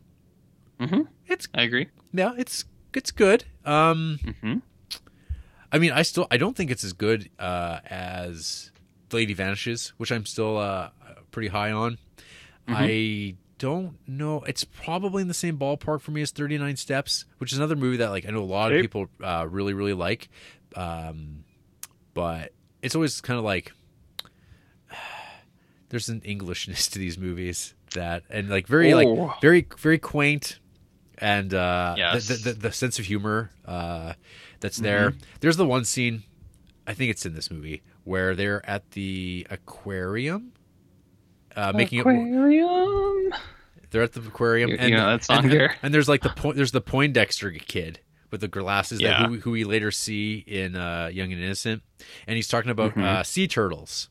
[0.80, 1.02] Mm-hmm.
[1.28, 1.88] It's I agree.
[2.14, 3.46] yeah, it's it's good.
[3.66, 4.58] Um, Mm-hmm.
[5.72, 8.72] I mean, I still I don't think it's as good uh, as
[9.10, 10.90] the Lady Vanishes, which I'm still uh,
[11.32, 11.98] pretty high on.
[12.68, 14.42] I don't know.
[14.44, 17.98] It's probably in the same ballpark for me as 39 Steps, which is another movie
[17.98, 20.30] that like I know a lot of people uh, really really like.
[20.76, 21.44] Um,
[22.14, 23.74] but it's always kind of like
[25.90, 28.98] there's an Englishness to these movies that and like very Oh.
[28.98, 30.60] like very very quaint
[31.20, 32.28] and uh Yes.
[32.28, 34.14] the, the, the, the sense of humor uh
[34.60, 36.24] that's there there's the one scene
[36.88, 40.52] i think it's in this movie where they're at the aquarium
[41.56, 43.34] uh making up Aquarium.
[43.92, 45.76] they're at the aquarium You- and, you know that song and, there?
[45.82, 48.00] and there's like the point there's the poindexter kid
[48.32, 51.82] with the glasses that who, who we later see in uh young and innocent
[52.28, 53.04] and he's talking about Mm-hmm.
[53.04, 54.10] uh sea turtles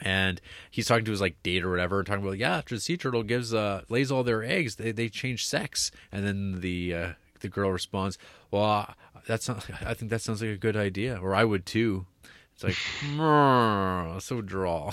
[0.00, 0.40] and
[0.70, 3.22] he's talking to his like date or whatever, talking about yeah, after the sea turtle
[3.22, 7.48] gives uh lays all their eggs, they they change sex, and then the uh, the
[7.48, 8.18] girl responds,
[8.50, 8.94] well,
[9.26, 12.06] that's not, I think that sounds like a good idea, or I would too.
[12.54, 12.76] It's like
[14.20, 14.90] so draw.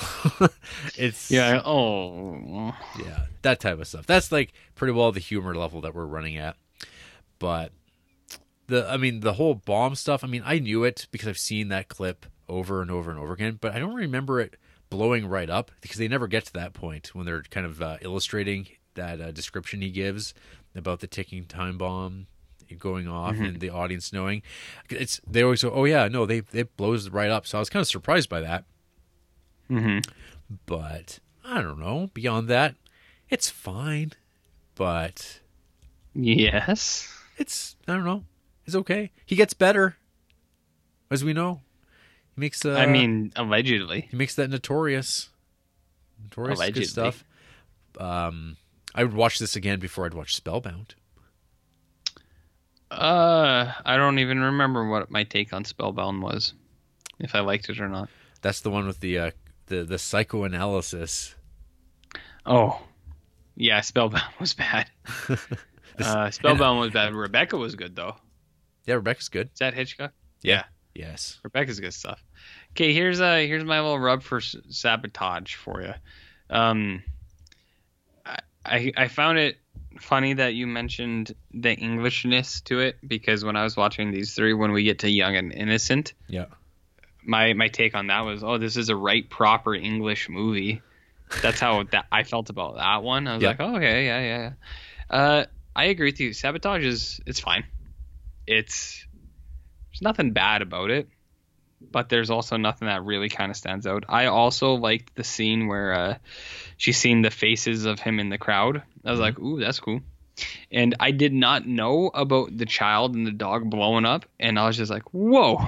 [0.98, 1.62] it's Yeah.
[1.64, 2.76] Oh.
[3.00, 4.06] yeah that type of stuff.
[4.06, 6.58] That's like pretty well the humor level that we're running at,
[7.40, 7.72] but
[8.68, 10.24] the I mean the whole bomb stuff.
[10.26, 13.32] I mean I knew it because I've seen that clip over and over and over
[13.32, 14.58] again, but I don't remember it
[14.94, 17.98] blowing right up because they never get to that point when they're kind of uh,
[18.02, 20.34] illustrating that uh, description he gives
[20.76, 22.28] about the ticking time bomb
[22.78, 24.42] going off and the audience knowing.
[24.90, 27.46] It's they always go, oh yeah, no, they it blows right up.
[27.48, 28.66] So I was kind of surprised by that,
[29.70, 30.00] Mm-hmm.
[30.66, 32.10] but I don't know.
[32.14, 32.76] Beyond that,
[33.30, 34.12] it's fine,
[34.76, 35.40] but
[36.14, 37.08] Yes.
[37.38, 38.24] it's I don't know.
[38.66, 39.12] It's okay.
[39.26, 39.98] He gets better,
[41.12, 41.62] as we know.
[42.36, 42.66] He makes.
[42.66, 44.08] Uh, I mean, allegedly.
[44.10, 45.30] he makes that notorious.
[46.24, 46.82] Notorious Allegedly.
[46.82, 47.26] good stuff.
[48.00, 48.58] Um,
[48.96, 50.96] I would watch this again before I'd watch Spellbound.
[52.90, 56.54] Uh, I don't even remember what my take on Spellbound was,
[57.20, 58.10] if I liked it or not.
[58.42, 59.32] That's the one with the uh,
[59.68, 61.36] the the psychoanalysis.
[62.46, 62.82] Oh,
[63.56, 64.90] yeah, Spellbound was bad.
[66.00, 67.14] uh, Spellbound was bad.
[67.14, 68.16] Rebecca was good though.
[68.86, 69.50] Yeah, Rebecca's good.
[69.54, 70.12] Is that Hitchcock?
[70.42, 70.64] Yeah.
[70.96, 71.40] Yes.
[71.44, 72.24] Rebecca's good stuff.
[72.72, 75.94] Okay, here's uh here's my little rub for s- sabotage for you.
[76.50, 77.04] Um,
[78.26, 79.58] I, I I found it
[80.00, 84.54] funny that you mentioned the Englishness to it because when I was watching these three,
[84.54, 86.46] when we get to Young and Innocent, Yeah.
[87.24, 90.82] my my take on that was, oh, this is a right proper English movie.
[91.42, 93.28] That's how that I felt about that one.
[93.28, 93.50] I was Yeah.
[93.50, 94.38] like, oh, okay, yeah, yeah.
[94.40, 95.16] yeah.
[95.16, 95.46] Uh,
[95.76, 96.34] I agree with you.
[96.34, 97.66] Sabotage is it's fine.
[98.46, 99.06] It's
[100.04, 101.08] nothing bad about it,
[101.92, 104.06] but there's also nothing that really kind of stands out.
[104.08, 106.18] I also liked the scene where uh,
[106.78, 108.82] she's seen the faces of him in the crowd.
[109.04, 110.02] I was like, ooh, that's cool.
[110.72, 114.66] And I did not know about the child and the dog blowing up, and I
[114.66, 115.66] was just like, whoa.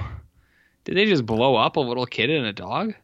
[0.84, 2.94] Did they just blow up a little kid and a dog?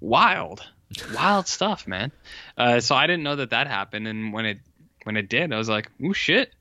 [0.00, 0.62] Wild,
[1.14, 2.12] wild stuff, man.
[2.56, 4.58] Uh, so I didn't know that that happened, and when it
[5.04, 6.52] when it did, I was like, "Ooh, shit!"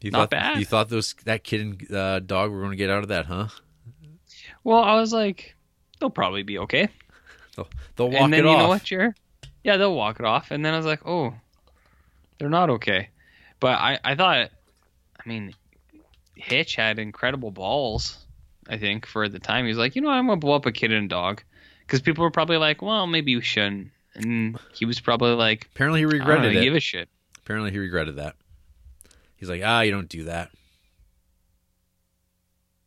[0.00, 0.58] You Not thought bad.
[0.58, 3.26] you thought those that kid and uh, dog were going to get out of that,
[3.26, 3.48] huh?
[4.64, 5.54] Well, I was like,
[5.98, 6.88] they'll probably be okay.
[7.96, 8.58] They'll walk and then it you off.
[8.58, 9.14] know what, Jared?
[9.62, 10.50] Yeah, they'll walk it off.
[10.50, 11.34] And then I was like, oh,
[12.38, 13.10] they're not okay.
[13.58, 14.48] But I, I thought,
[15.18, 15.52] I mean,
[16.34, 18.16] Hitch had incredible balls.
[18.68, 20.64] I think for the time, he was like, you know, what, I'm gonna blow up
[20.64, 21.42] a kid and a dog,
[21.86, 23.90] because people were probably like, well, maybe you shouldn't.
[24.14, 26.64] And he was probably like, Apparently he I don't regretted know, it.
[26.64, 27.08] give a shit.
[27.38, 28.36] Apparently he regretted that.
[29.40, 30.50] He's like, ah, you don't do that.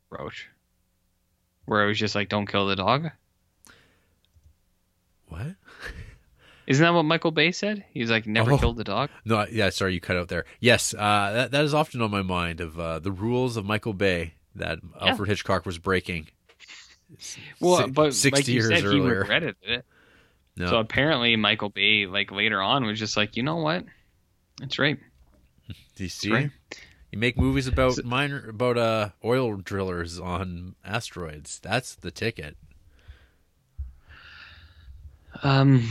[0.08, 0.48] Roach.
[1.66, 3.10] Where it was just like, don't kill the dog.
[5.26, 5.46] What?
[6.66, 7.84] Isn't that what Michael Bay said?
[7.92, 8.58] He's like, never Oh.
[8.58, 9.10] killed the dog.
[9.24, 10.44] No, yeah, sorry, you cut out there.
[10.60, 13.92] Yes, uh, that that is often on my mind of uh, the rules of Michael
[13.92, 16.28] Bay that Alfred Hitchcock was breaking.
[17.60, 19.84] Well, Si- but sixty like you years said, he regretted it.
[20.56, 23.84] No, So apparently, Michael Bay, like later on, was just like, you know what?
[24.60, 24.98] That's right.
[25.94, 26.32] Do you see?
[26.32, 26.50] right.
[27.10, 31.60] You make movies about So- miner about uh, oil drillers on asteroids.
[31.60, 32.56] That's the ticket.
[35.42, 35.88] Um,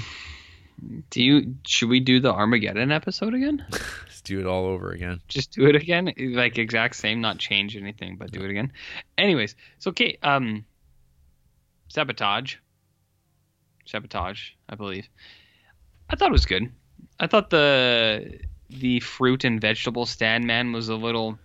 [1.10, 3.66] do you should we do the Armageddon episode again?
[3.72, 5.22] Let's do it all over again.
[5.28, 8.72] Just do it again, like exact same, not change anything, but do it again.
[9.18, 10.66] Anyways, so okay, um,
[11.90, 12.56] sabotage,
[13.86, 15.08] sabotage, I believe.
[16.10, 16.72] I thought it was good.
[17.20, 18.40] I thought the
[18.80, 21.38] the fruit and vegetable stand man was a little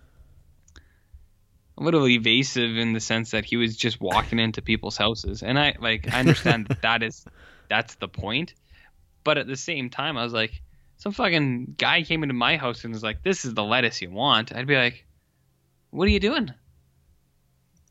[1.77, 5.43] a little evasive in the sense that he was just walking into people's houses.
[5.43, 7.25] And i like i understand that that is
[7.69, 8.53] that's the point.
[9.23, 10.61] But at the same time i was like
[10.97, 14.09] some fucking guy came into my house and was like this is the lettuce you
[14.11, 14.53] want.
[14.53, 15.05] I'd be like
[15.91, 16.53] what are you doing?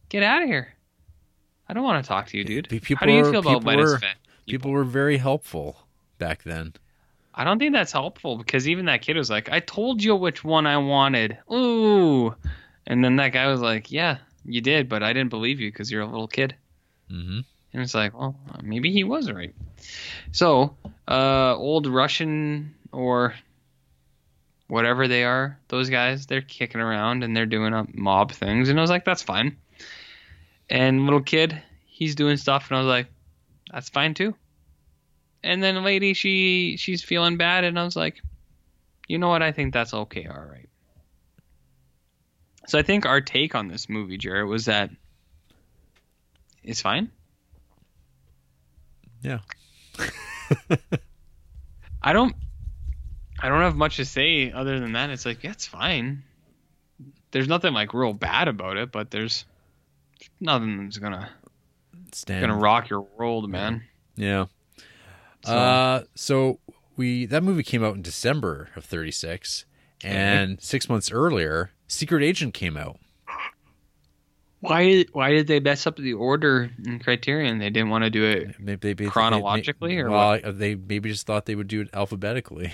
[0.08, 0.74] Get out of here.
[1.68, 2.68] I don't want to talk to you dude.
[2.68, 4.08] people how do you feel about people lettuce were-
[4.46, 5.76] People were very helpful
[6.16, 6.72] back then.
[7.38, 10.42] I don't think that's helpful because even that kid was like, I told you which
[10.42, 11.38] one I wanted.
[11.52, 12.34] Ooh.
[12.84, 15.88] And then that guy was like, Yeah, you did, but I didn't believe you because
[15.88, 16.56] you're a little kid.
[17.08, 17.40] hmm
[17.72, 19.54] And it's like, Well, maybe he was right.
[20.32, 23.34] So, uh, old Russian or
[24.66, 28.68] whatever they are, those guys, they're kicking around and they're doing up mob things.
[28.68, 29.56] And I was like, That's fine.
[30.68, 32.68] And little kid, he's doing stuff.
[32.68, 33.06] And I was like,
[33.72, 34.34] That's fine too.
[35.42, 38.20] And then a lady, she she's feeling bad, and I was like,
[39.06, 39.42] you know what?
[39.42, 40.26] I think that's okay.
[40.26, 40.68] All right.
[42.66, 44.90] So I think our take on this movie, Jared, was that
[46.62, 47.10] it's fine.
[49.22, 49.38] Yeah.
[52.02, 52.34] I don't
[53.40, 55.10] I don't have much to say other than that.
[55.10, 56.22] It's like, yeah, it's fine.
[57.30, 59.44] There's nothing like real bad about it, but there's
[60.40, 61.30] nothing that's gonna
[62.12, 62.40] Stand.
[62.40, 63.82] gonna rock your world, man.
[64.16, 64.46] Yeah.
[65.48, 66.60] So- Uh, so
[66.96, 69.64] we that movie came out in December of '36,
[70.04, 72.98] and six months earlier, Secret Agent came out.
[74.60, 77.58] Why why did they mess up the order and criterion?
[77.58, 78.56] They didn't want to do it.
[78.58, 81.88] Maybe they, they- Chronologically, they, or well, they maybe just thought they would do it
[81.94, 82.72] alphabetically.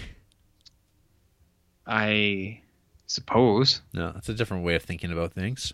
[1.86, 2.60] I
[3.06, 3.82] suppose.
[3.92, 5.72] No, that's a different way of thinking about things.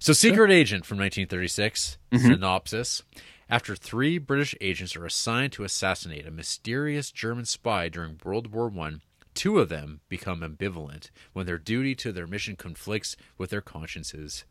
[0.00, 2.18] So, Secret Agent from 1936 Mhm.
[2.34, 3.02] synopsis.
[3.50, 8.68] After three British agents are assigned to assassinate a mysterious German spy during World War
[8.68, 9.00] One,
[9.34, 14.44] two of them become ambivalent when their duty to their mission conflicts with their consciences.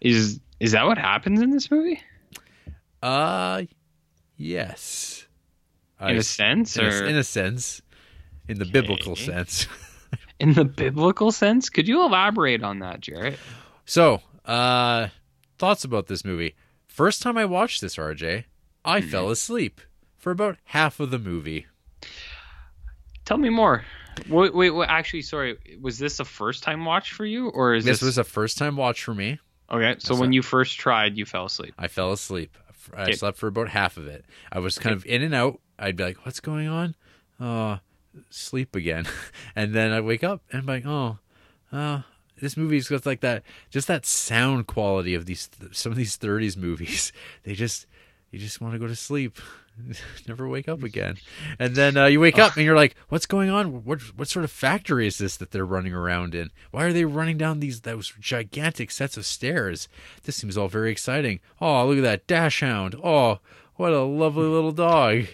[0.00, 2.00] Is is that what happens in this movie?
[3.02, 3.62] Uh,
[4.36, 5.26] yes.
[6.00, 7.82] In I- a sense, in a, or in a sense,
[8.48, 9.66] in the biblical sense.
[10.40, 11.70] in the biblical sense?
[11.70, 13.38] Could you elaborate on that, Jarrett?
[13.86, 15.08] So, uh,
[15.58, 16.54] thoughts about this movie.
[16.86, 18.44] First time I watched this, RJ,
[18.84, 19.10] I Mm-hmm.
[19.10, 19.80] fell asleep
[20.16, 21.66] for about half of the movie.
[23.24, 23.84] Tell me more.
[24.28, 24.88] Wait, wait, wait.
[24.88, 25.56] Actually, sorry.
[25.80, 28.58] Was this a first time watch for you, or is This this, was a first
[28.58, 29.38] time watch for me.
[29.70, 29.96] okay?
[29.98, 31.74] So That's when you first tried, you fell asleep.
[31.78, 32.56] I fell asleep.
[32.94, 33.12] I Okay.
[33.14, 34.26] slept for about half of it.
[34.52, 35.58] I was kind of in and out.
[35.78, 36.94] I'd be like, "What's going on?"
[37.40, 37.80] Oh,
[38.28, 39.06] sleep again,
[39.56, 41.18] and then I wake up and I'm like, "Oh,
[41.72, 42.02] uh,
[42.40, 46.56] this movie's got like that, just that sound quality of these some of these '30s
[46.56, 47.12] movies.
[47.44, 47.86] They just
[48.30, 49.38] you just want to go to sleep,
[50.28, 51.16] never wake up again,
[51.58, 53.84] and then uh, you wake up and you're like, "What's going on?
[53.84, 56.50] What what sort of factory is this that they're running around in?
[56.70, 59.88] Why are they running down these those gigantic sets of stairs?
[60.24, 61.40] This seems all very exciting.
[61.60, 62.96] Oh, look at that dachshund.
[63.02, 63.38] Oh,
[63.76, 65.26] what a lovely little dog."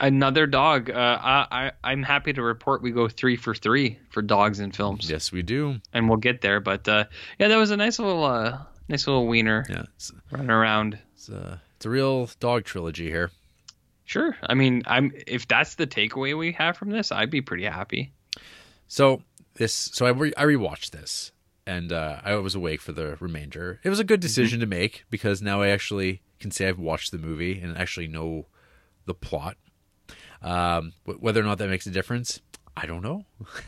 [0.00, 0.90] Another dog.
[0.90, 4.72] Uh, I, I I'm happy to report we go three for three for dogs in
[4.72, 5.80] films, Yes, we do.
[5.92, 6.60] and we'll get there.
[6.60, 7.04] But uh,
[7.38, 8.58] yeah, that was a nice little uh,
[8.88, 9.84] nice little wiener Yeah,
[10.30, 10.98] running around.
[11.14, 13.30] it's, a, it's a real dog trilogy here.
[14.06, 14.36] Sure.
[14.42, 18.12] I mean, I'm if that's the takeaway we have from this, I'd be pretty happy.
[18.88, 19.22] So
[19.54, 21.32] this, so I re, I rewatched this,
[21.66, 23.80] and uh, I was awake for the remainder.
[23.82, 27.12] It was a good decision to make because now I actually can say I've watched
[27.12, 28.46] the movie and actually know
[29.06, 29.56] the plot.
[30.44, 32.40] Um, whether or not that makes a difference,
[32.76, 33.24] I don't know.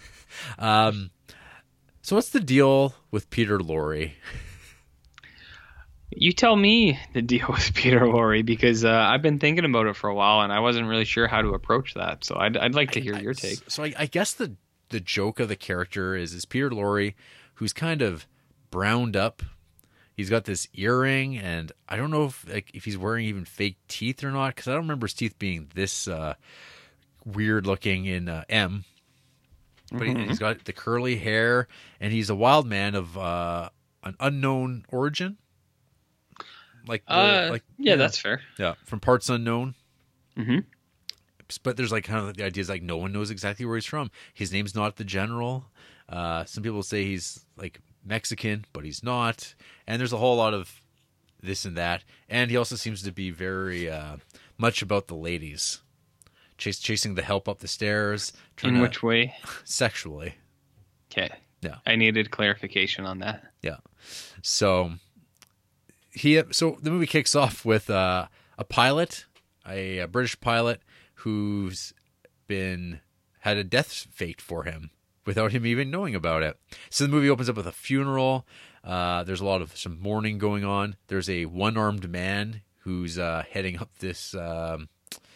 [0.58, 1.10] um,
[2.02, 4.12] so what's the deal with Peter Lorre?
[6.10, 9.96] You tell me the deal with Peter Lorre because uh, I've been thinking about it
[9.96, 12.24] for a while and I wasn't really sure how to approach that.
[12.24, 13.58] So I'd, I'd like to hear your take.
[13.68, 14.54] So I, I guess the
[14.90, 17.14] the joke of the character is is Peter Lorre,
[17.54, 18.26] who's kind of
[18.70, 19.42] browned up.
[20.16, 23.76] He's got this earring, and I don't know if like if he's wearing even fake
[23.86, 26.34] teeth or not because I don't remember his teeth being this uh,
[27.24, 28.84] weird looking in uh, M.
[29.92, 31.68] But he, he's got the curly hair,
[32.00, 33.68] and he's a wild man of uh,
[34.02, 35.36] an unknown origin.
[36.88, 38.40] Like, the, Uh, like yeah, that's fair.
[38.58, 39.74] yeah, from parts unknown
[40.36, 40.60] Mm-hmm
[41.62, 43.86] but there's like kind of the idea is like no one knows exactly where he's
[43.86, 44.10] from.
[44.34, 45.66] His name's not the general.
[46.08, 49.54] Uh, some people say he's like Mexican, but he's not.
[49.86, 50.80] And there's a whole lot of
[51.42, 52.04] this and that.
[52.28, 54.16] And he also seems to be very uh,
[54.58, 55.80] much about the ladies,
[56.58, 59.34] Chase, chasing the help up the stairs, In to- which way?
[59.64, 60.36] sexually.
[61.10, 61.30] Okay.
[61.62, 61.76] Yeah.
[61.86, 63.44] I needed clarification on that.
[63.62, 63.78] Yeah.
[64.42, 64.92] So
[66.12, 68.26] he so the movie kicks off with uh,
[68.58, 69.26] a pilot,
[69.68, 70.80] a, a British pilot
[71.20, 71.92] who's
[72.46, 73.00] been
[73.40, 74.90] had a death fate for him
[75.26, 76.56] without him even knowing about it.
[76.88, 78.46] So the movie opens up with a funeral.
[78.82, 80.96] Uh, there's a lot of some mourning going on.
[81.08, 84.88] There's a one-armed man who's uh, heading up this um,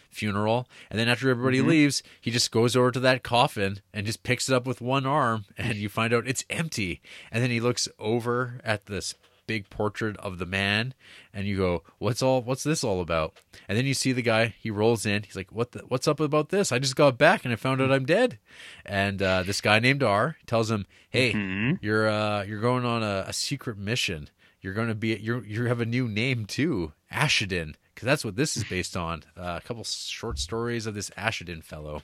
[0.09, 4.23] funeral, and then after everybody leaves, he just goes over to that coffin and just
[4.23, 7.03] picks it up with one arm, and you find out it's empty.
[7.33, 9.15] And then he looks over at this
[9.51, 10.95] big portrait of the man,
[11.35, 12.41] and you go, "What's all?
[12.43, 13.35] What's this all about?"
[13.69, 14.55] And then you see the guy.
[14.61, 15.25] He rolls in.
[15.25, 15.73] He's like, "What?
[15.73, 16.71] The, what's up about this?
[16.73, 18.39] I just got back and I found out I'm dead."
[18.87, 21.79] And uh, this guy named R tells him, "Hey, Mhm.
[21.83, 24.29] you're uh, you're going on a, a secret mission.
[24.61, 28.37] You're going to be you you have a new name too, Ashenden, because that's what
[28.37, 29.25] this is based on.
[29.37, 32.03] Uh, a couple short stories of this Ashenden fellow.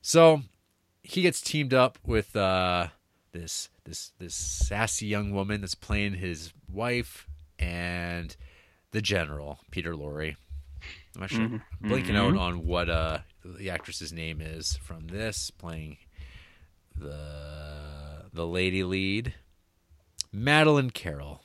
[0.00, 0.42] So
[1.02, 2.88] he gets teamed up with uh,
[3.32, 7.26] this this this sassy young woman that's playing his wife
[7.58, 8.36] and
[8.92, 10.36] the general Peter Lorre.
[11.16, 11.62] I'm actually Mhm.
[11.82, 15.98] blanking out on what uh, the actress's name is from this playing
[16.96, 19.34] the the lady lead,
[20.32, 21.42] Madeleine Carroll.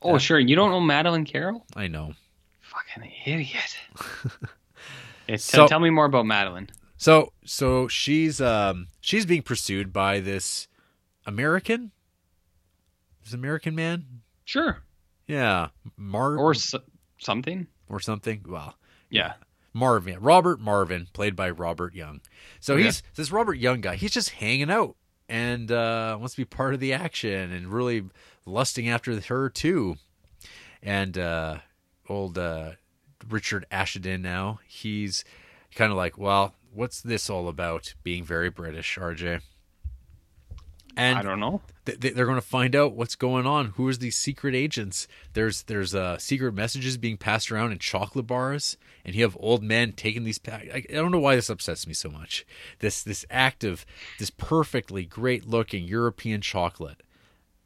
[0.00, 0.38] Oh, sure.
[0.38, 1.64] You don't know Madeleine Carroll?
[1.76, 2.14] I know.
[2.60, 3.76] Fucking idiot.
[5.28, 6.68] T- So- tell me more about Madeleine.
[6.96, 10.68] So so she's um she's being pursued by this
[11.26, 11.92] American,
[13.24, 14.04] this American man.
[14.44, 14.82] Sure.
[15.26, 16.74] Yeah, Mar Or s-
[17.18, 17.66] something.
[17.88, 18.44] or something.
[18.46, 18.76] Well,
[19.10, 19.34] Yeah.
[19.74, 22.20] Marvin, Robert Marvin, played by Robert Young.
[22.60, 22.84] So Okay.
[22.84, 23.96] he's this Robert Young guy.
[23.96, 24.96] He's just hanging out
[25.28, 28.04] and uh, wants to be part of the action and really
[28.44, 29.96] lusting after her too.
[30.82, 31.58] And uh,
[32.08, 32.72] old uh,
[33.28, 35.24] Richard Ashenden now he's
[35.74, 37.94] kind of like, well, what's this all about?
[38.02, 39.40] Being very British, RJ.
[40.96, 41.62] And I don't know.
[41.86, 43.66] th- th- they're going to find out what's going on.
[43.76, 45.08] Who is these secret agents?
[45.32, 49.62] There's there's uh, secret messages being passed around in chocolate bars, and you have old
[49.62, 50.38] men taking these.
[50.38, 52.44] Pa- I, I don't know why this upsets me so much.
[52.80, 53.86] This this act of
[54.18, 57.02] this perfectly great looking European chocolate,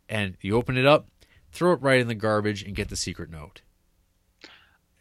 [0.09, 1.09] and you open it up,
[1.51, 3.62] throw it right in the garbage, and get the secret note.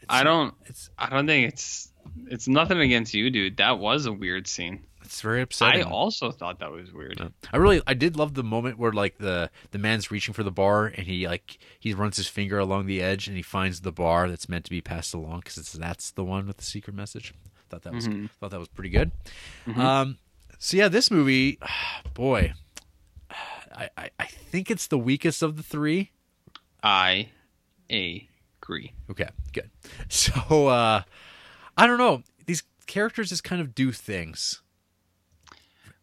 [0.09, 0.53] I don't.
[0.65, 1.91] It's I don't think it's.
[2.27, 3.57] It's nothing against you, dude.
[3.57, 4.83] That was a weird scene.
[5.05, 5.83] It's very upsetting.
[5.85, 7.31] I also thought that was weird.
[7.53, 10.51] I really I did love the moment where like the the man's reaching for the
[10.51, 13.91] bar and he like he runs his finger along the edge and he finds the
[13.91, 17.33] bar that's meant to be passed along because that's the one with the secret message.
[17.69, 18.29] Thought that was Mhm.
[18.39, 19.11] thought that was pretty good.
[19.75, 20.17] Um,
[20.59, 21.57] so yeah, this movie,
[22.13, 22.53] boy,
[23.75, 26.11] I, I I think it's the weakest of the three.
[26.83, 27.29] I
[27.89, 28.93] agree.
[29.09, 29.69] Okay, good.
[30.09, 31.01] So uh,
[31.77, 34.61] I don't know these characters just kind of do things.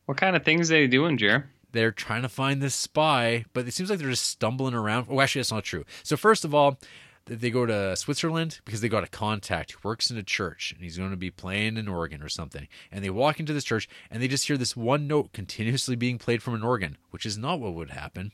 [0.06, 1.48] What kind of things they doing, Jer?
[1.72, 5.06] they're trying to find this spy, but it seems like they're just stumbling around.
[5.10, 5.84] Oh, actually, that's not true.
[6.02, 6.78] So first of all,
[7.26, 10.82] they go to Switzerland because they got a contact who works in a church, and
[10.82, 12.66] he's going to be playing an organ or something.
[12.90, 16.18] And they walk into this church, and they just hear this one note continuously being
[16.18, 18.32] played from an organ, which is not what would happen.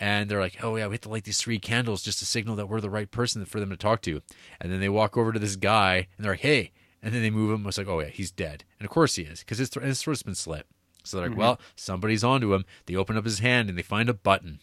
[0.00, 2.56] And they're like, "Oh yeah, we have to light these three candles just to signal
[2.56, 4.20] that we're the right person for them to talk to."
[4.60, 6.72] And then they walk over to this guy, and they're like, "Hey."
[7.02, 7.66] And then they move him.
[7.66, 8.64] It's like, oh yeah, he's dead.
[8.78, 10.66] And of course he is, because his, his throat's been slit.
[11.04, 12.64] So they're like, well, somebody's onto him.
[12.86, 14.58] They open up his hand and they find a button.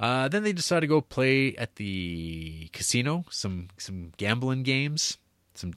[0.00, 5.18] Uh, then they decide to go play at the casino, some some gambling games,
[5.54, 5.74] some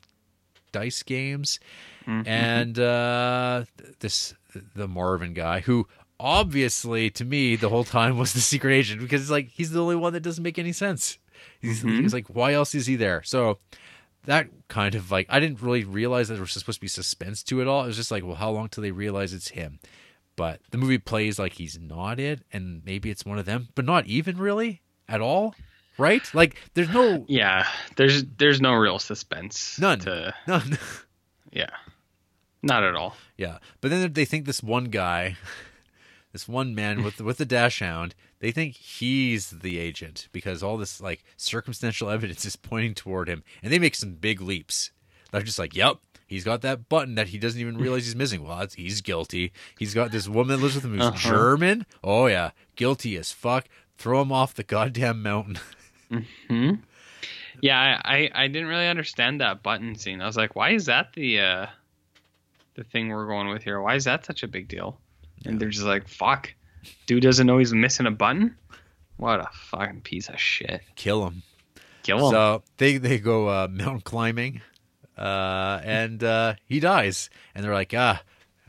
[0.71, 1.59] dice games,
[2.07, 2.27] Mhm.
[2.27, 3.65] and uh,
[3.99, 4.33] this
[4.73, 5.87] the Marvin guy who
[6.19, 9.81] obviously to me the whole time was the secret agent because it's like he's the
[9.81, 11.17] only one that doesn't make any sense.
[11.61, 12.01] He's, Mhm.
[12.01, 13.21] he's like, why else is he there?
[13.23, 13.59] So
[14.25, 17.43] that kind of like I didn't really realize that there was supposed to be suspense
[17.43, 17.83] to it all.
[17.83, 19.79] It was just like, well, how long till they realize it's him?
[20.35, 23.85] But the movie plays like he's not it, and maybe it's one of them, but
[23.85, 25.55] not even really at all,
[25.97, 26.21] right?
[26.33, 29.79] Like there's no Yeah, there's there's no real suspense.
[29.79, 29.99] None.
[29.99, 30.77] To, none.
[31.51, 31.69] yeah,
[32.61, 33.15] not at all.
[33.37, 35.37] Yeah, but then they think this one guy,
[36.33, 38.15] this one man with with the dachshund,
[38.45, 43.43] they think he's the agent because all this like circumstantial evidence is pointing toward him,
[43.63, 44.91] and they make some big leaps.
[45.31, 45.97] They're just like, "Yep,
[46.27, 48.43] he's got that button that he doesn't even realize he's missing.
[48.43, 49.51] Well, that's, he's guilty.
[49.79, 51.17] He's got this woman that lives with him who's Uh-huh.
[51.31, 51.87] German.
[52.03, 53.65] Oh yeah, guilty as fuck.
[53.97, 55.57] Throw him off the goddamn mountain."
[56.47, 56.73] Hmm.
[57.59, 60.21] Yeah, I, I I didn't really understand that button scene.
[60.21, 61.65] I was like, why is that the uh
[62.75, 63.81] the thing we're going with here?
[63.81, 64.99] Why is that such a big deal?
[65.45, 66.53] And they're just like, fuck,
[67.05, 68.55] dude doesn't know he's missing a button.
[69.17, 70.81] What a fucking piece of shit.
[70.95, 71.43] Kill him.
[72.03, 72.31] Kill him.
[72.31, 74.61] So they they go uh, mountain climbing,
[75.17, 77.29] uh, and uh, he dies.
[77.53, 78.21] And they're like, ah,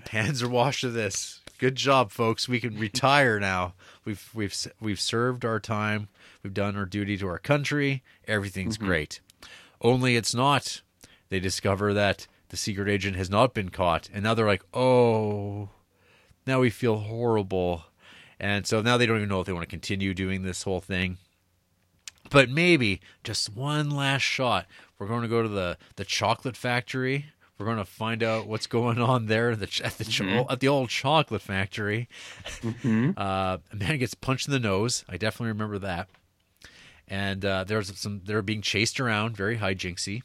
[0.09, 1.41] hands are washed of this.
[1.59, 2.49] Good job, folks.
[2.49, 3.75] We can retire now.
[4.05, 6.09] We've we've we've served our time.
[6.43, 8.03] We've done our duty to our country.
[8.29, 9.21] Everything's great.
[9.81, 10.83] Only it's not.
[11.29, 15.71] They discover that the secret agent has not been caught, and now they're like, oh,
[16.47, 17.85] now we feel horrible.
[18.39, 20.81] And so now they don't even know if they want to continue doing this whole
[20.81, 21.19] thing
[22.29, 24.67] but maybe just one last shot.
[24.99, 27.27] We're going to go to the the chocolate factory.
[27.57, 30.59] We're going to find out what's going on there at the at the, cho- at
[30.59, 32.09] the old chocolate factory.
[32.63, 33.15] Mhm.
[33.17, 35.05] Uh, a man gets punched in the nose.
[35.09, 36.09] I definitely remember that.
[37.07, 40.23] And uh, there's some they're being chased around, very hijinksy.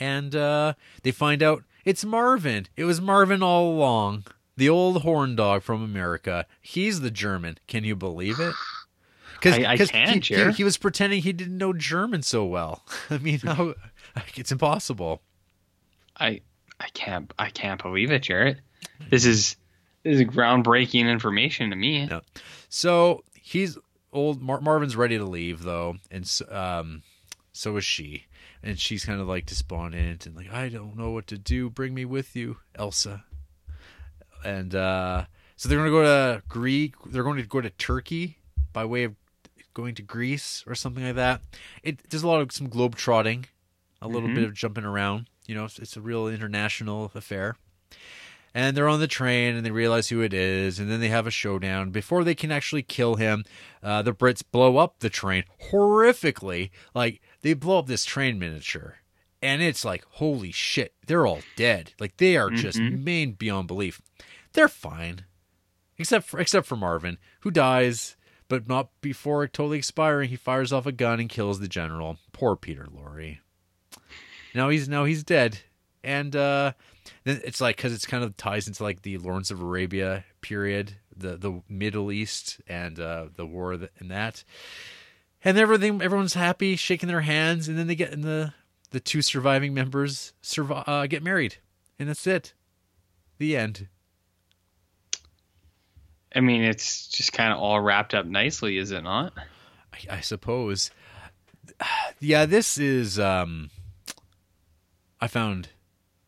[0.00, 0.74] And uh,
[1.04, 2.66] they find out it's Marvin.
[2.76, 4.24] It was Marvin all along.
[4.56, 6.46] The old horn dog from America.
[6.60, 7.58] He's the German.
[7.66, 8.54] Can you believe it?
[9.40, 12.84] Because I- I can, he, he, he was pretending he didn't know German so well.
[13.10, 13.74] I mean, how
[14.36, 15.20] it's impossible.
[16.16, 16.42] I
[16.78, 18.60] I can't I can't believe it, Jarrett.
[19.10, 19.56] This is
[20.04, 22.06] this is groundbreaking information to me.
[22.06, 22.20] No.
[22.68, 23.76] So he's
[24.12, 24.40] old.
[24.40, 27.02] Mar- Marvin's ready to leave though, and so, um,
[27.52, 28.26] so is she.
[28.62, 31.68] And she's kind of like despondent and like, I don't know what to do.
[31.68, 33.24] Bring me with you, Elsa.
[34.44, 35.24] And uh,
[35.56, 36.94] so they're gonna go to Greek.
[37.06, 38.38] They're going to go to Turkey
[38.72, 39.14] by way of
[39.74, 41.40] going to Greece or something like that.
[41.82, 43.46] It there's a lot of some globe trotting,
[44.00, 44.34] a little Mhm.
[44.34, 45.28] bit of jumping around.
[45.46, 47.56] You know, it's, it's a real international affair
[48.54, 51.26] and they're on the train and they realize who it is and then they have
[51.26, 53.44] a showdown before they can actually kill him
[53.82, 58.96] uh, the brits blow up the train horrifically like they blow up this train miniature
[59.40, 63.02] and it's like holy shit they're all dead like they are just Mhm.
[63.04, 64.00] main beyond belief
[64.52, 65.24] they're fine
[65.98, 68.16] except for except for marvin who dies
[68.48, 72.56] but not before totally expiring he fires off a gun and kills the general poor
[72.56, 73.38] peter lorre
[74.54, 75.58] now he's now he's dead
[76.02, 76.72] and uh
[77.24, 81.36] it's like because it's kind of ties into like the Lawrence of Arabia period, the
[81.36, 84.44] the Middle East and uh, the war and that,
[85.44, 86.02] and everything.
[86.02, 88.54] Everyone's happy, shaking their hands, and then they get in the
[88.90, 91.56] the two surviving members survive, uh, get married,
[91.98, 92.54] and that's it.
[93.38, 93.88] The end.
[96.34, 99.32] I mean, it's just kind of all wrapped up nicely, is it not?
[99.92, 100.90] I, I suppose.
[102.20, 103.18] Yeah, this is.
[103.18, 103.70] um
[105.20, 105.68] I found,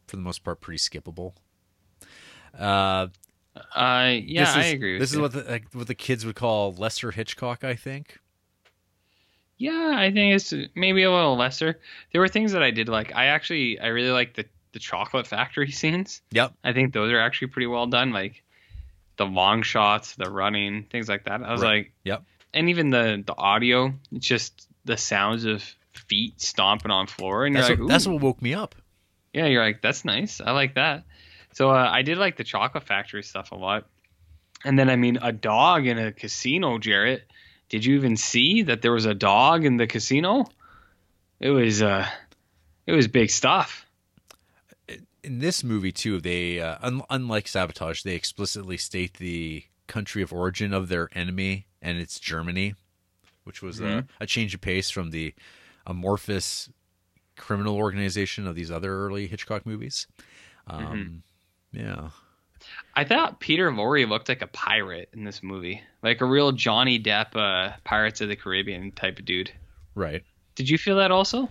[0.06, 1.32] for the most part, pretty skippable.
[2.56, 3.08] Uh,
[3.74, 5.18] Uh, yeah, this I is- agree with This you.
[5.18, 8.18] is what the, like, what the kids would call lesser Hitchcock, I think.
[9.56, 11.80] Yeah, I think it's maybe a little lesser.
[12.12, 13.14] There were things that I did like.
[13.14, 16.20] I actually, I really like the the chocolate factory scenes.
[16.32, 16.52] Yep.
[16.64, 18.12] I think those are actually pretty well done.
[18.12, 18.42] Like
[19.16, 21.42] the long shots, the running, things like that.
[21.42, 21.76] I was Right.
[21.86, 22.24] like, Yep.
[22.52, 25.62] And even the the audio, it's just the sounds of
[25.92, 28.74] feet stomping on floor, and That's, you're what, like, that's what woke me up.
[29.32, 30.40] Yeah, you're like, that's nice.
[30.40, 31.04] I like that.
[31.52, 33.86] So uh, I did like the chocolate factory stuff a lot.
[34.64, 37.24] And then I mean, a dog in a casino, Jarrett.
[37.68, 40.44] Did you even see that there was a dog in the casino?
[41.40, 42.06] It was uh,
[42.86, 43.83] it was big stuff.
[45.24, 50.32] In this movie too, they uh, un- unlike Sabotage, they explicitly state the country of
[50.32, 52.74] origin of their enemy, and it's Germany,
[53.44, 54.08] which was a, Mhm.
[54.20, 55.34] a change of pace from the
[55.86, 56.68] amorphous
[57.36, 60.06] criminal organization of these other early Hitchcock movies.
[60.66, 61.22] Um,
[61.72, 62.10] Yeah,
[62.94, 66.98] I thought Peter Lorre looked like a pirate in this movie, like a real Johnny
[67.02, 69.50] Depp, uh, Pirates of the Caribbean type of dude.
[69.94, 70.22] right.
[70.54, 71.48] Did you feel that also?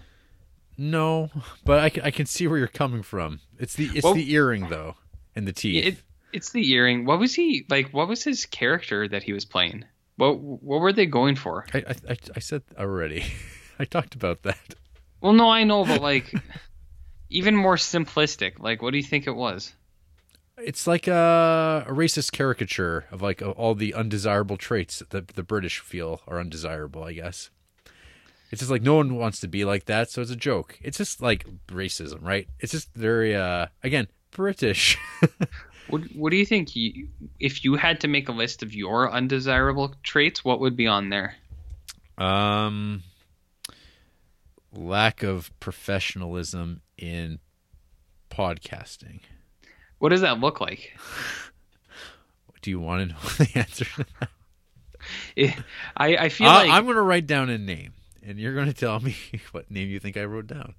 [0.78, 1.30] No,
[1.66, 3.40] but I, I can see where you're coming from.
[3.60, 4.96] It's the it's Well- the earring though,
[5.36, 5.86] and the teeth.
[5.86, 5.98] It,
[6.32, 7.06] It's the earring.
[7.06, 7.90] What was he like?
[7.94, 9.86] What was his character that he was playing?
[10.18, 11.66] What what were they going for?
[11.74, 13.24] I I, I, I said already.
[13.80, 14.76] I talked about that.
[15.22, 16.34] Well, no, I know, but like
[17.30, 18.60] even more simplistic.
[18.60, 19.74] Like, what do you think it was?
[20.58, 25.80] It's like a, a racist caricature of like all the undesirable traits that the British
[25.80, 27.04] feel are undesirable.
[27.04, 27.50] I guess
[28.54, 30.78] it's just like no one wants to be like that, so it's a joke.
[30.82, 32.48] It's just like racism, right?
[32.60, 34.98] It's just very uh again British.
[35.88, 36.76] What What do you think?
[36.78, 37.10] You,
[37.42, 41.10] if you had to make a list of your undesirable traits, what would be on
[41.10, 41.36] there?
[42.18, 43.04] um,
[44.72, 47.40] lack of professionalism in
[48.32, 49.20] podcasting.
[50.00, 50.98] What does that look like?
[52.62, 53.86] Do you want to know the answer?
[53.86, 54.30] to that?
[55.36, 55.54] It,
[55.98, 57.94] I I feel Uh, like I'm going to write down a name,
[58.26, 59.16] and you're going to tell me
[59.52, 60.74] what name you think I wrote down.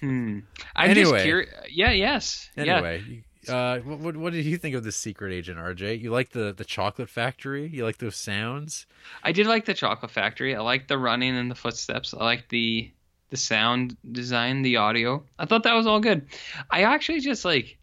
[0.00, 0.40] hmm.
[0.76, 1.22] I'm just Anyway.
[1.22, 1.50] curious.
[1.70, 1.90] Yeah.
[1.92, 2.48] Yes.
[2.56, 2.76] Yeah.
[2.76, 5.98] Anyway, you- uh, what, what what did you think of the secret agent, RJ?
[6.02, 7.66] You like the the chocolate factory?
[7.72, 8.84] You like those sounds?
[9.24, 10.54] I did like the chocolate factory.
[10.54, 12.12] I liked the running and the footsteps.
[12.12, 12.92] I liked the
[13.30, 15.24] the sound design, the audio.
[15.38, 16.26] I thought that was all good.
[16.70, 17.78] I actually just like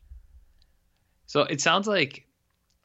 [1.25, 2.27] so it sounds like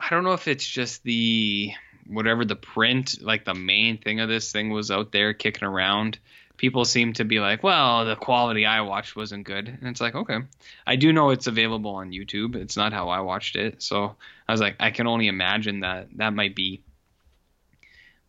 [0.00, 1.72] I don't know if it's just the
[2.06, 6.18] whatever the print, like the main thing of this thing was out there kicking around.
[6.56, 9.68] People seem to be like, well, the quality I watched wasn't good.
[9.68, 10.38] And it's like, okay.
[10.86, 12.54] I do know it's available on YouTube.
[12.54, 13.82] It's not how I watched it.
[13.82, 14.14] So
[14.48, 16.82] I was like, I can only imagine that that might be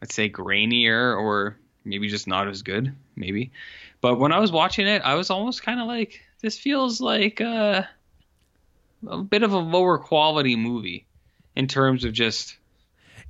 [0.04, 1.56] let's say grainier or
[1.86, 3.54] maybe just not as good maybe
[4.02, 7.40] but when i was watching it i was almost kind of like this feels like
[7.40, 7.84] uh,
[9.08, 11.06] a bit of a lower quality movie
[11.56, 12.58] in terms of just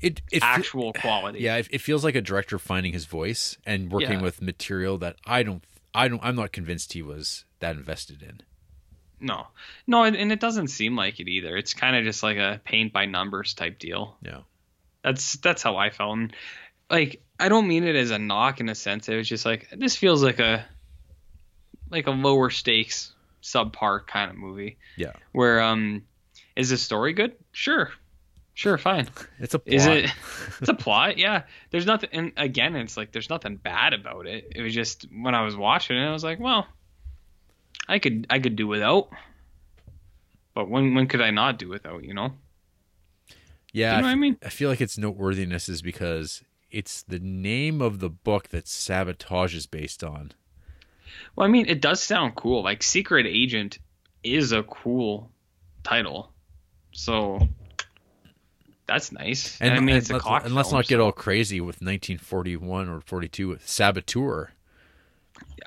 [0.04, 1.40] It it actual quality.
[1.40, 4.22] yeah, it, it feels like a director finding his voice and working Yeah.
[4.22, 5.64] with material that I don't
[5.96, 8.42] I don't I'm not convinced he was that invested in.
[9.20, 9.48] no.
[9.88, 11.56] No and and it doesn't seem like it either.
[11.58, 14.18] It's kind of just like a paint by numbers type deal.
[14.22, 14.42] Yeah.
[15.04, 16.18] that's that's how i felt.
[16.18, 16.36] And
[16.90, 19.08] like i don't mean it as a knock in a sense.
[19.10, 20.66] It was just like this feels like a
[21.90, 24.78] like a lower stakes subpar kind of movie.
[24.98, 25.14] Yeah.
[25.32, 26.04] where um
[26.56, 27.34] is the story good?
[27.52, 27.92] Sure
[28.54, 29.10] sure fine.
[29.40, 29.74] It's a plot.
[29.74, 30.10] is it
[30.60, 31.18] it's a plot?
[31.18, 31.44] Yeah.
[31.72, 34.52] There's nothing and again it's like there's nothing bad about it.
[34.56, 36.68] It was just when i was watching it i was like well
[37.88, 39.10] i could i could do without.
[40.54, 42.34] But when when could i not do without you know?
[43.72, 44.38] Yeah, you know I what I mean?
[44.46, 49.56] I feel like its noteworthiness is because it's the name of the book that Sabotage
[49.56, 50.32] is based on.
[51.36, 52.64] well i mean it does sound cool.
[52.64, 53.80] Like secret agent
[54.24, 55.32] is a cool
[55.84, 56.32] title.
[56.92, 57.48] So
[58.86, 61.12] that's nice and, i mean it's a let's, clock and let's film, not get all
[61.12, 64.52] crazy with 1941 or 42 with Saboteur.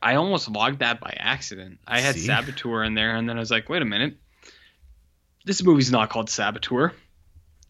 [0.02, 1.78] I almost logged that by accident.
[1.86, 2.26] I had See?
[2.26, 4.16] Saboteur in there, and then I was like, wait a minute.
[5.44, 6.92] This movie's not called Saboteur.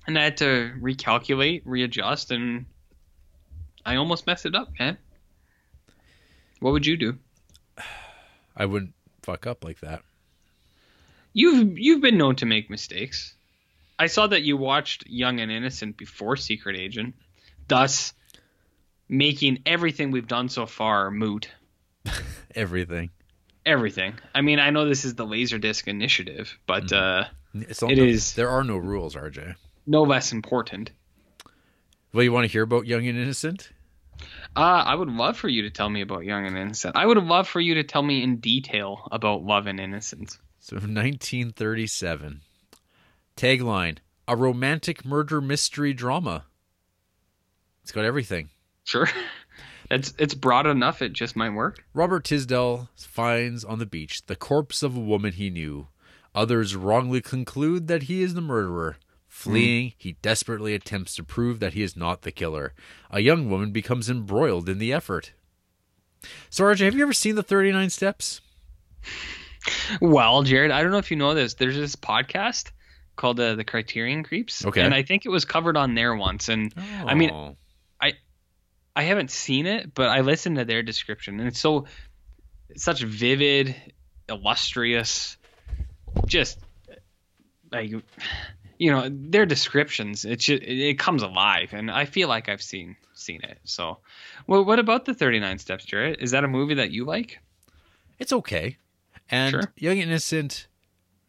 [0.06, 2.66] And I had to recalculate, readjust, and
[3.84, 4.96] I almost messed it up, man.
[6.60, 7.18] What would you do?
[8.56, 10.02] I wouldn't fuck up like that.
[11.32, 13.34] You've you've been known to make mistakes.
[13.98, 17.14] I saw that you watched Young and Innocent before Secret Agent,
[17.68, 18.12] thus
[19.08, 21.48] making everything we've done so far moot.
[22.54, 23.10] Everything.
[23.64, 24.14] Everything.
[24.34, 27.24] I mean, I know this is the Laserdisc initiative, but uh,
[27.54, 29.54] It's It is- There are no rules, RJ.
[29.86, 30.90] no less important.
[32.12, 33.70] Well, you want to hear about Young and Innocent?
[34.56, 36.96] Uh, I would love for you to tell me about Young and Innocent.
[36.96, 40.38] I would love for you to tell me in detail about Love and Innocence.
[40.60, 42.40] So 1937.
[43.36, 46.46] Tagline: A romantic murder mystery drama.
[47.82, 48.50] It's got everything.
[48.84, 49.08] Sure.
[49.88, 51.84] It's it's broad enough it just might work.
[51.94, 55.86] Robert Tisdall finds on the beach the corpse of a woman he knew.
[56.34, 58.96] Others wrongly conclude that he is the murderer.
[59.28, 59.94] Fleeing, hmm.
[59.98, 62.72] he desperately attempts to prove that he is not the killer.
[63.10, 65.32] A young woman becomes embroiled in the effort.
[66.50, 68.40] So, RJ, have you ever seen the 39 Steps?
[70.00, 71.54] Well, Jared, I don't know if you know this.
[71.54, 72.70] There's this podcast
[73.16, 74.64] called uh, the Criterion Creeps.
[74.64, 74.82] Okay.
[74.82, 76.48] And I think it was covered on there once.
[76.48, 76.72] And
[77.04, 77.56] I mean, Oh.
[78.98, 81.84] I haven't seen it, but I listened to their description, and it's so
[82.70, 83.76] it's such vivid,
[84.26, 85.36] illustrious,
[86.24, 86.58] just
[87.70, 87.90] like
[88.78, 90.24] you know their descriptions.
[90.24, 93.58] It's just, it comes alive, and I feel like I've seen seen it.
[93.64, 93.98] So,
[94.46, 96.22] well, what about the Thirty Nine Steps, Jared?
[96.22, 97.38] Is that a movie that you like?
[98.18, 98.78] it's okay.
[99.28, 99.72] And Sure.
[99.76, 100.68] Young Innocent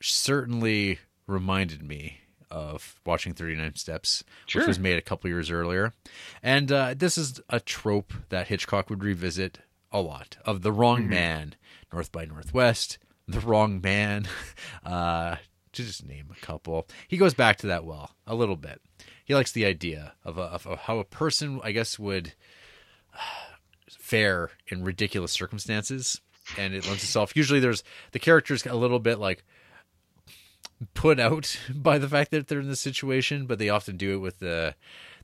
[0.02, 4.62] certainly reminded me of watching 39 Steps, Sure.
[4.62, 5.94] which was made a couple years earlier.
[6.42, 9.60] And uh, this is a trope that Hitchcock would revisit
[9.92, 11.10] a lot of the wrong Mm-hmm.
[11.10, 11.56] man,
[11.92, 12.98] North by Northwest,
[13.28, 14.28] the wrong man,
[14.86, 15.36] uh,
[15.74, 16.88] to just name a couple.
[17.08, 18.82] He goes back to that well a little bit.
[19.26, 22.32] He likes the idea of, a, of how a person, I guess, would
[23.90, 26.22] fare in ridiculous circumstances,
[26.58, 27.36] and it lends itself.
[27.36, 29.44] Usually, there's the characters a little bit like
[30.94, 34.18] put out by the fact that they're in this situation, but they often do it
[34.20, 34.76] with the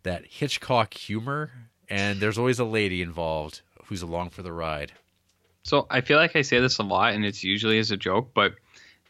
[0.03, 1.51] that Hitchcock humor,
[1.89, 4.91] and there's always a lady involved who's along for the ride.
[5.63, 8.31] So I feel like I say this a lot, and it's usually as a joke,
[8.33, 8.53] but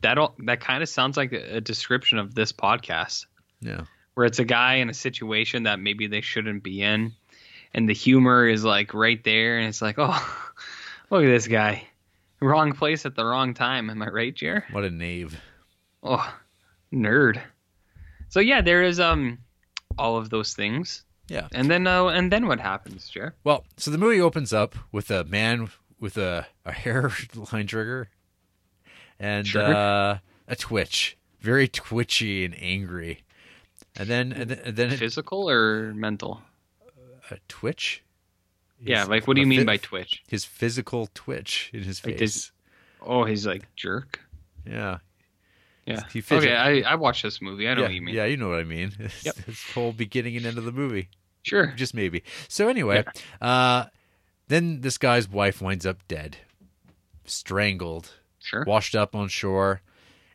[0.03, 3.26] that all, that kind of sounds like a, a description of this podcast,
[3.61, 3.86] Yeah.
[4.14, 7.14] where it's a guy in a situation that maybe they shouldn't be in,
[7.74, 10.45] and the humor is like right there, and it's like, oh,
[11.10, 11.88] look at this guy,
[12.40, 13.90] wrong place at the wrong time.
[13.90, 14.65] Am I right, Jer?
[14.72, 15.40] What a knave.
[16.04, 16.36] Oh,
[16.94, 17.42] nerd.
[18.30, 19.40] So yeah, there is um
[19.98, 21.48] all of those things, Yeah.
[21.54, 23.36] and then uh, and then what happens, Jer?
[23.44, 25.70] Well, so the movie opens up with a man
[26.00, 28.10] with a, a hairline trigger
[29.20, 29.62] and Sure.
[29.64, 30.18] uh,
[30.48, 33.24] a twitch, very twitchy and angry.
[33.96, 36.42] And then and then, and then it, Physical or mental?
[37.32, 38.04] a twitch.
[38.82, 40.24] Yeah, like what do you mean phy- by twitch?
[40.28, 42.34] his physical twitch in his Like face?
[42.34, 42.52] does-
[43.06, 44.20] Oh, he's like jerk.
[44.66, 44.98] yeah,
[45.85, 46.01] Yeah.
[46.11, 47.68] He fidget- Okay, I, I watched this movie.
[47.68, 48.15] I know yeah, what you mean.
[48.15, 48.91] yeah, you know what I mean.
[49.23, 49.35] Yep.
[49.47, 51.10] this whole beginning and end of the movie.
[51.43, 51.68] Sure.
[51.76, 52.23] just maybe.
[52.47, 53.03] So anyway,
[53.41, 53.85] uh,
[54.47, 56.38] then this guy's wife winds up dead,
[57.26, 58.64] strangled, Sure.
[58.65, 59.81] washed up on shore,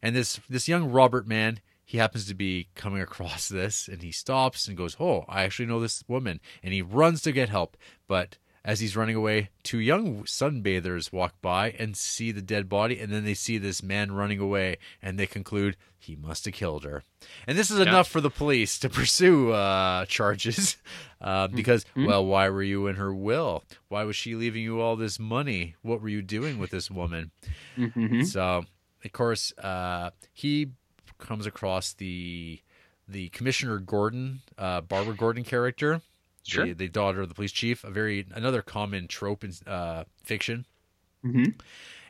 [0.03, 4.13] and this this young Robert man, he happens to be coming across this, and he
[4.13, 7.77] stops and goes, "Oh, I actually know this woman," and he runs to get help,
[8.07, 8.37] but.
[8.69, 13.11] As he's running away, two young sunbathers walk by and see the dead body, and
[13.11, 17.03] then they see this man running away, and they conclude he must have killed her.
[17.47, 17.85] And this is Yeah.
[17.89, 20.77] enough for the police to pursue uh, charges
[21.23, 22.05] uh, because, Mhm.
[22.05, 23.65] well, why were you in her will?
[23.89, 25.75] Why was she leaving you all this money?
[25.81, 27.31] What were you doing with this woman?
[27.75, 28.67] hmm So,
[29.03, 30.73] of course, uh, he
[31.17, 32.61] comes across the
[33.11, 36.03] the Commissioner Gordon, uh, Barbara Gordon character,
[36.49, 36.65] Sure.
[36.67, 40.67] the, the daughter of the police chief, a very another common trope in uh, fiction
[41.23, 41.51] hmm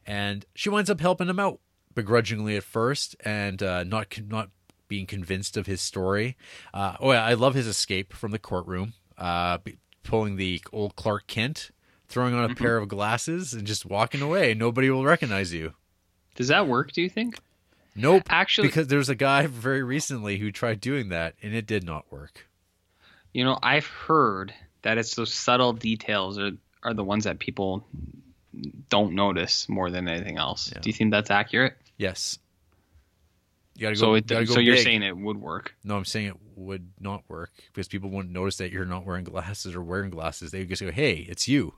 [0.08, 1.60] and she winds up helping him out
[1.94, 4.48] begrudgingly at first and uh, not not
[4.88, 6.36] being convinced of his story.
[6.72, 9.58] Uh, oh, yeah, I love his escape from the courtroom, uh,
[10.02, 11.70] pulling the old Clark Kent,
[12.08, 14.54] throwing on a pair of glasses, and just walking away.
[14.54, 15.74] Nobody will recognize you.
[16.34, 16.92] Does that work?
[16.92, 17.38] Do you think?
[17.94, 18.22] Nope.
[18.30, 22.10] Actually, because there's a guy very recently who tried doing that, and it did not
[22.10, 22.47] work.
[23.38, 24.52] You know, I've heard
[24.82, 26.50] that it's those subtle details are
[26.82, 27.86] are the ones that people
[28.88, 30.72] don't notice more than anything else.
[30.74, 30.80] Yeah.
[30.80, 31.76] Do you think that's accurate?
[31.98, 32.40] Yes.
[33.76, 34.00] You gotta go.
[34.00, 34.82] so it, gotta go so you're big.
[34.82, 35.76] saying it would work.
[35.84, 39.22] No, I'm saying it would not work because people wouldn't notice that you're not wearing
[39.22, 40.50] glasses or wearing glasses.
[40.50, 41.74] They would just go, "Hey, it's you."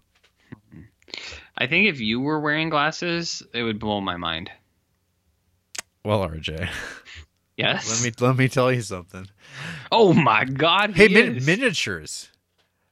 [1.58, 4.50] I think if you were wearing glasses, it would blow my mind.
[6.06, 6.70] Well, RJ,
[7.60, 7.88] Yes.
[7.88, 9.26] let me let me tell you something.
[9.92, 10.92] Oh my God.
[10.94, 12.30] Hey, min- miniatures.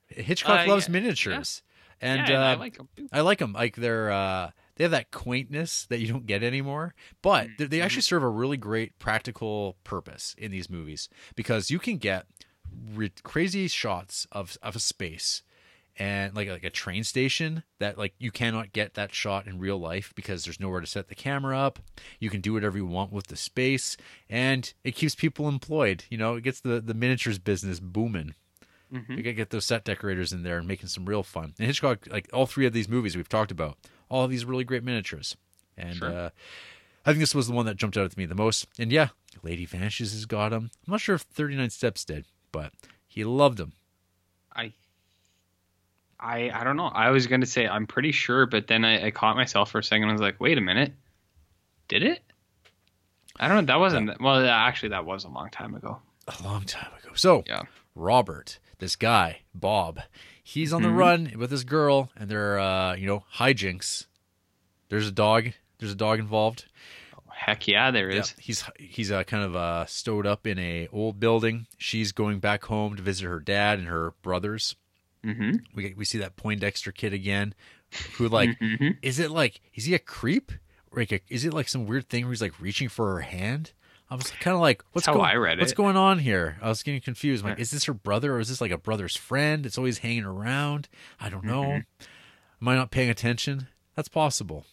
[0.08, 0.92] Hitchcock Uh, loves yeah.
[0.92, 1.62] miniatures,
[2.00, 3.08] and, yeah, and I uh, like them too.
[3.12, 3.52] I like them.
[3.52, 7.80] Like they're uh, they have that quaintness that you don't get anymore, but they- they
[7.80, 12.26] actually serve a really great practical purpose in these movies because you can get
[12.94, 15.42] re- crazy shots of of a space
[15.98, 19.78] and like like a train station that like you cannot get that shot in real
[19.78, 21.78] life because there's nowhere to set the camera up.
[22.20, 23.96] You can do whatever you want with the space,
[24.30, 26.04] and it keeps people employed.
[26.10, 28.34] You know, it gets the the miniatures business booming.
[28.92, 29.10] Mhm.
[29.16, 31.52] You gotta get those set decorators in there and making some real fun.
[31.58, 33.76] And Hitchcock, like all three of these movies we've talked about,
[34.08, 35.36] all these really great miniatures.
[35.76, 36.08] And Sure.
[36.10, 36.30] uh,
[37.04, 38.66] I think this was the one that jumped out at me the most.
[38.78, 39.08] And yeah,
[39.42, 40.70] Lady Vanishes has got him.
[40.86, 42.72] I'm not sure if 39 Steps did, but
[43.06, 43.72] he loved him.
[44.56, 44.72] I,
[46.20, 46.86] I, I don't know.
[46.88, 49.84] I was gonna say I'm pretty sure, but then I, I caught myself for a
[49.84, 50.08] second.
[50.08, 50.92] I was like, wait a minute,
[51.88, 52.20] did it?
[53.38, 53.72] I don't know.
[53.72, 54.44] That wasn't well.
[54.46, 55.98] Actually, that was a long time ago.
[56.26, 57.12] A long time ago.
[57.14, 57.62] So, Yeah.
[57.94, 60.00] Robert, this guy, Bob,
[60.42, 60.96] he's on the Mhm.
[60.96, 64.06] run with this girl, and they're, uh, you know, hijinks.
[64.88, 65.52] There's a dog.
[65.78, 66.66] There's a dog involved.
[67.30, 68.34] Heck yeah, there is.
[68.36, 71.68] Yeah, he's he's uh, kind of uh, stowed up in a old building.
[71.78, 74.74] She's going back home to visit her dad and her brothers.
[75.24, 75.56] Mm-hmm.
[75.74, 77.54] We we see that Poindexter kid again,
[78.16, 80.52] who like hmm is it like is he a creep?
[80.92, 83.72] Like a, is it like some weird thing where he's like reaching for her hand?
[84.10, 85.20] I was kind of like, what's going?
[85.20, 85.74] I read What's it.
[85.74, 86.56] going on here?
[86.62, 87.44] I was getting confused.
[87.44, 89.66] I'm like, is this her brother or is this like a brother's friend?
[89.66, 90.88] It's always hanging around.
[91.20, 91.62] I don't know.
[91.62, 92.04] Mm-hmm.
[92.62, 93.68] Am I not paying attention?
[93.96, 94.64] That's possible.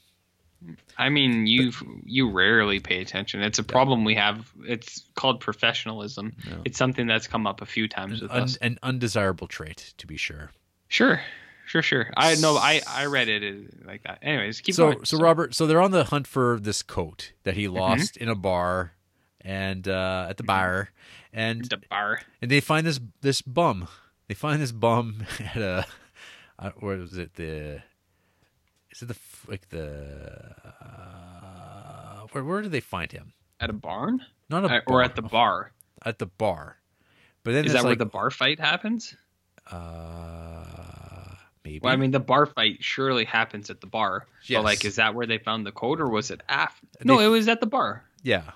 [0.98, 1.72] I mean, you
[2.06, 3.41] you rarely pay attention.
[3.41, 4.52] It's a problem we have.
[4.65, 6.34] It's called professionalism.
[6.48, 6.53] Yeah.
[6.65, 8.56] It's something that's come up a few times with us.
[8.57, 10.52] an undesirable trait, to be sure.
[10.88, 11.19] Sure,
[11.68, 12.10] sure, sure.
[12.18, 12.56] I know.
[12.57, 14.19] I I read it uh, like that.
[14.22, 15.06] Anyways, keep so going.
[15.06, 17.76] so Robert, so they're on the hunt for this coat that he Mm-hmm.
[17.77, 18.94] lost in a bar,
[19.41, 20.90] and uh, at the bar,
[21.34, 22.22] and The bar.
[22.41, 23.88] and they find this this bum.
[24.27, 25.86] They find this bum at a
[26.57, 27.84] uh, what was it the
[28.91, 29.14] is it the
[29.47, 33.34] like the uh, where where did they find him?
[33.59, 34.22] At a barn?
[34.49, 35.72] Not a or at the bar.
[36.05, 36.77] at the bar.
[37.43, 39.15] But then Is that where the bar fight happens?
[39.72, 44.27] uh maybe Well, I mean, the bar fight surely happens at the bar.
[44.45, 44.57] Yes.
[44.59, 46.85] But like, is that where they found the code, or was it after?
[47.03, 48.03] No, They- it was at the bar.
[48.23, 48.51] yeah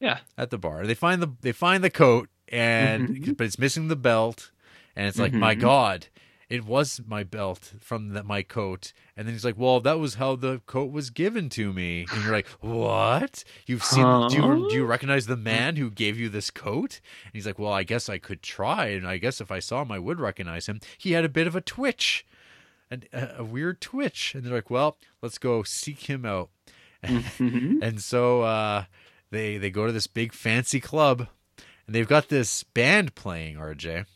[0.00, 0.18] Yeah.
[0.38, 0.86] at the bar.
[0.86, 3.36] They find the they find the coat and Mhm.
[3.36, 4.50] but it's missing the belt
[4.94, 5.60] and it's like my Mhm.
[5.60, 6.06] god
[6.48, 8.92] it was my belt from the, my coat.
[9.16, 12.06] And then he's like well that was how the coat was given to me.
[12.12, 13.44] And you're like what?
[13.66, 17.00] You've seen do, you, do you recognize the man who gave you this coat?
[17.24, 19.82] And he's like well i guess i could try and i guess if i saw
[19.82, 20.80] him i would recognize him.
[20.98, 22.24] He had a bit of a twitch
[22.90, 24.34] and a, a weird twitch.
[24.34, 26.50] And they're like well let's go seek him out.
[27.04, 27.78] Mhm.
[27.82, 28.84] and so uh,
[29.30, 31.28] they they go to this big fancy club,
[31.86, 33.56] and they've got this band playing.
[33.56, 34.06] RJ,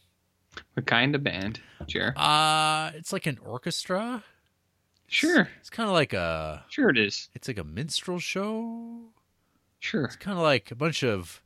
[0.75, 1.61] What kind of band?
[1.89, 2.13] Sure.
[2.17, 4.23] uh, it's like an orchestra.
[5.09, 5.49] Sure.
[5.61, 7.29] It's kind of like a Sure it is.
[7.35, 9.01] it's like a minstrel show.
[9.81, 10.05] Sure.
[10.05, 11.43] It's kind of like a bunch of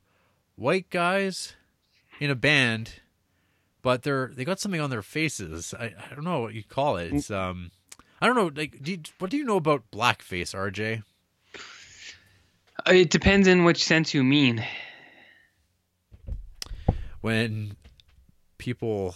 [0.57, 1.55] white guys
[2.21, 3.01] in a band,
[3.83, 5.73] but they're they got something on their faces.
[5.79, 7.13] I, I don't know what you call it.
[7.13, 7.71] It's um.
[8.21, 8.51] I don't know.
[8.55, 11.03] Like, do you, what do you know about blackface, RJ?
[12.87, 14.65] Uh, It depends in which sense you mean.
[17.21, 17.77] When
[18.65, 19.15] people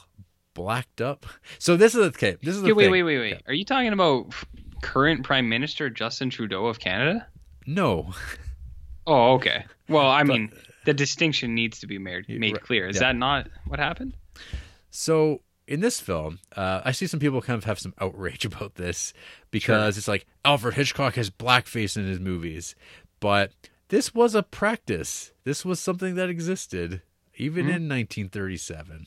[0.54, 1.24] blacked up.
[1.58, 2.36] So this is okay.
[2.42, 2.92] This is the Okay, wait, thing.
[2.92, 3.42] wait, wait, wait.
[3.46, 4.32] Are you talking about
[4.82, 7.26] current Prime Minister Justin Trudeau of Canada?
[7.66, 8.12] No.
[9.10, 9.64] Oh, okay.
[9.88, 10.52] Well, I mean,
[10.84, 12.86] the distinction needs to be made, made clear.
[12.86, 13.00] Is yeah.
[13.04, 14.12] that not what happened?
[14.90, 18.74] So in this film, uh, I see some people kind of have some outrage about
[18.74, 19.14] this
[19.50, 22.74] because it's like Alfred Hitchcock has blackface in his movies,
[23.18, 23.52] but
[23.88, 25.32] this was a practice.
[25.44, 27.00] This was something that existed
[27.34, 27.70] even Hmm.
[27.70, 29.06] in 1937.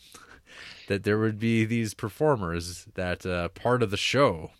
[0.88, 4.52] That there would be these performers that uh, part of the show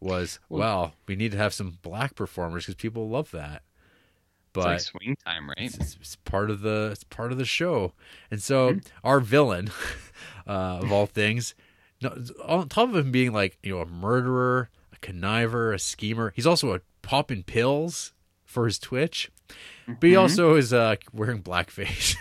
[0.00, 3.62] was well, we need to have some black performers because people love that.
[4.52, 5.56] But It's like swing time, right?
[5.58, 7.92] it's, it's- part of the it's part of the show
[8.30, 9.70] and so our villain
[10.46, 11.54] uh, of all things
[12.02, 16.32] no, on top of him being like you know a murderer a conniver a schemer
[16.36, 18.12] he's also a popping pills
[18.44, 19.30] for his twitch
[19.86, 22.14] but he also is uh, wearing blackface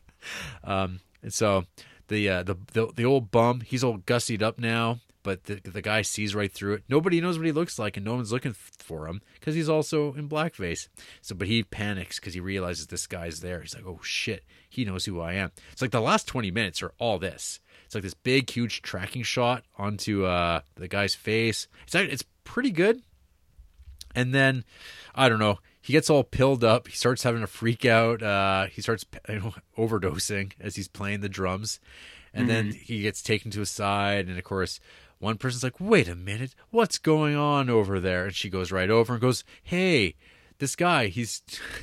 [0.64, 1.64] um, and so
[2.10, 5.82] the, uh, the the the old bum he's all gussied up now but the, the
[5.82, 6.84] guy sees right through it.
[6.88, 10.14] Nobody knows what he looks like and no one's looking for him because he's also
[10.14, 10.88] in blackface.
[11.20, 13.60] So but he panics because he realizes this guy's there.
[13.60, 14.44] He's like oh shit.
[14.68, 15.52] He knows who i am.
[15.72, 17.60] It's like the last 20 minutes are all this.
[17.84, 21.68] It's like this big huge tracking shot onto uh, the guy's face.
[21.84, 23.02] It's it's pretty good.
[24.14, 24.64] And then
[25.14, 25.58] I don't know.
[25.80, 26.88] He gets all pilled up.
[26.88, 28.22] He starts having a freak out.
[28.22, 31.80] Uh, he starts you know, overdosing as he's playing the drums,
[32.34, 34.28] and then he gets taken to a side.
[34.28, 34.80] And of course,
[35.18, 38.90] one person's like, "Wait a minute, what's going on over there?" And she goes right
[38.90, 40.14] over and goes, "Hey,
[40.58, 41.42] this guy, he's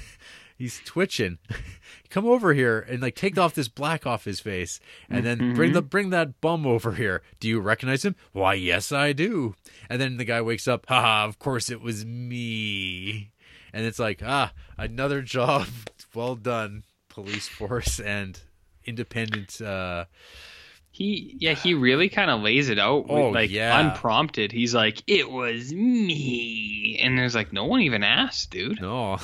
[0.57, 1.39] he's twitching.
[2.09, 4.79] Come over here and like take off this black off his face,
[5.09, 7.21] and then bring the bring that bum over here.
[7.41, 8.15] Do you recognize him?
[8.31, 9.55] Why, yes, I do.
[9.89, 10.85] And then the guy wakes up.
[10.87, 13.31] Haha, of course it was me.
[13.77, 15.67] And it's like ah, another job
[16.15, 18.39] well done, police force and
[18.85, 19.61] independent.
[19.61, 20.05] uh
[20.89, 23.79] He, yeah, he really kind of lays it out, Oh, like yeah.
[23.79, 24.51] unprompted.
[24.51, 28.81] He's like, "It was me," and there's like, no one even asked, dude.
[28.81, 29.17] No,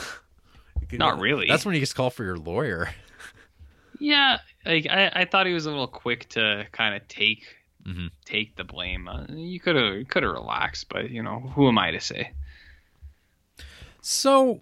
[0.92, 1.48] Not really.
[1.48, 2.90] That's when you just call for your lawyer.
[4.00, 7.44] Yeah, like I, I thought he was a little quick to kind of take
[7.88, 8.12] Mhm.
[8.26, 9.08] take the blame.
[9.08, 12.32] Uh, you could have could have relaxed, but you know, who am I to say?
[14.06, 14.62] So,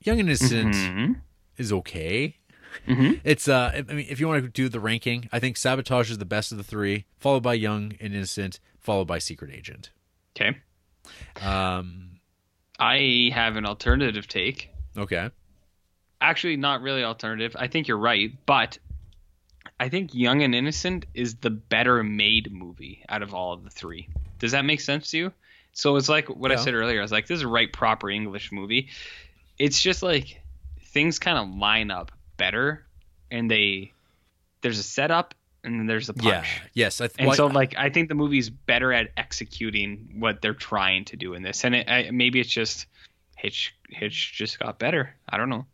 [0.00, 1.20] Young and Innocent Mhm.
[1.56, 2.36] is okay.
[2.86, 3.20] Mhm.
[3.24, 6.18] It's uh, I mean, if you want to do the ranking, I think Sabotage is
[6.18, 9.90] the best of the three, followed by Young and Innocent, followed by Secret Agent.
[10.38, 10.58] Okay,
[11.40, 12.20] Um,
[12.78, 14.68] I have an alternative take.
[14.96, 15.30] okay,
[16.20, 17.56] Actually, not really alternative.
[17.58, 18.78] I think you're right, but
[19.80, 23.70] I think Young and Innocent is the better made movie out of all of the
[23.70, 24.08] three.
[24.38, 25.32] Does that make sense to you?
[25.76, 27.00] So it's like what I said earlier.
[27.00, 28.88] I was like, this is a right proper English movie.
[29.58, 30.40] It's just like
[30.86, 32.86] things kind of line up better,
[33.30, 33.92] and they
[34.62, 36.24] there's a setup and then there's a punch.
[36.26, 40.14] yeah, yes, I th- And well, so, like, I think the movie's better at executing
[40.18, 42.86] what they're trying to do in this, and it, I, maybe it's just
[43.36, 43.74] Hitch.
[43.90, 45.14] Hitch just got better.
[45.28, 45.66] I don't know,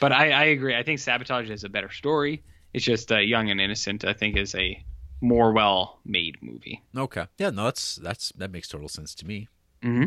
[0.00, 0.74] but I, I agree.
[0.74, 2.42] I think Sabotage is a better story.
[2.72, 4.06] It's just uh, Young and Innocent.
[4.06, 4.82] I think is a
[5.22, 6.82] more well-made movie.
[6.96, 9.48] okay, yeah, no, that's that's that makes total sense to me.
[9.82, 10.06] Mm-hmm.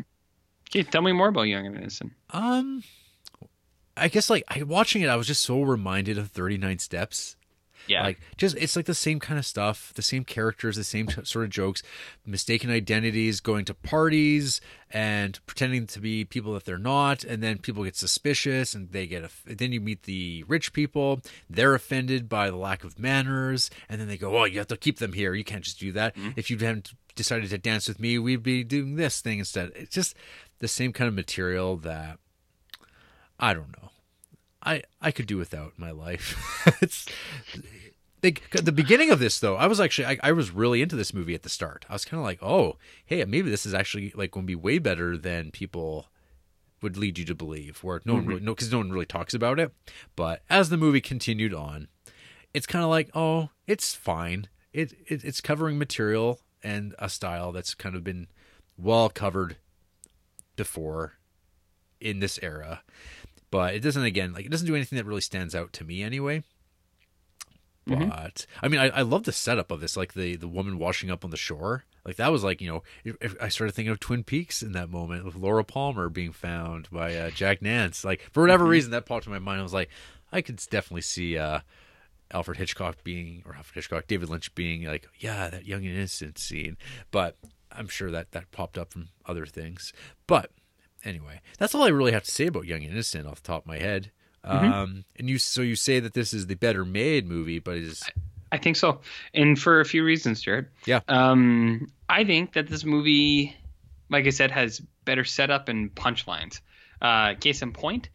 [0.70, 2.14] Okay, tell me more about Young and Innocent.
[2.32, 2.84] Um,
[3.96, 7.36] I guess like I watching it, I was just so reminded of Thirty Nine Steps.
[7.88, 8.04] Yeah.
[8.04, 11.24] Like just it's like the same kind of stuff, the same characters, the same t-
[11.24, 11.84] sort of jokes,
[12.26, 17.58] mistaken identities, going to parties and pretending to be people that they're not, and then
[17.58, 22.30] people get suspicious and they get aff- then you meet the rich people, they're offended
[22.30, 25.14] by the lack of manners, and then they go, "Oh, you have to keep them
[25.14, 25.34] here.
[25.34, 26.16] You can't just do that.
[26.16, 26.32] Mm-hmm.
[26.36, 29.94] If you hadn't decided to dance with me, we'd be doing this thing instead." It's
[29.94, 30.16] just
[30.60, 32.20] the same kind of material that
[33.40, 33.90] I don't know.
[34.66, 36.68] I I could do without my life.
[36.82, 37.06] it's
[38.22, 39.56] they, the beginning of this though.
[39.56, 41.86] I was actually I, I was really into this movie at the start.
[41.88, 44.56] I was kind of like, oh, hey, maybe this is actually like going to be
[44.56, 46.08] way better than people
[46.82, 47.84] would lead you to believe.
[47.84, 48.30] Where no one mm-hmm.
[48.30, 49.72] really, no because no one really talks about it.
[50.16, 51.88] But as the movie continued on,
[52.54, 54.48] it's kind of like, oh, it's fine.
[54.74, 58.28] It, it it's covering material and a style that's kind of been
[58.78, 59.58] well covered
[60.56, 61.14] before
[62.00, 62.82] in this era
[63.58, 66.02] but it doesn't again like it doesn't do anything that really stands out to me
[66.04, 66.44] anyway.
[67.88, 71.12] But i mean I, I love the setup of this like the the woman washing
[71.12, 71.86] up on the shore.
[72.04, 74.72] Like that was like you know if- if i started thinking of twin peaks in
[74.74, 78.04] that moment with laura palmer being found by uh, jack nance.
[78.04, 79.60] Like for whatever reason that popped in my mind.
[79.60, 79.90] I was like
[80.32, 81.60] i could definitely see uh
[82.32, 86.40] alfred hitchcock being or alfred hitchcock david lynch being like yeah that young and innocent
[86.40, 86.78] scene.
[87.12, 87.38] But
[87.72, 89.94] i'm sure that that popped up from other things.
[90.26, 90.50] But
[91.06, 93.64] anyway, that's all I really have to say about Young and Innocent off the top
[93.64, 94.12] of my head.
[94.44, 98.04] Um, and you, so you say that this is the better made movie, but is
[98.52, 99.02] I think so,
[99.34, 100.68] and for a few reasons, Jared.
[100.86, 101.02] Yeah.
[101.08, 103.56] Um, I think that this movie,
[104.10, 106.62] like I said, has better setup and punchlines.
[107.02, 108.10] Uh, case in point,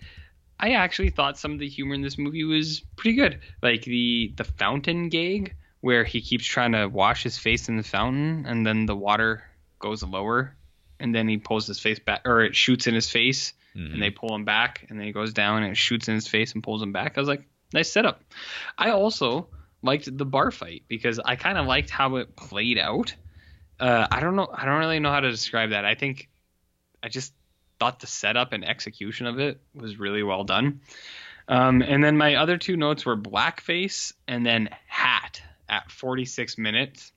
[0.58, 3.40] I actually thought some of the humor in this movie was pretty good.
[3.62, 7.82] Like the the fountain gag, where he keeps trying to wash his face in the
[7.82, 9.42] fountain, and then the water
[9.78, 10.54] goes lower,
[11.00, 13.52] and then he pulls his face back, or it shoots in his face,
[13.94, 16.26] and they pull him back, and then he goes down and it shoots in his
[16.26, 17.16] face and pulls him back.
[17.16, 18.22] I was like, nice setup.
[18.76, 19.48] I also
[19.82, 23.14] liked the bar fight because I kind of liked how it played out.
[23.78, 24.48] Uh, I don't know.
[24.52, 25.84] I don't really know how to describe that.
[25.84, 26.28] I think
[27.02, 27.32] I just
[27.78, 30.80] thought the setup and execution of it was really well done.
[31.48, 37.12] Um, and then my other two notes were blackface and then hat at 46 minutes.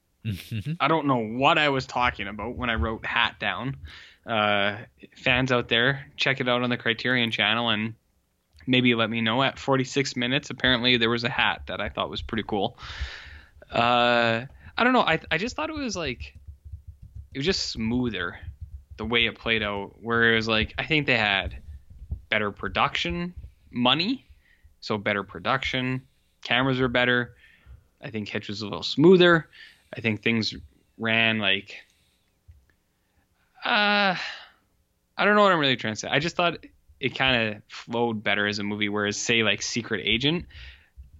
[0.79, 3.77] I don't know what I was talking about when I wrote hat down.
[4.25, 4.77] Uh,
[5.17, 7.95] fans out there, check it out on the Criterion channel and
[8.65, 10.49] maybe let me know at 46 minutes.
[10.49, 12.77] Apparently, there was a hat that I thought was pretty cool.
[13.71, 14.45] Uh,
[14.77, 15.01] I don't know.
[15.01, 16.35] I I just thought it was like
[17.33, 18.39] it was just smoother
[18.97, 19.95] the way it played out.
[20.01, 21.57] Where it was like I think they had
[22.29, 23.33] better production
[23.71, 24.25] money,
[24.79, 26.03] so better production.
[26.43, 27.35] Cameras were better.
[28.01, 29.47] I think Hitch was a little smoother.
[29.95, 30.53] I think things
[30.97, 31.75] ran like
[33.65, 34.15] uh
[35.15, 36.07] I don't know what I'm really trying to say.
[36.09, 36.65] I just thought
[36.99, 40.45] it kind of flowed better as a movie whereas say like Secret Agent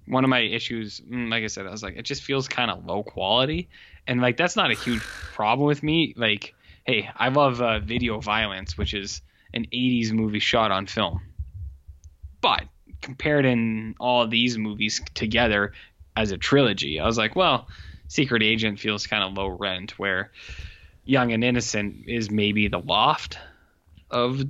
[0.08, 2.72] one of my issues mm, like I said I was like it just feels kind
[2.72, 3.70] of low quality.
[4.08, 6.14] And like that's not a huge problem with me.
[6.18, 6.56] Like
[6.86, 9.22] hey I love uh, Video Violence which is
[9.54, 11.22] an 80s movie shot on film.
[12.42, 12.64] But
[13.02, 15.74] compared in all these movies together
[16.16, 17.68] as a trilogy I was like well
[18.14, 20.32] Secret Agent feels kind of low rent, where
[21.04, 23.40] Young and Innocent is maybe the loft
[24.12, 24.44] of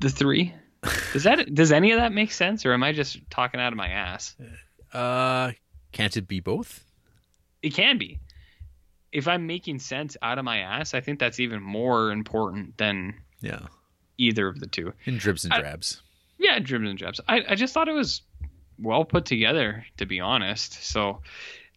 [0.00, 0.54] the three.
[1.12, 3.76] Does that does any of that make sense, or am I just talking out of
[3.76, 4.34] my ass?
[4.94, 5.52] uh,
[5.92, 6.84] can't it be both?
[7.62, 8.18] It can be.
[9.12, 13.14] If I'm making sense out of my ass, I think that's even more important than
[13.42, 13.66] Yeah,
[14.16, 14.94] either of the two.
[15.04, 16.00] in dribs and I- drabs.
[16.38, 17.20] Yeah, dribs and drabs.
[17.28, 18.22] I, I just thought it was
[18.78, 20.82] well put together, to be honest.
[20.82, 21.20] So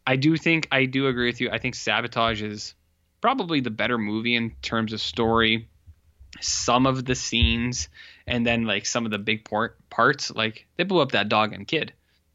[0.06, 1.50] I do think I do agree with you.
[1.50, 2.74] I think Sabotage is
[3.20, 5.68] probably the better movie in terms of story,
[6.40, 7.88] some of the scenes,
[8.26, 10.30] and then like some of the big part parts.
[10.30, 11.92] Like they blew up that dog and kid.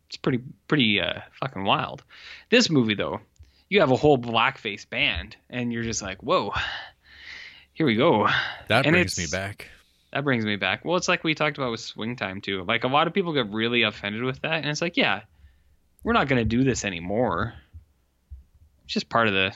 [0.07, 2.03] It's pretty pretty uh, fucking wild.
[2.49, 3.21] This movie though,
[3.69, 6.53] you have a whole blackface band, and you're just like, whoa.
[7.73, 8.27] Here we go.
[8.67, 9.69] That and brings me back.
[10.11, 10.83] That brings me back.
[10.83, 12.63] Well, it's like we talked about with Swing Time too.
[12.63, 15.21] Like a lot of people get really offended with that, and it's like, yeah,
[16.03, 17.53] we're not gonna do this anymore.
[18.85, 19.53] It's just part of the.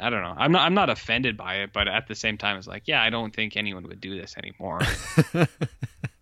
[0.00, 0.34] I don't know.
[0.36, 0.62] I'm not.
[0.62, 3.34] I'm not offended by it, but at the same time, it's like, yeah, I don't
[3.34, 4.80] think anyone would do this anymore.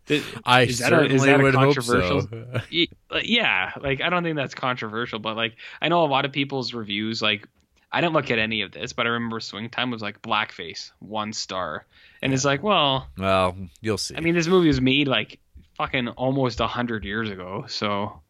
[0.06, 3.18] Th- I is that a- certainly is that would hope controversial- so.
[3.22, 6.72] yeah, like I don't think that's controversial, but like I know a lot of people's
[6.72, 7.20] reviews.
[7.20, 7.46] Like
[7.90, 10.92] I didn't look at any of this, but I remember Swing Time was like blackface,
[11.00, 11.84] one star,
[12.22, 14.14] and it's like, well, well, you'll see.
[14.16, 15.40] I mean, this movie was made like
[15.76, 18.22] fucking almost a hundred years ago, so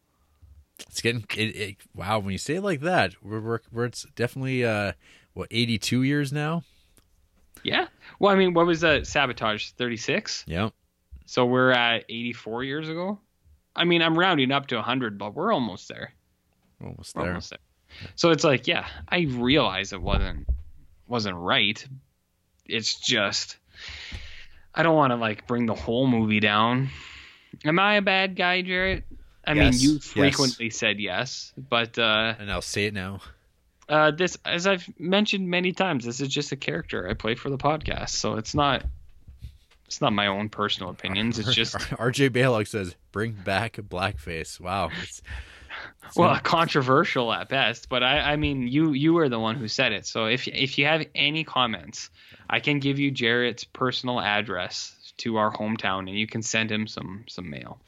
[0.79, 2.19] it's getting it, it, wow.
[2.19, 4.93] When you say it like that, we're, we're, we're it's definitely uh
[5.33, 6.63] what eighty two years now.
[7.63, 7.87] yeah.
[8.19, 9.07] Well, I mean, what was that?
[9.07, 10.43] Sabotage thirty six.
[10.47, 10.69] Yeah,
[11.25, 13.19] So we're at 84 years ago.
[13.75, 16.13] I mean, I'm rounding up to 100, but we're almost there.
[16.83, 17.31] Almost We're there.
[17.31, 17.59] almost there.
[18.15, 20.47] So it's like, yeah, I realize it wasn't
[21.07, 21.85] wasn't right.
[22.65, 23.57] It's just
[24.73, 26.89] I don't want to like bring the whole movie down.
[27.65, 29.03] Am I a bad guy, Jarrett?
[29.47, 30.03] I mean, Yes, you yes.
[30.05, 33.21] frequently said yes, but uh, And I'll say it now.
[33.89, 37.49] uh, this, as I've mentioned many times, this is just a character I play for
[37.49, 38.85] the podcast, so it's not
[39.85, 41.39] it's not my own personal opinions.
[41.39, 44.89] It's just RJ Baylock says, "Bring back blackface." Wow.
[45.01, 45.21] It's,
[46.05, 49.55] it's well not- controversial at best but i i mean you you were the one
[49.55, 52.09] who said it so if if you have any comments
[52.49, 56.87] i can give you jarrett's personal address to our hometown and you can send him
[56.87, 57.79] some some mail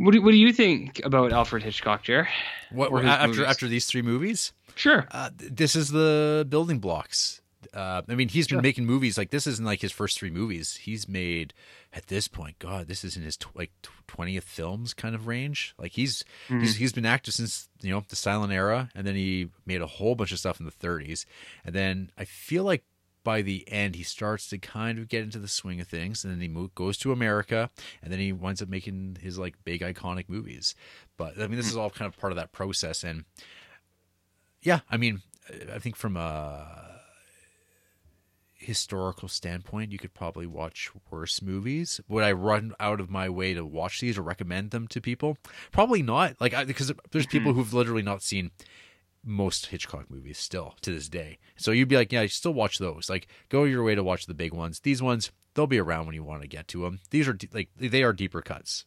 [0.00, 2.28] what do, what do you think about alfred hitchcock Jarrett?
[2.70, 3.44] what after movies.
[3.44, 7.40] after these three movies, sure uh, this is the building blocks.
[7.74, 9.46] Uh, I mean, he's been making movies like this.
[9.46, 10.76] Isn't like his first three movies.
[10.76, 11.52] He's made
[11.92, 12.58] at this point.
[12.58, 13.70] God, this is in his tw- like
[14.06, 15.74] twentieth films kind of range.
[15.78, 19.50] Like he's he's he's been active since you know the silent era, and then he
[19.66, 21.26] made a whole bunch of stuff in the thirties,
[21.64, 22.84] and then I feel like
[23.24, 26.32] by the end he starts to kind of get into the swing of things, and
[26.32, 27.70] then he goes to America,
[28.02, 30.74] and then he winds up making his like big iconic movies.
[31.16, 33.24] But I mean, this is all kind of part of that process, and
[34.62, 35.22] yeah, I mean,
[35.72, 36.90] I think from a
[38.60, 42.00] historical standpoint, you could probably watch worse movies.
[42.08, 45.38] Would I run out of my way to watch these or recommend them to people?
[45.72, 46.40] Probably not.
[46.40, 47.60] Like I, because there's people mm-hmm.
[47.60, 48.50] who've literally not seen
[49.24, 51.38] most Hitchcock movies still to this day.
[51.56, 53.10] So you'd be like, yeah, you still watch those.
[53.10, 54.80] Like go your way to watch the big ones.
[54.80, 57.00] These ones they'll be around when you want to get to them.
[57.10, 58.84] These are de- like they are deeper cuts.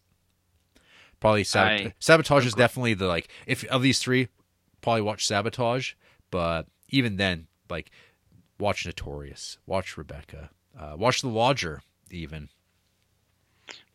[1.19, 4.27] Probably sabot- I- sabotage is definitely the like if of these three,
[4.81, 5.93] probably watch sabotage.
[6.31, 7.91] But even then, like
[8.59, 11.81] watch Notorious, watch Rebecca, uh, watch The Lodger.
[12.11, 12.49] Even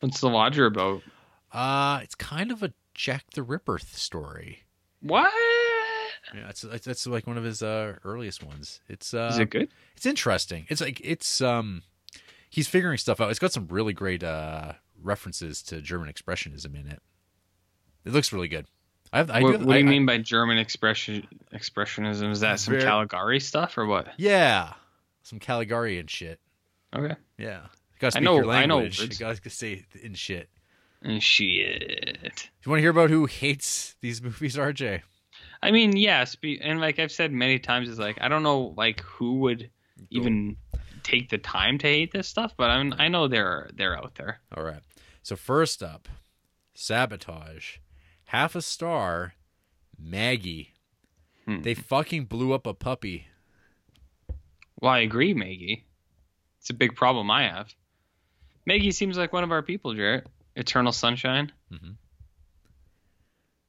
[0.01, 1.03] what's the lodger about
[1.53, 4.65] uh, it's kind of a Jack the Ripper story.
[5.01, 5.33] what
[6.35, 8.81] Yeah, it's, it's that's like one of his uh, earliest ones.
[8.89, 10.67] It's uh, is it good it's interesting.
[10.69, 11.83] It's like it's um
[12.51, 13.31] he's figuring stuff out.
[13.31, 14.73] It's got some really great uh
[15.03, 17.01] references to German expressionism in it.
[18.05, 18.67] It looks really good.
[19.13, 22.41] I have, I what, do, what do you I- mean by german expression expressionism is
[22.41, 24.75] that some Very- caligari stuff or what yeah,
[25.23, 26.41] some Caligari and shit.
[26.95, 29.01] okay Yeah, you gotta I speak know- your I know language.
[29.01, 30.51] You gotta say in shit.
[31.01, 35.01] and shit You want to hear about who hates these movies, RJ?
[35.63, 39.01] I mean, yes, and like I've said many times, is like I don't know like
[39.01, 39.71] who would
[40.11, 40.57] even
[41.03, 44.41] take the time to hate this stuff, but I'm, I know they're they're out there.
[44.57, 44.81] All right.
[45.23, 46.09] So first up,
[46.75, 47.79] sabotage,
[48.27, 49.35] half a star,
[49.99, 50.75] Maggie.
[51.45, 51.63] Hmm.
[51.63, 53.27] They fucking blew up a puppy.
[54.81, 55.87] Well, I agree, Maggie.
[56.61, 57.75] It's a big problem I have.
[58.67, 60.27] Maggie seems like one of our people, Jarrett.
[60.57, 61.97] Eternal Sunshine, Mhm.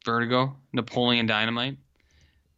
[0.09, 1.77] Vertigo, Napoleon Dynamite,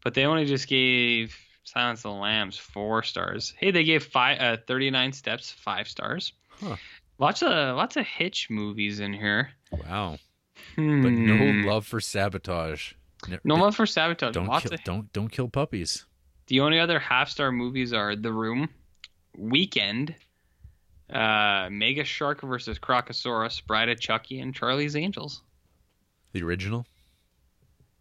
[0.03, 3.53] but they only just gave Silence of the Lambs four stars.
[3.57, 6.33] Hey, they gave five, uh, 39 Steps five stars.
[6.49, 6.75] Huh.
[7.19, 9.51] Lots of lots of Hitch movies in here.
[9.71, 10.17] Wow.
[10.75, 11.01] Hmm.
[11.01, 12.93] But no love for sabotage.
[13.43, 14.33] No love for sabotage.
[14.33, 16.05] Don't Lots kill, of, don't don't kill puppies.
[16.47, 18.69] the only other half star movies are The Room,
[19.37, 20.15] Weekend,
[21.13, 25.43] uh, Mega Shark versus Crocosaurus, Bride of Chucky, and Charlie's Angels.
[26.33, 26.85] The original.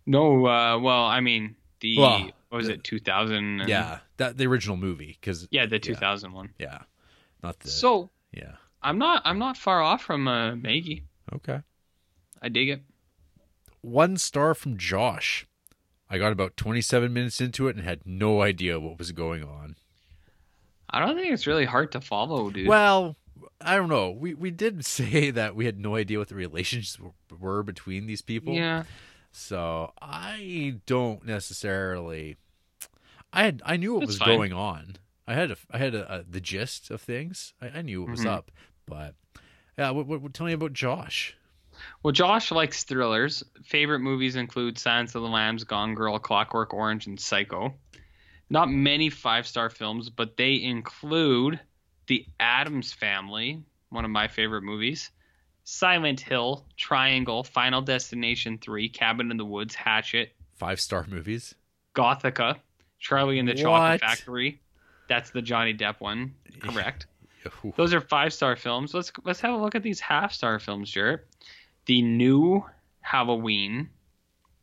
[0.06, 3.60] No, uh, well, I mean the Well, what was the- it 2000?
[3.60, 6.50] and- Yeah, that the original movie because yeah, the 2000 one.
[6.58, 6.82] yeah,
[7.42, 8.56] not the So yeah.
[8.82, 11.04] I'm not I'm not far off from uh, Maggie.
[11.32, 11.60] Okay.
[12.42, 12.82] I dig it.
[13.82, 15.46] One star from Josh.
[16.08, 19.76] I got about 27 minutes into it and had no idea what was going on.
[20.88, 22.66] I don't think it's really hard to follow, dude.
[22.66, 23.16] Well,
[23.60, 24.10] I don't know.
[24.10, 26.98] We we did say that we had no idea what the relationships
[27.38, 28.54] were between these people.
[28.54, 28.84] yeah,
[29.32, 32.36] So I don't necessarily.
[33.32, 34.36] I had I knew what That's was fine.
[34.36, 34.96] going on.
[35.26, 37.54] I had a, I had a, a, the gist of things.
[37.62, 38.26] I, I knew what was Mhm.
[38.30, 38.50] up,
[38.86, 39.14] but
[39.78, 39.90] yeah.
[39.90, 41.36] What, what, what- tell me about Josh.
[42.02, 43.42] Well, Josh likes thrillers.
[43.64, 47.72] Favorite movies include Silence of the Lambs, Gone Girl, Clockwork Orange, and Psycho.
[48.50, 51.60] Not many five star films, but they include
[52.08, 55.10] The Addams Family, one of my favorite movies,
[55.70, 61.54] Silent Hill, Triangle, Final Destination 3, Cabin in the Woods, Hatchet, Five star movies.
[61.94, 62.56] Gothika,
[62.98, 63.62] Charlie and the What?
[63.62, 64.60] Chocolate Factory.
[65.08, 66.34] That's the Johnny Depp one.
[66.58, 67.06] Correct.
[67.76, 68.92] Those are five star films.
[68.92, 71.26] Let's let's have a look at these half star films, Jarrett.
[71.86, 72.64] The new
[73.00, 73.88] Halloween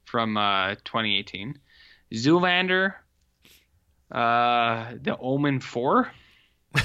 [0.05, 1.57] from uh, 2018,
[2.13, 2.93] Zoolander,
[4.11, 6.11] uh, The Omen Four,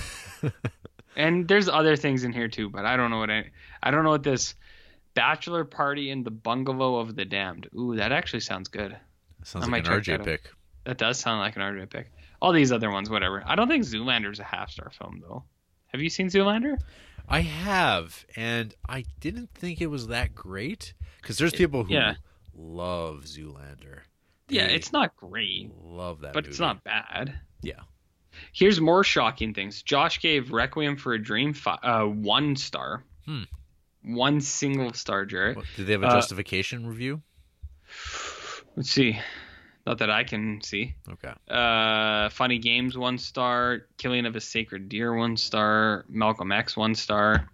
[1.17, 3.51] And there's other things in here too, but I don't know what I
[3.83, 4.55] I don't know what this
[5.15, 7.69] bachelor party in the bungalow of the damned.
[7.75, 8.97] Ooh, that actually sounds good.
[9.45, 10.27] Sounds I like an RJ that out.
[10.27, 10.51] pick.
[10.85, 12.13] That does sound like an RJ pick.
[12.41, 13.43] All these other ones, whatever.
[13.47, 15.45] I don't think Zoolander's a half star film though.
[15.89, 16.79] Have you seen Zoolander?
[17.29, 22.15] I have, and I didn't think it was that great because there's people who yeah.
[22.55, 24.01] love Zoolander.
[24.49, 27.39] Yeah, it's not great, love that, but it's not bad.
[27.63, 27.81] Yeah.
[28.53, 29.83] Here's more shocking things.
[29.83, 33.05] Josh gave Requiem for a Dream fi- uh, one star.
[33.27, 33.43] Hmm.
[34.05, 35.21] One single star.
[35.21, 37.23] What, did they have a Uh, justification review?
[38.77, 39.19] Let's see.
[39.87, 40.95] Not that I can see.
[41.09, 41.33] Okay.
[41.49, 43.87] Uh, Funny Games one star.
[43.99, 46.05] Killing of a Sacred Deer one star.
[46.09, 47.49] Malcolm X one star.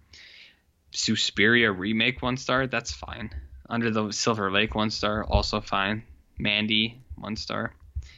[0.92, 2.66] Suspiria remake one star.
[2.66, 3.30] That's fine.
[3.68, 5.24] Under the Silver Lake one star.
[5.24, 6.02] Also fine.
[6.38, 7.74] Mandy one star.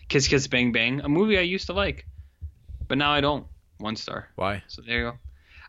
[0.08, 2.04] Kiss Kiss Bang Bang, a movie I used to like,
[2.88, 3.46] but now I don't.
[3.78, 4.28] One star.
[4.34, 4.62] Why?
[4.66, 5.18] So there you go.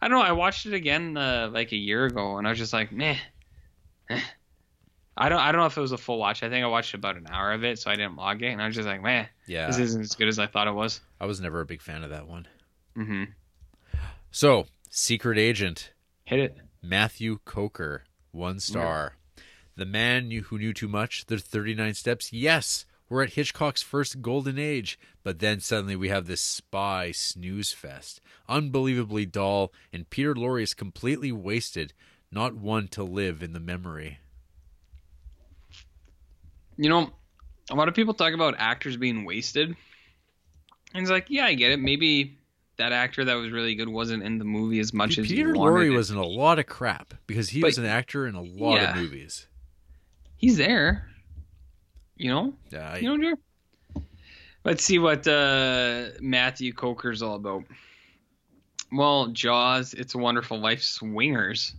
[0.02, 0.26] I don't know.
[0.26, 3.18] I watched it again uh, like a year ago, and I was just like, meh.
[4.10, 4.20] eh.
[5.18, 5.40] I don't.
[5.40, 6.42] I don't know if it was a full watch.
[6.42, 8.62] I think I watched about an hour of it, so I didn't log it, and
[8.62, 9.26] I was just like, meh.
[9.46, 11.02] Yeah, This isn't as good as I thought it was.
[11.20, 12.48] I was never a big fan of that one.
[12.98, 13.24] Mm-hmm.
[14.32, 15.92] So, Secret Agent
[16.24, 16.58] Hit it.
[16.82, 19.18] Matthew Coker, one star.
[19.76, 21.26] The man who knew too much.
[21.26, 22.32] The 39 Steps.
[22.34, 27.74] Yes, we're at Hitchcock's first golden age, but then suddenly we have this spy snooze
[27.74, 28.22] fest.
[28.48, 31.92] Unbelievably dull, and Peter Lorre is completely wasted,
[32.32, 34.20] not one to live in the memory.
[36.78, 37.12] You know,
[37.70, 39.76] a lot of people talk about actors being wasted.
[40.94, 41.80] And it's like, yeah, I get it.
[41.82, 42.38] Maybe
[42.78, 45.94] that actor that was really good wasn't in the movie as much as Peter Lorre
[45.94, 48.76] was in a lot of crap because he But- was an actor in a lot
[48.76, 48.92] Yeah.
[48.92, 49.48] of movies.
[50.38, 51.11] He's there.
[52.22, 54.04] You know, Yeah, I- you know, Drew?
[54.64, 57.64] Let's see what uh, Matthew Coker's all about.
[58.92, 61.74] Well, Jaws, It's a Wonderful Life, Swingers,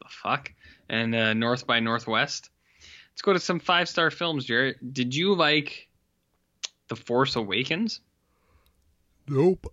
[0.00, 0.52] the fuck,
[0.88, 2.50] and uh, North by Northwest.
[3.10, 4.92] Let's go to some five star films, Jarrett.
[4.94, 5.88] Did you like
[6.86, 8.00] The Force Awakens?
[9.28, 9.72] nope.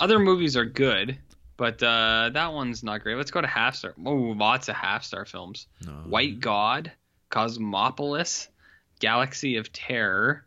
[0.00, 1.16] Other movies are good,
[1.56, 3.16] but uh, that one's not great.
[3.16, 3.94] Let's go to half star.
[4.04, 5.68] Oh, lots of half star films.
[5.86, 5.92] No.
[5.92, 6.92] White God,
[7.30, 8.48] Cosmopolis,
[9.04, 10.46] Galaxy of Terror.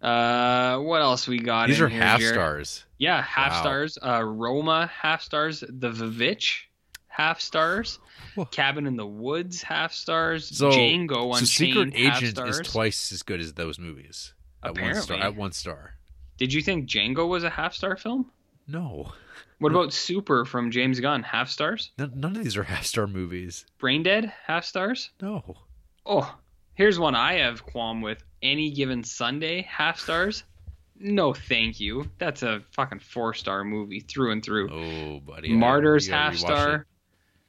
[0.00, 1.66] Uh, what else we got?
[1.68, 2.34] These are half Jared?
[2.34, 2.84] stars.
[2.98, 3.60] Yeah, half Wow.
[3.60, 3.98] stars.
[4.00, 5.60] Uh, Roma, half stars.
[5.68, 6.62] The Vivitch,
[7.08, 7.98] half stars.
[8.36, 8.44] Whoa.
[8.46, 10.56] Cabin in the Woods, half stars.
[10.56, 12.60] So, Django so Secret Unchained, half Agent stars.
[12.60, 14.32] is twice as good as those movies.
[14.62, 14.90] At one star.
[15.16, 15.20] Apparently.
[15.20, 15.94] At one star.
[16.38, 18.30] Did you think Django was a half star film?
[18.68, 19.12] No.
[19.58, 21.90] What about Super from James Gunn, half stars?
[21.98, 23.66] None, none of these are half star movies.
[23.78, 25.10] Brain Dead, half stars.
[25.20, 25.56] No.
[26.06, 26.34] Oh,
[26.80, 28.24] here's one I have qualm with.
[28.42, 30.44] Any given Sunday, half stars.
[30.98, 32.10] No, thank you.
[32.16, 34.70] That's a fucking four star movie through and through.
[34.70, 35.52] Oh, buddy.
[35.52, 36.74] Martyrs, half star.
[36.74, 36.82] it.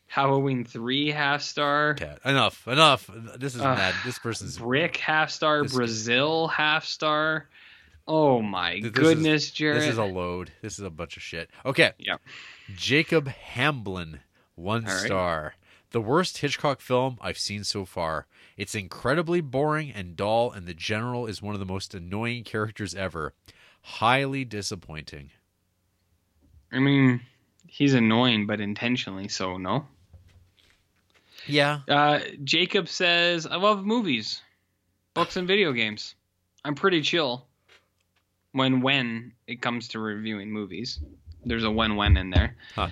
[0.08, 1.92] Halloween three, half star.
[1.92, 2.68] Okay, enough.
[2.68, 3.10] Enough.
[3.38, 3.78] This is Ugh.
[3.78, 3.96] mad.
[4.04, 4.58] This person's.
[4.58, 5.64] Brick, half star.
[5.64, 7.48] This- Brazil, half star.
[8.06, 9.82] Oh my Th- this is- goodness, Jared.
[9.82, 10.52] This is a load.
[10.62, 11.50] This is a bunch of shit.
[11.66, 11.92] Okay.
[11.98, 12.18] Yeah.
[12.76, 14.20] Jacob Hamblin,
[14.56, 14.92] one right.
[15.06, 15.54] star.
[15.92, 18.26] The worst Hitchcock film I've seen so far.
[18.56, 22.96] It's incredibly boring and dull, and the general is one of the most annoying characters
[22.96, 23.34] ever.
[23.82, 25.32] Highly disappointing.
[26.72, 27.22] I mean,
[27.68, 29.58] he's annoying, but intentionally so.
[29.58, 29.86] No.
[31.46, 31.80] Yeah.
[31.90, 34.42] Uh, Jacob says, I love movies,
[35.14, 36.16] books, and video games.
[36.64, 37.48] I'm pretty chill
[38.54, 41.00] when when it comes to reviewing movies.
[41.44, 42.56] There's a when when in there.
[42.76, 42.90] Huh.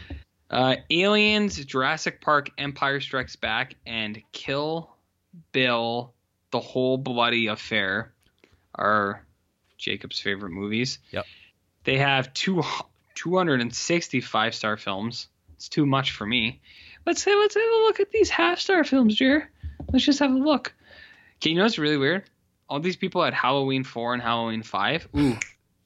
[0.49, 4.89] Uh, Aliens, Jurassic Park, Empire Strikes Back, and Kill
[5.51, 6.13] Bill,
[6.51, 8.13] the whole bloody affair
[8.73, 9.23] are
[9.77, 10.99] Jacob's favorite movies.
[11.11, 11.25] Yep.
[11.83, 12.63] They have two
[13.15, 15.27] 265 star films.
[15.55, 16.61] It's too much for me.
[17.05, 19.49] Let's say let's have a look at these half star films, Jer.
[19.91, 20.73] Let's just have a look.
[21.37, 22.23] Okay, you know what's really weird?
[22.67, 25.07] All these people had Halloween four and Halloween five.
[25.17, 25.37] Ooh,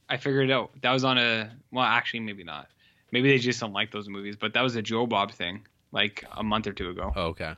[0.09, 0.71] I figured it out.
[0.81, 2.67] That was on a well, actually maybe not.
[3.13, 6.25] Maybe they just don't like those movies, but that was a Joe Bob thing, like
[6.35, 7.13] a month or two ago.
[7.15, 7.53] Oh, okay.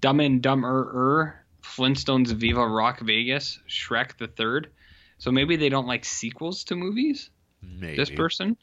[0.00, 4.70] Dumb and Dumber, Flintstones, Viva Rock Vegas, Shrek the Third.
[5.18, 7.30] So maybe they don't like sequels to movies.
[7.60, 7.96] Maybe.
[7.96, 8.56] This person,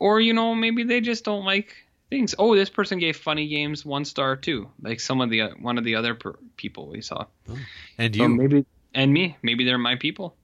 [0.00, 1.76] or you know maybe they just don't like
[2.10, 2.34] things.
[2.36, 5.84] Oh, this person gave Funny Games one star too, like some of the one of
[5.84, 7.26] the other per- people we saw.
[7.48, 7.56] Oh.
[7.98, 8.28] And So you.
[8.30, 10.34] maybe and me, maybe they're my people.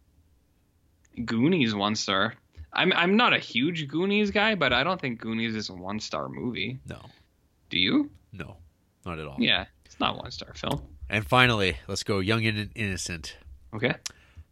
[1.24, 2.34] Goonies one star.
[2.74, 6.00] I'm I'm not a huge Goonies guy, but I don't think Goonies is a one
[6.00, 6.78] star movie.
[6.86, 6.98] no.
[7.70, 8.10] Do you?
[8.32, 8.56] No.
[9.04, 9.36] Not at all.
[9.38, 10.82] Yeah, it's not one star film.
[11.08, 13.36] And finally, let's go Young and Innocent.
[13.74, 13.94] Okay.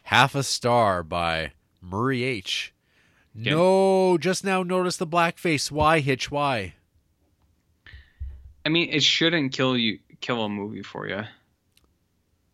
[0.02, 2.72] Half a star by Murray H.
[3.38, 3.50] Okay.
[3.50, 5.70] No just now noticed the blackface.
[5.70, 6.30] Why, Hitch?
[6.30, 6.74] Why?
[8.64, 11.22] I mean, it shouldn't kill you, kill a movie for you.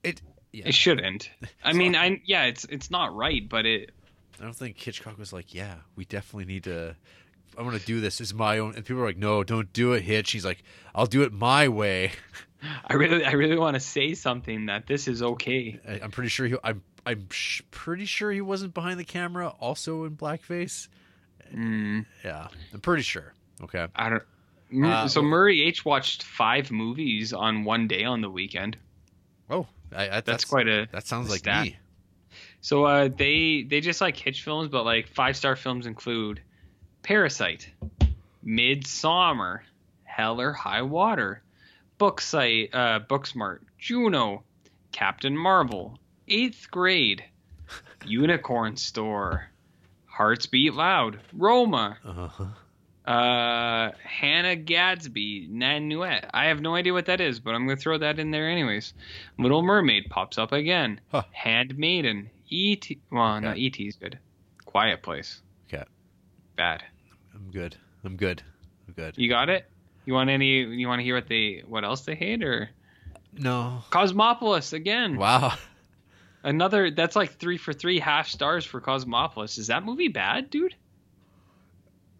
[0.03, 0.23] It.
[0.53, 0.69] Yeah.
[0.69, 1.31] It shouldn't.
[1.65, 3.91] I mean, I yeah, it's it's not right, but it.
[4.41, 6.97] I don't think Hitchcock was like, yeah, we definitely need to.
[7.57, 8.21] I want to do this.
[8.21, 8.75] It's my own.
[8.77, 10.31] And people are like, no, don't do it, Hitch.
[10.31, 10.63] He's like,
[10.95, 12.13] I'll do it my way.
[12.87, 15.79] I really, I really want to say something that this is okay.
[15.89, 16.57] I, I'm pretty sure he.
[16.63, 16.83] I'm.
[17.07, 20.89] I'm sh- pretty sure he wasn't behind the camera, also in blackface.
[21.55, 23.33] Mm, Yeah, I'm pretty sure.
[23.63, 23.87] Okay.
[23.97, 24.23] I don't.
[24.85, 28.77] Uh, so Murray H watched five movies on one day on the weekend.
[29.49, 29.67] Oh,
[29.97, 30.87] I, I, That's, quite a.
[30.93, 31.63] That sounds like stat.
[31.65, 31.77] me.
[32.61, 36.41] So uh, they they just like hitch films, but like five star films include
[37.03, 37.69] Parasite,
[38.45, 39.61] Midsommar,
[40.05, 41.43] Hell or High Water,
[42.01, 44.43] Booksite, uh, Booksmart, Juno,
[44.93, 47.25] Captain Marvel, Eighth Grade,
[48.07, 49.47] Unicorn Store,
[50.07, 53.11] Hearts Beat Loud, Roma, Uh-huh.
[53.11, 56.29] uh, Hannah Gadsby, Nanette.
[56.35, 58.95] I have no idea what that is, but I'm gonna throw that in there anyways.
[59.39, 61.01] Little Mermaid pops up again.
[61.13, 61.23] Huh.
[61.31, 62.31] Handmaiden.
[62.49, 63.01] E.T.
[63.11, 63.83] Well, no, E.T.
[63.87, 64.19] is good.
[64.65, 65.41] Quiet Place.
[65.73, 65.85] Okay.
[66.57, 66.83] Bad.
[67.35, 67.77] I'm good.
[68.05, 68.43] I'm good.
[68.87, 69.15] I'm good.
[69.17, 69.71] You got it.
[70.05, 70.63] You want any?
[70.63, 71.63] You want to hear what they?
[71.67, 72.71] What else they hate or
[73.33, 73.83] No.
[73.91, 75.17] Cosmopolis again?
[75.17, 75.55] Wow.
[76.43, 76.91] Another.
[76.91, 79.59] That's like three for three, half stars for Cosmopolis.
[79.59, 80.75] Is that movie bad, dude?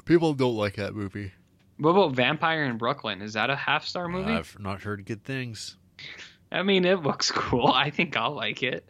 [0.05, 1.33] People don't like that movie.
[1.79, 3.23] What about Vampire in Brooklyn?
[3.23, 4.33] Is that a half star movie?
[4.33, 5.77] I've not heard good things.
[6.51, 7.69] I mean, it looks cool.
[7.69, 8.88] I think I'll like it.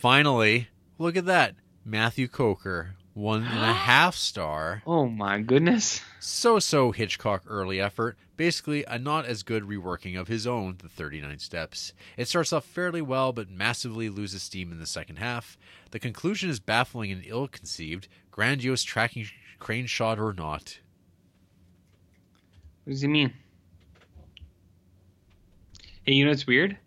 [0.00, 0.66] Finally,
[0.96, 1.54] look at that.
[1.84, 4.82] Matthew Coker, one and a half star.
[4.86, 6.00] Oh my goodness.
[6.18, 8.16] So so Hitchcock early effort.
[8.38, 11.92] Basically, a not as good reworking of his own, The 39 Steps.
[12.16, 15.58] It starts off fairly well, but massively loses steam in the second half.
[15.90, 19.26] The conclusion is baffling and ill conceived, grandiose tracking
[19.58, 20.78] crane shot or not.
[22.84, 23.34] What does he mean?
[26.04, 26.78] Hey, you know what's weird?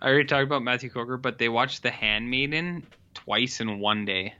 [0.00, 4.34] I already talked about Matthew Coker, but they watched The Handmaiden twice in one day.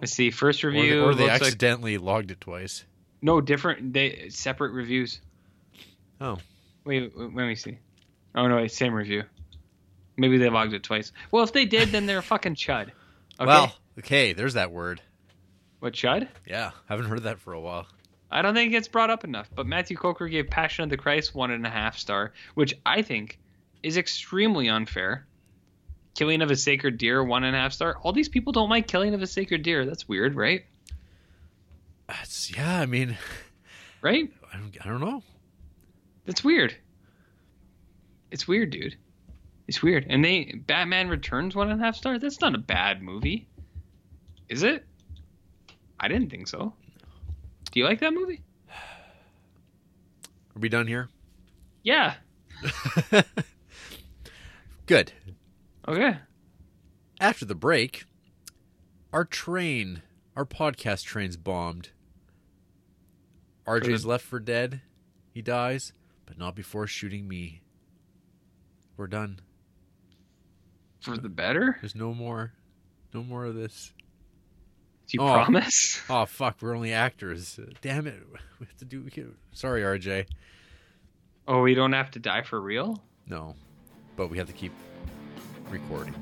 [0.00, 0.30] Let's see.
[0.30, 2.84] First Or they, review or they looks like accidentally logged it twice.
[3.20, 3.92] no different.
[3.92, 5.20] They separate reviews.
[6.20, 6.38] Oh.
[6.84, 7.78] Wait, wait, let me see.
[8.34, 9.24] Oh no, wait, same review.
[10.16, 11.12] Maybe they logged it twice.
[11.30, 12.90] Well, if they did, then they're a fucking chud.
[13.40, 13.46] Okay.
[13.46, 15.00] Well, okay, there's that word.
[15.80, 16.28] what chud?
[16.46, 17.86] Yeah, haven't heard that for a while.
[18.30, 19.48] I don't think it gets brought up enough.
[19.54, 23.02] But Matthew Coker gave Passion of the Christ one and a half star, which I
[23.02, 23.38] think
[23.82, 25.26] is extremely unfair.
[26.14, 27.96] Killing of a Sacred Deer, one and a half star.
[28.02, 29.86] All these people don't like Killing of a Sacred Deer.
[29.86, 30.64] That's weird, right?
[32.08, 33.16] That's, yeah, I mean,
[34.00, 34.30] Right?
[34.52, 35.22] I don't, I don't know.
[36.24, 36.76] That's weird.
[38.30, 38.96] It's weird, dude.
[39.66, 40.06] It's weird.
[40.08, 42.18] And they Batman Returns one and a half star.
[42.18, 43.48] That's not a bad movie,
[44.48, 44.84] is it?
[45.98, 46.72] I didn't think so.
[47.70, 48.42] Do you like that movie?
[48.70, 51.08] Are we done here?
[51.82, 52.14] Yeah.
[54.88, 55.12] Good.
[55.86, 56.16] Okay.
[57.20, 58.04] After the break,
[59.12, 60.02] our train,
[60.34, 61.90] our podcast train's bombed.
[63.66, 64.80] RJ's left for dead.
[65.34, 65.92] He dies,
[66.26, 67.60] but not before shooting me.
[68.96, 69.40] We're done.
[71.02, 71.76] For the better?
[71.80, 72.52] There's no more,
[73.14, 73.92] no more of this.
[75.06, 75.34] Do you Oh.
[75.34, 76.00] promise?
[76.10, 77.60] Oh fuck, we're only actors.
[77.82, 78.20] Damn it,
[78.60, 79.34] we have to do.
[79.52, 80.26] Sorry, RJ.
[81.46, 83.02] Oh, we don't have to die for real?
[83.26, 83.54] No,
[84.18, 84.72] but we have to keep
[85.70, 86.12] recording.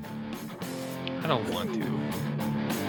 [1.23, 2.86] I don't want to.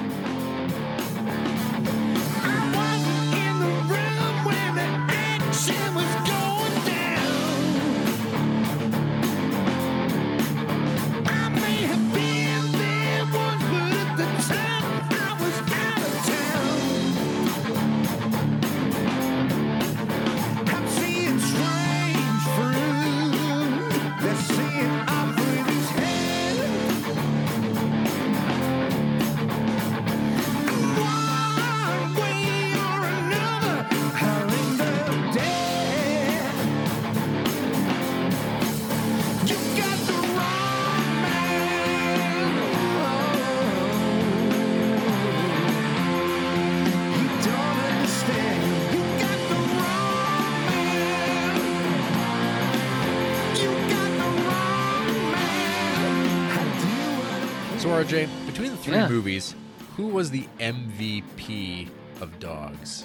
[59.18, 59.56] Movies,
[59.96, 61.88] who was the MVP
[62.20, 63.04] of dogs?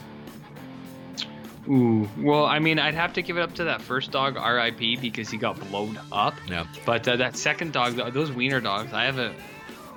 [1.67, 2.07] Ooh.
[2.19, 5.31] Well, I mean, I'd have to give it up to that first dog, R.I.P., because
[5.31, 6.35] he got blown up.
[6.47, 6.67] No.
[6.85, 9.33] But uh, that second dog, those wiener dogs, I have a,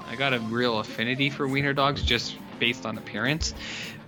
[0.08, 3.52] I got a real affinity for wiener dogs just based on appearance.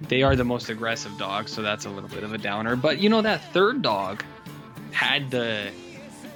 [0.00, 2.74] They are the most aggressive dogs, so that's a little bit of a downer.
[2.74, 4.24] But you know that third dog
[4.92, 5.70] had the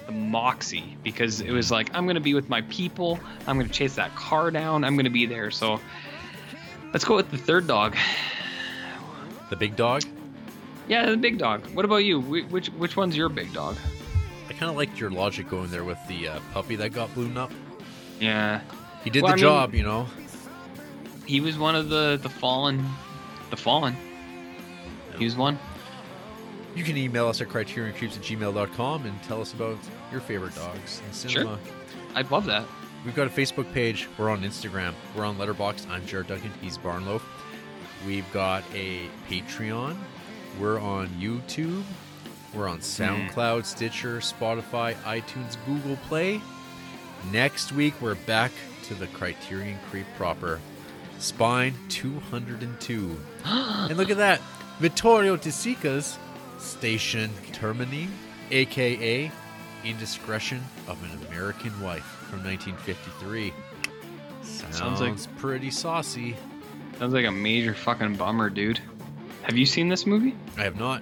[0.05, 3.19] the moxie because it was like I'm gonna be with my people.
[3.47, 4.83] I'm gonna chase that car down.
[4.83, 5.49] I'm gonna be there.
[5.51, 5.79] So
[6.91, 7.95] let's go with the third dog.
[9.49, 10.03] The big dog.
[10.87, 11.65] Yeah, the big dog.
[11.73, 12.19] What about you?
[12.19, 13.77] Which which one's your big dog?
[14.49, 17.37] I kind of liked your logic going there with the uh, puppy that got blown
[17.37, 17.51] up.
[18.19, 18.61] Yeah,
[19.03, 20.07] He did Well, the I mean- job, you know.
[21.25, 22.85] he was one of the the fallen,
[23.49, 23.95] the fallen.
[25.17, 25.57] He was one.
[26.75, 29.77] You can email us at criterioncreeps at gmail.com and tell us about
[30.13, 31.59] your favorite dogs in cinema.
[31.63, 31.73] Sure.
[32.15, 32.65] I'd love that.
[33.03, 34.07] We've got a Facebook page.
[34.17, 34.93] We're on Instagram.
[35.15, 35.89] We're on Letterboxd.
[35.89, 36.51] I'm Jared Duncan.
[36.61, 37.21] He's Barnloaf.
[38.05, 39.97] We've got a Patreon.
[40.59, 41.83] We're on YouTube.
[42.53, 42.83] We're on hmm.
[42.83, 46.39] SoundCloud, Stitcher, Spotify, iTunes, Google Play.
[47.31, 48.51] Next week, we're back
[48.83, 50.59] to the Criterion Creep proper.
[51.17, 53.17] Spine 202.
[53.45, 54.39] and look at that.
[54.79, 56.17] Vittorio De Sica's
[56.59, 58.07] Station Termini,
[58.51, 59.31] aka
[59.83, 63.53] Indiscretion of an American Wife from 1953.
[64.41, 66.35] Sounds, Sounds like- pretty saucy.
[66.99, 68.79] Sounds like a major fucking bummer, dude.
[69.43, 70.35] Have you seen this movie?
[70.57, 71.01] I have not.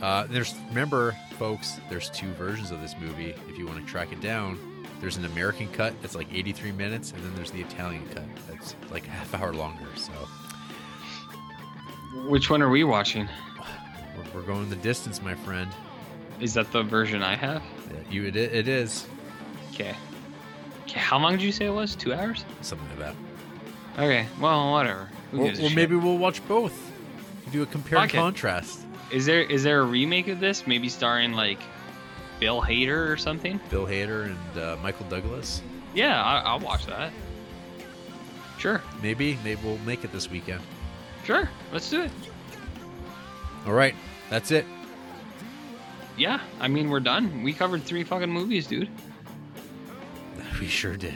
[0.00, 1.78] Uh, there's remember, folks.
[1.88, 3.34] There's two versions of this movie.
[3.48, 4.58] If you want to track it down,
[5.00, 8.74] there's an American cut that's like 83 minutes, and then there's the Italian cut that's
[8.90, 9.86] like a half hour longer.
[9.96, 10.12] So
[12.28, 13.28] Which one are we watching?
[14.16, 15.70] we're, we're going the distance, my friend.
[16.40, 17.62] Is that the version I have?
[17.90, 19.06] Yeah, You, it, it is
[19.72, 19.94] Okay.
[20.82, 21.94] Okay, how long did you say it was?
[21.96, 22.44] Two hours?
[22.60, 23.14] something like that.
[24.02, 25.08] Okay, well, whatever.
[25.30, 26.90] Who Or, gives or maybe we'll watch both.
[27.52, 28.80] Do a compare and contrast.
[29.10, 30.66] Is there is there a remake of this?
[30.66, 31.58] Maybe starring like
[32.40, 33.60] Bill Hader or something?
[33.70, 35.62] Bill Hader and uh, Michael Douglas.
[35.94, 37.12] Yeah, I, I'll watch that.
[38.58, 40.60] Sure, Maybe, maybe we'll make it this weekend.
[41.24, 41.48] sure.
[41.72, 42.10] Let's do it.
[43.66, 43.94] All right,
[44.30, 44.64] that's it.
[46.16, 47.42] Yeah, I mean we're done.
[47.42, 48.88] We covered three fucking movies, dude.
[50.60, 51.14] We sure did.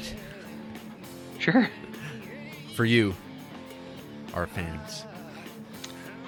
[1.39, 1.69] Sure.
[2.75, 3.15] For you,
[4.35, 5.05] our fans.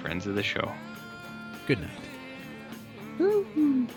[0.01, 0.71] Friends of the show.
[1.67, 3.89] Good night.